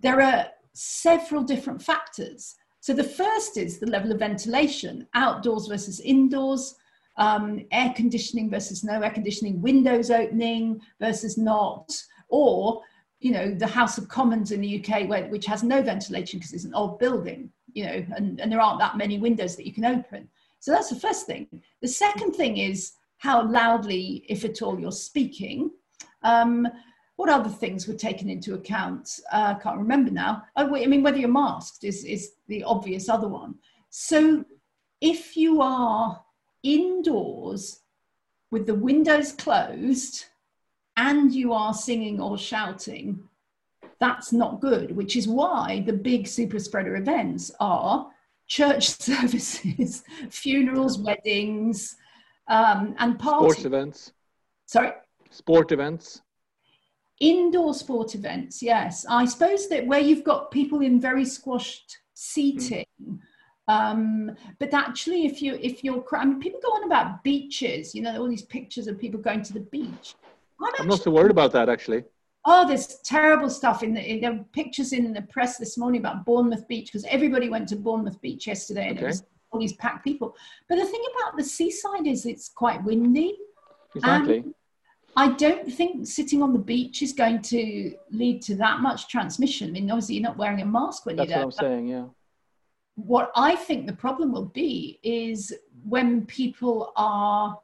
there 0.00 0.22
are 0.22 0.46
several 0.72 1.42
different 1.42 1.82
factors. 1.82 2.56
So 2.80 2.94
the 2.94 3.04
first 3.04 3.58
is 3.58 3.78
the 3.78 3.90
level 3.90 4.10
of 4.10 4.20
ventilation, 4.20 5.06
outdoors 5.12 5.66
versus 5.66 6.00
indoors, 6.00 6.74
um, 7.18 7.66
air 7.70 7.92
conditioning 7.94 8.48
versus 8.48 8.82
no 8.82 9.02
air 9.02 9.10
conditioning, 9.10 9.60
windows 9.60 10.10
opening 10.10 10.80
versus 11.00 11.36
not, 11.36 12.02
or 12.30 12.82
you 13.20 13.32
know 13.32 13.54
the 13.54 13.66
House 13.66 13.98
of 13.98 14.08
Commons 14.08 14.50
in 14.50 14.60
the 14.60 14.82
UK, 14.82 15.08
where, 15.08 15.26
which 15.28 15.46
has 15.46 15.62
no 15.62 15.82
ventilation 15.82 16.38
because 16.38 16.52
it's 16.52 16.64
an 16.64 16.74
old 16.74 16.98
building, 16.98 17.50
you 17.72 17.84
know, 17.84 18.04
and, 18.16 18.40
and 18.40 18.50
there 18.50 18.60
aren't 18.60 18.80
that 18.80 18.96
many 18.96 19.18
windows 19.18 19.56
that 19.56 19.66
you 19.66 19.72
can 19.72 19.84
open. 19.84 20.28
So 20.58 20.72
that's 20.72 20.90
the 20.90 21.00
first 21.00 21.26
thing. 21.26 21.46
The 21.80 21.88
second 21.88 22.32
thing 22.32 22.58
is 22.58 22.92
how 23.18 23.46
loudly, 23.46 24.24
if 24.28 24.44
at 24.44 24.62
all, 24.62 24.80
you're 24.80 24.92
speaking. 24.92 25.70
Um, 26.22 26.66
what 27.16 27.28
other 27.28 27.50
things 27.50 27.86
were 27.86 27.94
taken 27.94 28.30
into 28.30 28.54
account? 28.54 29.20
Uh, 29.30 29.54
I 29.56 29.62
can't 29.62 29.76
remember 29.76 30.10
now. 30.10 30.42
Oh, 30.56 30.74
I 30.74 30.86
mean, 30.86 31.02
whether 31.02 31.18
you're 31.18 31.28
masked 31.28 31.84
is, 31.84 32.04
is 32.04 32.32
the 32.48 32.64
obvious 32.64 33.10
other 33.10 33.28
one. 33.28 33.56
So 33.90 34.44
if 35.02 35.36
you 35.36 35.60
are 35.60 36.22
indoors 36.62 37.80
with 38.50 38.66
the 38.66 38.74
windows 38.74 39.32
closed 39.32 40.26
and 41.00 41.34
you 41.34 41.54
are 41.54 41.72
singing 41.72 42.20
or 42.20 42.36
shouting, 42.36 43.22
that's 44.00 44.32
not 44.32 44.60
good, 44.60 44.94
which 44.94 45.16
is 45.16 45.26
why 45.26 45.82
the 45.86 45.92
big 45.94 46.26
super 46.26 46.58
spreader 46.58 46.96
events 46.96 47.50
are 47.58 48.10
church 48.46 48.90
services, 49.10 50.02
funerals, 50.28 50.98
weddings, 50.98 51.96
um, 52.48 52.94
and 52.98 53.18
parties. 53.18 53.52
Sports 53.52 53.64
events. 53.64 54.12
Sorry? 54.66 54.92
Sport 55.30 55.72
events. 55.72 56.20
Indoor 57.18 57.72
sport 57.72 58.14
events, 58.14 58.62
yes. 58.62 59.06
I 59.08 59.24
suppose 59.24 59.68
that 59.68 59.86
where 59.86 60.00
you've 60.00 60.24
got 60.24 60.50
people 60.50 60.80
in 60.80 61.00
very 61.00 61.24
squashed 61.24 61.98
seating, 62.14 62.86
mm. 63.02 63.18
um, 63.68 64.34
but 64.58 64.72
actually, 64.72 65.26
if 65.26 65.42
you 65.42 65.58
if 65.60 65.84
you're, 65.84 66.02
I 66.12 66.24
mean, 66.24 66.40
people 66.40 66.60
go 66.62 66.72
on 66.72 66.84
about 66.84 67.22
beaches. 67.22 67.94
You 67.94 68.00
know, 68.02 68.18
all 68.18 68.28
these 68.28 68.46
pictures 68.46 68.86
of 68.86 68.98
people 68.98 69.20
going 69.20 69.42
to 69.42 69.52
the 69.52 69.60
beach. 69.60 70.14
I'm, 70.62 70.72
I'm 70.80 70.88
not 70.88 71.02
so 71.02 71.10
worried 71.10 71.30
about 71.30 71.52
that 71.52 71.68
actually. 71.68 72.04
Oh, 72.46 72.66
there's 72.66 73.00
terrible 73.04 73.50
stuff 73.50 73.82
in 73.82 73.92
the 73.92 74.02
in, 74.02 74.20
there 74.20 74.44
pictures 74.52 74.92
in 74.92 75.12
the 75.12 75.22
press 75.22 75.58
this 75.58 75.76
morning 75.76 76.00
about 76.00 76.24
Bournemouth 76.24 76.66
Beach 76.68 76.86
because 76.86 77.04
everybody 77.04 77.48
went 77.48 77.68
to 77.68 77.76
Bournemouth 77.76 78.20
Beach 78.20 78.46
yesterday 78.46 78.88
and 78.88 78.96
okay. 78.96 79.06
it 79.06 79.08
was 79.08 79.24
all 79.50 79.60
these 79.60 79.74
packed 79.74 80.04
people. 80.04 80.34
But 80.68 80.76
the 80.76 80.86
thing 80.86 81.02
about 81.16 81.36
the 81.36 81.44
seaside 81.44 82.06
is 82.06 82.24
it's 82.24 82.48
quite 82.48 82.82
windy. 82.84 83.36
Exactly. 83.94 84.38
Um, 84.38 84.54
I 85.16 85.32
don't 85.32 85.70
think 85.70 86.06
sitting 86.06 86.42
on 86.42 86.52
the 86.52 86.58
beach 86.58 87.02
is 87.02 87.12
going 87.12 87.42
to 87.42 87.94
lead 88.10 88.42
to 88.42 88.54
that 88.56 88.80
much 88.80 89.08
transmission. 89.08 89.68
I 89.68 89.72
mean, 89.72 89.90
obviously, 89.90 90.14
you're 90.14 90.22
not 90.22 90.36
wearing 90.36 90.60
a 90.60 90.64
mask 90.64 91.04
when 91.04 91.16
That's 91.16 91.28
you're 91.28 91.38
there. 91.38 91.46
That's 91.46 91.56
what 91.56 91.66
I'm 91.66 91.72
saying, 91.72 91.88
yeah. 91.88 92.04
What 92.94 93.32
I 93.34 93.56
think 93.56 93.86
the 93.86 93.92
problem 93.92 94.32
will 94.32 94.46
be 94.46 95.00
is 95.02 95.52
when 95.84 96.26
people 96.26 96.92
are, 96.96 97.58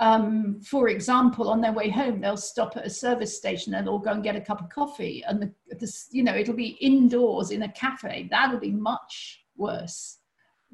um, 0.00 0.60
for 0.62 0.88
example, 0.88 1.50
on 1.50 1.60
their 1.60 1.72
way 1.72 1.90
home, 1.90 2.22
they'll 2.22 2.38
stop 2.38 2.74
at 2.78 2.86
a 2.86 2.90
service 2.90 3.36
station 3.36 3.74
and 3.74 3.86
they'll 3.86 3.98
go 3.98 4.12
and 4.12 4.22
get 4.22 4.34
a 4.34 4.40
cup 4.40 4.62
of 4.62 4.70
coffee, 4.70 5.22
and 5.28 5.42
the, 5.42 5.52
the 5.76 6.04
you 6.10 6.22
know 6.24 6.34
it'll 6.34 6.54
be 6.54 6.78
indoors 6.80 7.50
in 7.50 7.62
a 7.62 7.72
cafe. 7.72 8.26
That'll 8.30 8.58
be 8.58 8.72
much 8.72 9.44
worse. 9.56 10.16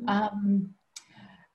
Mm. 0.01 0.09
Um, 0.09 0.71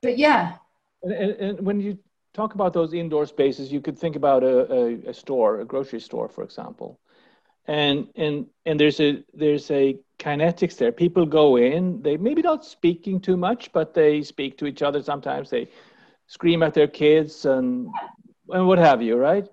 but 0.01 0.17
yeah. 0.17 0.55
And, 1.01 1.13
and, 1.13 1.31
and 1.31 1.65
when 1.65 1.79
you 1.79 1.97
talk 2.33 2.55
about 2.55 2.73
those 2.73 2.93
indoor 2.93 3.25
spaces, 3.25 3.71
you 3.71 3.79
could 3.79 3.97
think 3.97 4.17
about 4.17 4.43
a, 4.43 4.73
a, 4.73 5.09
a, 5.09 5.13
store, 5.13 5.61
a 5.61 5.65
grocery 5.65 6.01
store, 6.01 6.27
for 6.27 6.43
example, 6.43 6.99
and 7.67 8.09
and 8.17 8.47
and 8.65 8.77
there's 8.77 8.99
a 8.99 9.23
there's 9.33 9.71
a 9.71 9.97
kinetics 10.19 10.75
there. 10.75 10.91
People 10.91 11.25
go 11.25 11.55
in, 11.55 12.01
they 12.01 12.17
maybe 12.17 12.41
not 12.41 12.65
speaking 12.65 13.21
too 13.21 13.37
much, 13.37 13.71
but 13.71 13.93
they 13.93 14.21
speak 14.23 14.57
to 14.57 14.65
each 14.65 14.81
other 14.81 15.01
sometimes. 15.01 15.49
They 15.49 15.69
scream 16.31 16.63
at 16.63 16.73
their 16.73 16.87
kids 16.87 17.45
and 17.45 17.89
and 18.49 18.65
what 18.67 18.79
have 18.79 19.01
you, 19.01 19.17
right? 19.17 19.47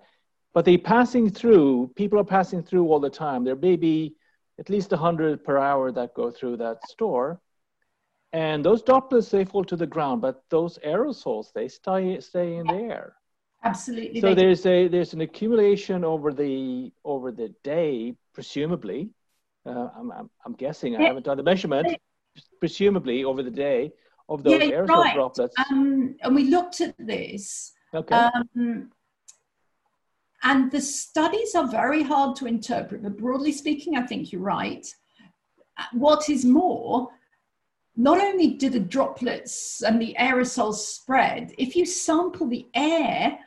But 0.53 0.63
they 0.65 0.77
passing 0.77 1.29
through. 1.29 1.91
People 1.95 2.19
are 2.19 2.31
passing 2.37 2.63
through 2.63 2.87
all 2.87 3.01
the 3.01 3.09
time. 3.09 3.43
There 3.43 3.55
may 3.55 3.75
be 3.75 4.15
at 4.59 4.69
least 4.69 4.91
hundred 4.91 5.43
per 5.43 5.57
hour 5.57 5.91
that 5.91 6.13
go 6.13 6.31
through 6.31 6.57
that 6.57 6.77
store. 6.87 7.41
And 8.31 8.63
those 8.63 8.81
droplets 8.81 9.29
they 9.29 9.43
fall 9.43 9.65
to 9.65 9.75
the 9.75 9.87
ground 9.87 10.21
but 10.21 10.43
those 10.49 10.77
aerosols 10.85 11.47
they 11.53 11.67
stay 11.67 12.19
stay 12.21 12.55
in 12.55 12.67
the 12.67 12.79
air. 12.93 13.15
Absolutely 13.63 14.21
so 14.21 14.33
there's 14.33 14.65
a 14.65 14.87
there's 14.87 15.13
an 15.13 15.21
accumulation 15.21 16.05
over 16.05 16.31
the 16.31 16.93
over 17.03 17.31
the 17.31 17.49
day 17.63 18.15
presumably. 18.33 19.09
Uh, 19.65 19.89
I'm, 19.97 20.11
I'm, 20.11 20.29
I'm, 20.45 20.53
guessing. 20.53 20.95
I 20.95 21.01
haven't 21.03 21.25
done 21.25 21.35
the 21.35 21.43
measurement. 21.43 21.87
Presumably 22.61 23.25
over 23.25 23.43
the 23.43 23.57
day 23.67 23.91
of 24.29 24.43
those 24.43 24.53
yeah, 24.53 24.77
aerosol 24.77 24.87
right. 24.87 25.15
droplets 25.15 25.55
um, 25.69 26.15
and 26.21 26.35
we 26.35 26.45
looked 26.45 26.81
at 26.81 26.95
this 26.97 27.73
okay. 27.93 28.15
Um, 28.15 28.91
and 30.43 30.71
the 30.71 30.79
studies 30.79 31.55
are 31.55 31.67
very 31.67 32.03
hard 32.03 32.35
to 32.37 32.45
interpret 32.45 33.03
but 33.03 33.17
broadly 33.17 33.51
speaking 33.51 33.97
i 33.97 34.01
think 34.01 34.31
you're 34.31 34.41
right 34.41 34.87
what 35.93 36.29
is 36.29 36.45
more 36.45 37.09
not 37.99 38.17
only 38.17 38.51
do 38.51 38.69
the 38.69 38.79
droplets 38.79 39.83
and 39.83 40.01
the 40.01 40.15
aerosols 40.17 40.75
spread, 40.75 41.53
if 41.57 41.75
you 41.75 41.85
sample 41.85 42.47
the 42.47 42.65
air 42.73 43.37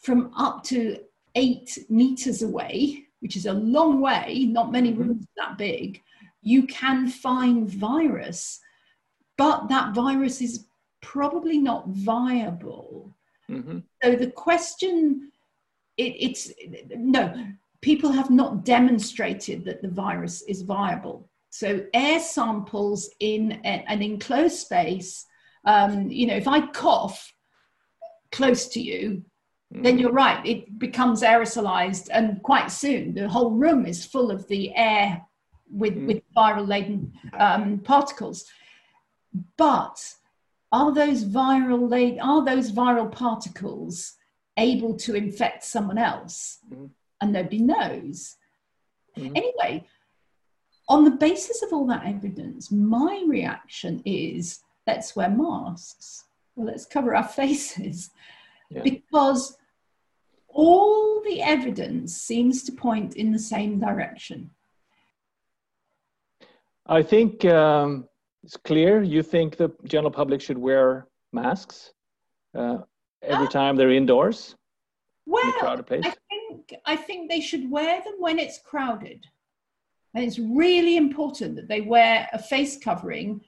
from 0.00 0.32
up 0.36 0.64
to 0.64 0.98
eight 1.36 1.78
meters 1.88 2.42
away, 2.42 3.04
which 3.20 3.36
is 3.36 3.46
a 3.46 3.52
long 3.52 4.00
way, 4.00 4.48
not 4.50 4.72
many 4.72 4.90
mm-hmm. 4.90 5.02
rooms 5.02 5.26
that 5.36 5.56
big, 5.56 6.02
you 6.42 6.66
can 6.66 7.08
find 7.08 7.70
virus, 7.70 8.58
but 9.36 9.68
that 9.68 9.94
virus 9.94 10.40
is 10.40 10.66
probably 11.00 11.58
not 11.58 11.88
viable. 11.88 13.14
Mm-hmm. 13.50 13.78
So 14.02 14.14
the 14.16 14.30
question, 14.30 15.30
it, 15.96 16.14
it's 16.18 16.52
no, 16.90 17.34
people 17.80 18.10
have 18.12 18.30
not 18.30 18.64
demonstrated 18.64 19.64
that 19.64 19.82
the 19.82 19.88
virus 19.88 20.42
is 20.42 20.62
viable. 20.62 21.28
So 21.50 21.84
air 21.92 22.18
samples 22.18 23.10
in 23.20 23.60
a, 23.64 23.84
an 23.88 24.00
enclosed 24.00 24.58
space, 24.58 25.26
um, 25.66 26.10
you 26.10 26.26
know, 26.26 26.36
if 26.36 26.48
I 26.48 26.66
cough 26.68 27.32
close 28.30 28.68
to 28.68 28.80
you, 28.80 29.22
mm. 29.74 29.82
then 29.82 29.98
you're 29.98 30.12
right, 30.12 30.44
it 30.46 30.78
becomes 30.78 31.22
aerosolized, 31.22 32.08
and 32.10 32.42
quite 32.42 32.70
soon 32.70 33.14
the 33.14 33.28
whole 33.28 33.50
room 33.50 33.84
is 33.84 34.06
full 34.06 34.30
of 34.30 34.48
the 34.48 34.74
air 34.74 35.20
with, 35.70 35.94
mm. 35.94 36.06
with 36.06 36.22
viral 36.34 36.66
laden 36.66 37.12
um, 37.38 37.80
particles. 37.80 38.46
But 39.56 40.14
are 40.70 40.92
those 40.92 41.24
viral 41.24 42.18
are 42.22 42.44
those 42.44 42.72
viral 42.72 43.10
particles 43.10 44.14
able 44.56 44.96
to 44.98 45.14
infect 45.14 45.64
someone 45.64 45.98
else? 45.98 46.58
Mm. 46.72 46.90
And 47.20 47.32
nobody 47.32 47.58
knows. 47.58 48.36
Mm. 49.16 49.36
Anyway, 49.36 49.86
on 50.88 51.04
the 51.04 51.10
basis 51.10 51.62
of 51.62 51.72
all 51.72 51.86
that 51.86 52.04
evidence, 52.04 52.70
my 52.70 53.24
reaction 53.26 54.02
is 54.04 54.60
let's 54.86 55.14
wear 55.14 55.30
masks. 55.30 56.24
Well, 56.56 56.66
let's 56.66 56.86
cover 56.86 57.14
our 57.14 57.28
faces. 57.40 58.10
Yeah. 58.70 58.82
Because 58.82 59.56
all 60.48 61.22
the 61.22 61.40
evidence 61.42 62.16
seems 62.16 62.62
to 62.64 62.72
point 62.72 63.16
in 63.16 63.32
the 63.32 63.38
same 63.38 63.78
direction. 63.78 64.50
I 66.86 67.02
think 67.02 67.44
um, 67.44 68.08
it's 68.44 68.56
clear 68.56 69.02
you 69.02 69.22
think 69.22 69.56
the 69.56 69.70
general 69.84 70.10
public 70.10 70.40
should 70.40 70.58
wear 70.58 71.06
masks 71.32 71.92
uh, 72.56 72.78
every 73.22 73.48
time 73.48 73.76
they're 73.76 73.92
indoors 73.92 74.56
well, 75.26 75.44
in 75.44 75.50
a 75.50 75.58
crowded 75.58 75.86
place? 75.86 76.04
I 76.04 76.14
think, 76.28 76.74
I 76.84 76.96
think 76.96 77.30
they 77.30 77.40
should 77.40 77.70
wear 77.70 78.02
them 78.02 78.14
when 78.18 78.38
it's 78.38 78.58
crowded. 78.58 79.24
And 80.14 80.24
it's 80.24 80.38
really 80.38 80.96
important 80.96 81.56
that 81.56 81.68
they 81.68 81.80
wear 81.80 82.28
a 82.32 82.38
face 82.38 82.76
covering 82.76 83.40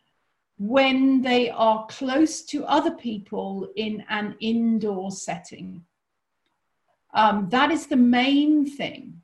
when 0.56 1.20
they 1.20 1.50
are 1.50 1.86
close 1.88 2.42
to 2.42 2.64
other 2.64 2.92
people 2.92 3.68
in 3.76 4.04
an 4.08 4.36
indoor 4.40 5.10
setting. 5.10 5.84
Um, 7.12 7.48
that 7.50 7.70
is 7.70 7.86
the 7.86 7.96
main 7.96 8.66
thing. 8.70 9.20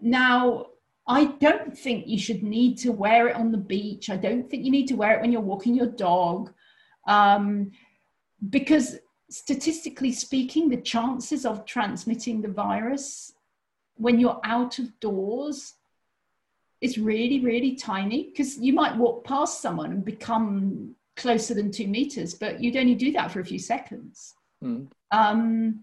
Now, 0.00 0.66
I 1.10 1.24
don't 1.24 1.76
think 1.76 2.06
you 2.06 2.18
should 2.20 2.44
need 2.44 2.78
to 2.78 2.92
wear 2.92 3.26
it 3.26 3.34
on 3.34 3.50
the 3.50 3.58
beach. 3.58 4.10
I 4.10 4.16
don't 4.16 4.48
think 4.48 4.64
you 4.64 4.70
need 4.70 4.86
to 4.86 4.94
wear 4.94 5.16
it 5.16 5.20
when 5.20 5.32
you're 5.32 5.40
walking 5.40 5.74
your 5.74 5.88
dog. 5.88 6.52
Um, 7.08 7.72
because 8.48 8.96
statistically 9.28 10.12
speaking, 10.12 10.68
the 10.68 10.76
chances 10.76 11.44
of 11.44 11.66
transmitting 11.66 12.40
the 12.40 12.48
virus 12.48 13.32
when 13.96 14.20
you're 14.20 14.40
out 14.44 14.78
of 14.78 15.00
doors 15.00 15.74
is 16.80 16.96
really, 16.96 17.40
really 17.40 17.74
tiny 17.74 18.30
because 18.30 18.56
you 18.58 18.72
might 18.72 18.96
walk 18.96 19.24
past 19.24 19.60
someone 19.60 19.90
and 19.90 20.04
become 20.04 20.94
closer 21.16 21.54
than 21.54 21.72
two 21.72 21.88
meters, 21.88 22.34
but 22.34 22.62
you'd 22.62 22.76
only 22.76 22.94
do 22.94 23.10
that 23.10 23.32
for 23.32 23.40
a 23.40 23.44
few 23.44 23.58
seconds. 23.58 24.34
Mm. 24.62 24.86
Um, 25.10 25.80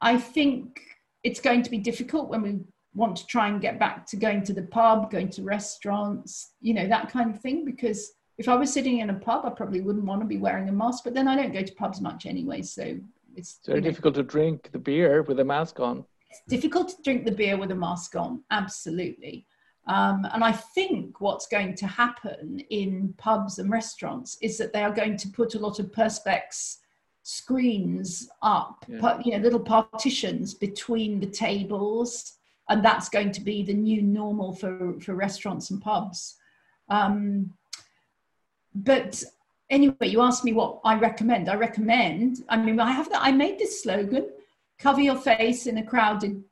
I 0.00 0.18
think 0.18 0.80
it's 1.22 1.40
going 1.40 1.62
to 1.62 1.70
be 1.70 1.78
difficult 1.78 2.28
when 2.28 2.42
we 2.42 2.60
want 2.94 3.16
to 3.16 3.26
try 3.26 3.48
and 3.48 3.60
get 3.60 3.78
back 3.78 4.06
to 4.06 4.16
going 4.16 4.42
to 4.44 4.52
the 4.52 4.62
pub, 4.62 5.10
going 5.10 5.30
to 5.30 5.42
restaurants, 5.42 6.52
you 6.60 6.74
know, 6.74 6.86
that 6.86 7.10
kind 7.10 7.34
of 7.34 7.40
thing. 7.40 7.64
Because 7.64 8.12
if 8.38 8.48
I 8.48 8.54
was 8.54 8.72
sitting 8.72 8.98
in 8.98 9.10
a 9.10 9.14
pub, 9.14 9.44
I 9.44 9.50
probably 9.50 9.80
wouldn't 9.80 10.04
want 10.04 10.20
to 10.20 10.26
be 10.26 10.36
wearing 10.36 10.68
a 10.68 10.72
mask, 10.72 11.04
but 11.04 11.14
then 11.14 11.28
I 11.28 11.36
don't 11.36 11.52
go 11.52 11.62
to 11.62 11.74
pubs 11.74 12.00
much 12.00 12.26
anyway. 12.26 12.62
So 12.62 12.98
it's, 13.34 13.58
it's 13.58 13.66
very 13.66 13.80
know, 13.80 13.88
difficult 13.88 14.14
to 14.16 14.22
drink 14.22 14.70
the 14.72 14.78
beer 14.78 15.22
with 15.22 15.40
a 15.40 15.44
mask 15.44 15.80
on. 15.80 16.04
It's 16.30 16.42
difficult 16.48 16.88
to 16.90 17.02
drink 17.02 17.24
the 17.24 17.32
beer 17.32 17.56
with 17.56 17.70
a 17.70 17.74
mask 17.74 18.16
on, 18.16 18.42
absolutely. 18.50 19.46
Um, 19.86 20.26
and 20.32 20.44
I 20.44 20.52
think 20.52 21.20
what's 21.20 21.46
going 21.46 21.74
to 21.76 21.86
happen 21.86 22.60
in 22.70 23.14
pubs 23.18 23.58
and 23.58 23.70
restaurants 23.70 24.38
is 24.40 24.56
that 24.58 24.72
they 24.72 24.82
are 24.82 24.92
going 24.92 25.16
to 25.18 25.28
put 25.28 25.54
a 25.54 25.58
lot 25.58 25.78
of 25.78 25.86
perspex 25.86 26.78
screens 27.24 28.28
up, 28.42 28.84
yeah. 28.88 29.20
you 29.24 29.32
know, 29.32 29.38
little 29.38 29.60
partitions 29.60 30.54
between 30.54 31.20
the 31.20 31.26
tables 31.26 32.38
and 32.68 32.84
that's 32.84 33.08
going 33.08 33.32
to 33.32 33.40
be 33.40 33.62
the 33.62 33.74
new 33.74 34.02
normal 34.02 34.54
for, 34.54 34.98
for 35.00 35.14
restaurants 35.14 35.70
and 35.70 35.80
pubs. 35.80 36.36
Um, 36.88 37.52
but 38.74 39.22
anyway, 39.70 39.96
you 40.00 40.22
asked 40.22 40.44
me 40.44 40.52
what 40.52 40.80
I 40.84 40.98
recommend. 40.98 41.48
I 41.48 41.56
recommend, 41.56 42.44
I 42.48 42.56
mean, 42.56 42.80
I 42.80 42.92
have 42.92 43.10
that, 43.10 43.22
I 43.22 43.32
made 43.32 43.58
this 43.58 43.82
slogan 43.82 44.28
cover 44.78 45.00
your 45.00 45.16
face 45.16 45.66
in 45.66 45.78
a 45.78 45.84
crowded 45.84 46.42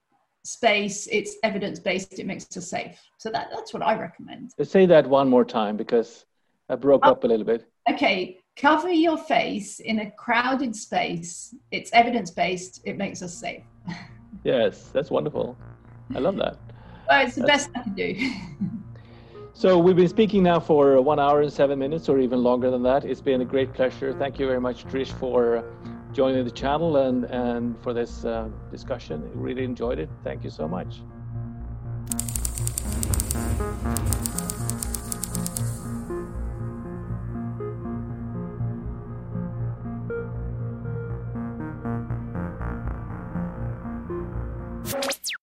space, 0.44 1.08
it's 1.11 1.36
evidence 1.42 1.78
based, 1.78 2.18
it 2.18 2.26
makes 2.26 2.56
us 2.56 2.68
safe. 2.68 2.98
So 3.18 3.30
that, 3.30 3.48
that's 3.52 3.74
what 3.74 3.82
I 3.82 3.98
recommend. 3.98 4.52
Say 4.62 4.86
that 4.86 5.06
one 5.06 5.28
more 5.28 5.44
time 5.44 5.76
because 5.76 6.24
I 6.68 6.76
broke 6.76 7.02
oh, 7.04 7.11
up 7.11 7.24
a 7.24 7.26
little 7.26 7.44
bit. 7.44 7.68
Okay, 7.90 8.38
cover 8.56 8.90
your 8.90 9.18
face 9.18 9.80
in 9.80 10.00
a 10.00 10.11
crowded 10.12 10.74
space, 10.76 11.54
it's 11.70 11.90
evidence 11.92 12.30
based, 12.30 12.80
it 12.84 12.96
makes 12.96 13.20
us 13.22 13.34
safe. 13.34 13.64
yes, 14.44 14.90
that's 14.92 15.11
wonderful. 15.11 15.56
I 16.14 16.18
love 16.18 16.36
that. 16.36 16.58
Well, 17.08 17.26
it's 17.26 17.34
the 17.34 17.42
That's... 17.42 17.66
best 17.66 17.76
I 17.76 17.82
can 17.82 17.94
do. 17.94 18.32
so 19.52 19.78
we've 19.78 19.96
been 19.96 20.08
speaking 20.08 20.42
now 20.42 20.61
for 20.61 21.00
one 21.00 21.18
hour 21.18 21.42
and 21.42 21.52
seven 21.52 21.78
minutes, 21.78 22.08
or 22.08 22.18
even 22.18 22.42
longer 22.42 22.70
than 22.70 22.82
that. 22.84 23.04
It's 23.04 23.20
been 23.20 23.40
a 23.40 23.44
great 23.44 23.72
pleasure. 23.72 24.12
Thank 24.12 24.38
you 24.38 24.46
very 24.46 24.61
much, 24.61 24.86
Trish, 24.86 25.12
for 25.12 25.64
joining 26.12 26.44
the 26.44 26.50
channel 26.50 26.96
and 26.96 27.24
and 27.24 27.80
for 27.82 27.92
this 27.92 28.24
uh, 28.24 28.48
discussion. 28.70 29.30
Really 29.34 29.64
enjoyed 29.64 29.98
it. 29.98 30.08
Thank 30.24 30.44
you 30.44 30.50
so 30.50 30.66
much. 30.66 31.00